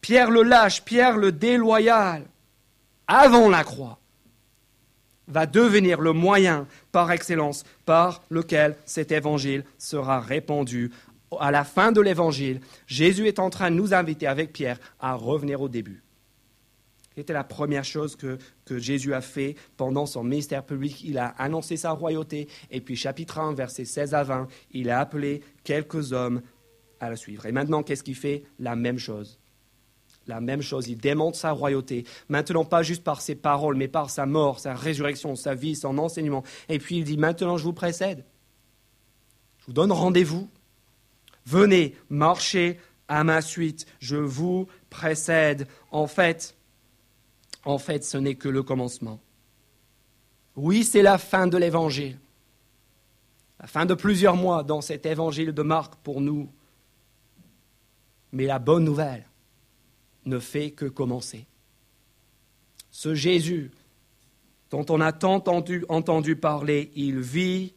Pierre 0.00 0.32
le 0.32 0.42
lâche, 0.42 0.84
Pierre 0.84 1.16
le 1.16 1.30
déloyal, 1.30 2.24
avant 3.06 3.48
la 3.48 3.62
croix, 3.62 4.00
va 5.28 5.46
devenir 5.46 6.00
le 6.00 6.12
moyen 6.12 6.66
par 6.90 7.12
excellence 7.12 7.64
par 7.84 8.22
lequel 8.30 8.76
cet 8.84 9.12
évangile 9.12 9.64
sera 9.78 10.18
répandu. 10.18 10.90
À 11.38 11.52
la 11.52 11.62
fin 11.62 11.92
de 11.92 12.00
l'évangile, 12.00 12.62
Jésus 12.88 13.28
est 13.28 13.38
en 13.38 13.50
train 13.50 13.70
de 13.70 13.76
nous 13.76 13.94
inviter 13.94 14.26
avec 14.26 14.52
Pierre 14.52 14.80
à 14.98 15.14
revenir 15.14 15.60
au 15.60 15.68
début. 15.68 16.02
C'était 17.18 17.32
la 17.32 17.42
première 17.42 17.84
chose 17.84 18.14
que, 18.14 18.38
Jésus 18.78 19.12
a 19.12 19.20
fait 19.20 19.56
pendant 19.76 20.06
son 20.06 20.22
ministère 20.22 20.64
public. 20.64 21.02
Il 21.02 21.18
a 21.18 21.26
annoncé 21.26 21.76
sa 21.76 21.90
royauté. 21.90 22.46
Et 22.70 22.80
puis, 22.80 22.94
chapitre 22.94 23.40
1, 23.40 23.54
versets 23.54 23.84
16 23.84 24.14
à 24.14 24.22
20, 24.22 24.46
il 24.70 24.88
a 24.88 25.00
appelé 25.00 25.42
quelques 25.64 26.12
hommes 26.12 26.42
à 27.00 27.10
le 27.10 27.16
suivre. 27.16 27.44
Et 27.46 27.50
maintenant, 27.50 27.82
qu'est-ce 27.82 28.04
qu'il 28.04 28.14
fait? 28.14 28.44
La 28.60 28.76
même 28.76 29.00
chose. 29.00 29.40
La 30.28 30.40
même 30.40 30.62
chose, 30.62 30.86
il 30.86 30.96
démontre 30.96 31.36
sa 31.36 31.50
royauté. 31.50 32.04
Maintenant, 32.28 32.64
pas 32.64 32.84
juste 32.84 33.02
par 33.02 33.20
ses 33.20 33.34
paroles, 33.34 33.74
mais 33.74 33.88
par 33.88 34.10
sa 34.10 34.24
mort, 34.24 34.60
sa 34.60 34.74
résurrection, 34.74 35.34
sa 35.34 35.56
vie, 35.56 35.74
son 35.74 35.98
enseignement. 35.98 36.44
Et 36.68 36.78
puis, 36.78 36.98
il 36.98 37.04
dit, 37.04 37.18
maintenant, 37.18 37.56
je 37.56 37.64
vous 37.64 37.72
précède. 37.72 38.24
Je 39.58 39.66
vous 39.66 39.72
donne 39.72 39.90
rendez-vous. 39.90 40.48
Venez, 41.46 41.96
marchez 42.10 42.78
à 43.08 43.24
ma 43.24 43.42
suite. 43.42 43.86
Je 43.98 44.18
vous 44.18 44.68
précède. 44.88 45.66
En 45.90 46.06
fait, 46.06 46.54
en 47.64 47.78
fait, 47.78 48.04
ce 48.04 48.16
n'est 48.18 48.34
que 48.34 48.48
le 48.48 48.62
commencement. 48.62 49.20
Oui, 50.56 50.84
c'est 50.84 51.02
la 51.02 51.18
fin 51.18 51.46
de 51.46 51.56
l'évangile. 51.56 52.18
La 53.60 53.66
fin 53.66 53.86
de 53.86 53.94
plusieurs 53.94 54.36
mois 54.36 54.62
dans 54.62 54.80
cet 54.80 55.06
évangile 55.06 55.52
de 55.52 55.62
Marc 55.62 55.94
pour 55.96 56.20
nous. 56.20 56.48
Mais 58.32 58.44
la 58.44 58.58
bonne 58.58 58.84
nouvelle 58.84 59.26
ne 60.24 60.38
fait 60.38 60.70
que 60.70 60.84
commencer. 60.84 61.46
Ce 62.90 63.14
Jésus 63.14 63.70
dont 64.70 64.84
on 64.90 65.00
a 65.00 65.12
tant 65.12 65.34
entendu, 65.34 65.84
entendu 65.88 66.36
parler, 66.36 66.90
il 66.94 67.20
vit, 67.20 67.72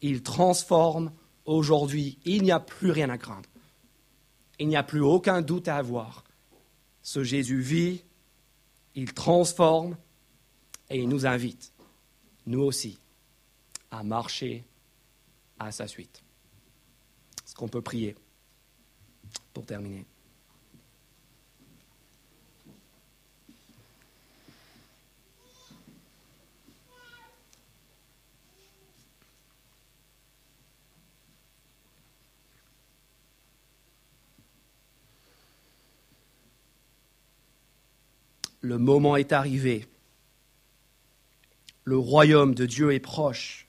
il 0.00 0.22
transforme. 0.22 1.12
Aujourd'hui, 1.44 2.18
il 2.24 2.42
n'y 2.42 2.52
a 2.52 2.60
plus 2.60 2.90
rien 2.90 3.10
à 3.10 3.18
craindre. 3.18 3.48
Il 4.58 4.68
n'y 4.68 4.76
a 4.76 4.82
plus 4.82 5.02
aucun 5.02 5.42
doute 5.42 5.68
à 5.68 5.76
avoir. 5.76 6.24
Ce 7.02 7.22
Jésus 7.22 7.60
vit, 7.60 8.02
il 8.94 9.12
transforme 9.12 9.96
et 10.90 10.98
il 10.98 11.08
nous 11.08 11.26
invite, 11.26 11.72
nous 12.46 12.60
aussi, 12.60 12.98
à 13.90 14.02
marcher 14.02 14.64
à 15.58 15.72
sa 15.72 15.86
suite. 15.86 16.22
Est-ce 17.44 17.54
qu'on 17.54 17.68
peut 17.68 17.82
prier 17.82 18.14
pour 19.52 19.64
terminer? 19.66 20.04
Le 38.64 38.78
moment 38.78 39.16
est 39.16 39.32
arrivé. 39.32 39.86
Le 41.84 41.98
royaume 41.98 42.54
de 42.54 42.64
Dieu 42.64 42.94
est 42.94 42.98
proche. 42.98 43.68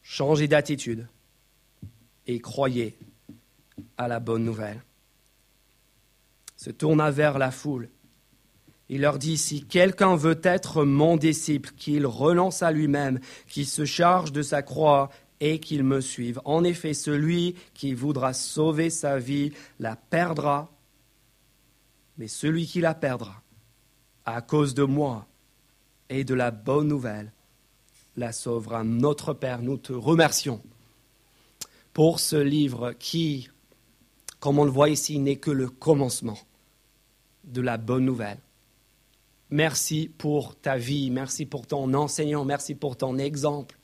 Changez 0.00 0.46
d'attitude 0.46 1.08
et 2.28 2.38
croyez 2.38 2.96
à 3.96 4.06
la 4.06 4.20
bonne 4.20 4.44
nouvelle. 4.44 4.80
Se 6.56 6.70
tourna 6.70 7.10
vers 7.10 7.36
la 7.36 7.50
foule. 7.50 7.88
Il 8.88 9.00
leur 9.00 9.18
dit, 9.18 9.36
si 9.36 9.64
quelqu'un 9.64 10.14
veut 10.14 10.40
être 10.44 10.84
mon 10.84 11.16
disciple, 11.16 11.72
qu'il 11.76 12.06
renonce 12.06 12.62
à 12.62 12.70
lui-même, 12.70 13.18
qu'il 13.48 13.66
se 13.66 13.84
charge 13.84 14.30
de 14.30 14.42
sa 14.42 14.62
croix 14.62 15.10
et 15.40 15.58
qu'il 15.58 15.82
me 15.82 16.00
suive. 16.00 16.40
En 16.44 16.62
effet, 16.62 16.94
celui 16.94 17.56
qui 17.74 17.92
voudra 17.92 18.34
sauver 18.34 18.88
sa 18.88 19.18
vie 19.18 19.50
la 19.80 19.96
perdra, 19.96 20.70
mais 22.18 22.28
celui 22.28 22.64
qui 22.64 22.80
la 22.80 22.94
perdra 22.94 23.42
à 24.34 24.42
cause 24.42 24.74
de 24.74 24.84
moi 24.84 25.26
et 26.08 26.24
de 26.24 26.34
la 26.34 26.50
bonne 26.50 26.88
nouvelle, 26.88 27.32
la 28.16 28.32
sauvera. 28.32 28.84
Notre 28.84 29.32
Père, 29.32 29.62
nous 29.62 29.76
te 29.76 29.92
remercions 29.92 30.62
pour 31.92 32.20
ce 32.20 32.36
livre 32.36 32.92
qui, 32.92 33.48
comme 34.40 34.58
on 34.58 34.64
le 34.64 34.70
voit 34.70 34.88
ici, 34.88 35.18
n'est 35.18 35.36
que 35.36 35.50
le 35.50 35.68
commencement 35.68 36.38
de 37.44 37.60
la 37.60 37.76
bonne 37.76 38.04
nouvelle. 38.04 38.38
Merci 39.50 40.10
pour 40.18 40.56
ta 40.56 40.76
vie, 40.76 41.10
merci 41.10 41.46
pour 41.46 41.66
ton 41.66 41.94
enseignant, 41.94 42.44
merci 42.44 42.74
pour 42.74 42.96
ton 42.96 43.16
exemple, 43.16 43.78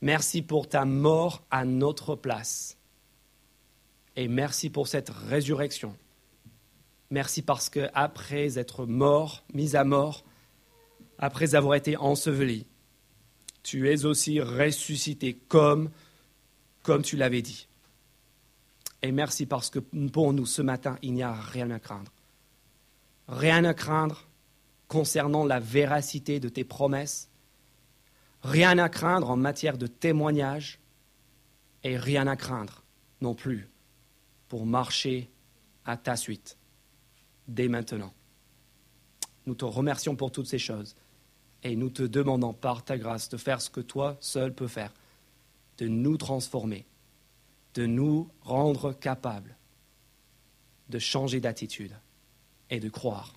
merci 0.00 0.40
pour 0.40 0.68
ta 0.68 0.86
mort 0.86 1.44
à 1.50 1.66
notre 1.66 2.16
place 2.16 2.78
et 4.16 4.28
merci 4.28 4.70
pour 4.70 4.88
cette 4.88 5.10
résurrection 5.10 5.94
Merci 7.12 7.42
parce 7.42 7.68
que 7.68 7.90
après 7.92 8.58
être 8.58 8.86
mort, 8.86 9.44
mis 9.52 9.76
à 9.76 9.84
mort, 9.84 10.24
après 11.18 11.54
avoir 11.54 11.74
été 11.74 11.94
enseveli, 11.98 12.66
tu 13.62 13.90
es 13.90 14.06
aussi 14.06 14.40
ressuscité 14.40 15.34
comme, 15.34 15.90
comme 16.82 17.02
tu 17.02 17.18
l'avais 17.18 17.42
dit. 17.42 17.68
Et 19.02 19.12
merci 19.12 19.44
parce 19.44 19.68
que 19.68 19.78
pour 19.78 20.32
nous, 20.32 20.46
ce 20.46 20.62
matin, 20.62 20.96
il 21.02 21.12
n'y 21.12 21.22
a 21.22 21.34
rien 21.34 21.70
à 21.70 21.78
craindre. 21.78 22.10
Rien 23.28 23.62
à 23.64 23.74
craindre 23.74 24.26
concernant 24.88 25.44
la 25.44 25.60
véracité 25.60 26.40
de 26.40 26.48
tes 26.48 26.64
promesses, 26.64 27.28
rien 28.42 28.78
à 28.78 28.88
craindre 28.88 29.28
en 29.28 29.36
matière 29.36 29.76
de 29.76 29.86
témoignage, 29.86 30.80
et 31.84 31.98
rien 31.98 32.26
à 32.26 32.36
craindre 32.36 32.84
non 33.20 33.34
plus 33.34 33.68
pour 34.48 34.64
marcher 34.64 35.30
à 35.84 35.98
ta 35.98 36.16
suite 36.16 36.56
dès 37.48 37.68
maintenant. 37.68 38.12
Nous 39.46 39.54
te 39.54 39.64
remercions 39.64 40.16
pour 40.16 40.30
toutes 40.30 40.46
ces 40.46 40.58
choses 40.58 40.94
et 41.62 41.76
nous 41.76 41.90
te 41.90 42.02
demandons 42.02 42.52
par 42.52 42.84
ta 42.84 42.98
grâce 42.98 43.28
de 43.28 43.36
faire 43.36 43.60
ce 43.60 43.70
que 43.70 43.80
toi 43.80 44.16
seul 44.20 44.54
peux 44.54 44.68
faire, 44.68 44.92
de 45.78 45.88
nous 45.88 46.16
transformer, 46.16 46.86
de 47.74 47.86
nous 47.86 48.28
rendre 48.42 48.92
capables 48.92 49.56
de 50.92 50.98
changer 50.98 51.40
d'attitude 51.40 51.96
et 52.70 52.78
de 52.78 52.88
croire 52.88 53.34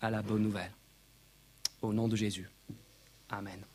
à 0.00 0.10
la 0.10 0.22
bonne 0.22 0.42
nouvelle. 0.42 0.72
Au 1.82 1.92
nom 1.92 2.08
de 2.08 2.16
Jésus. 2.16 2.50
Amen. 3.28 3.69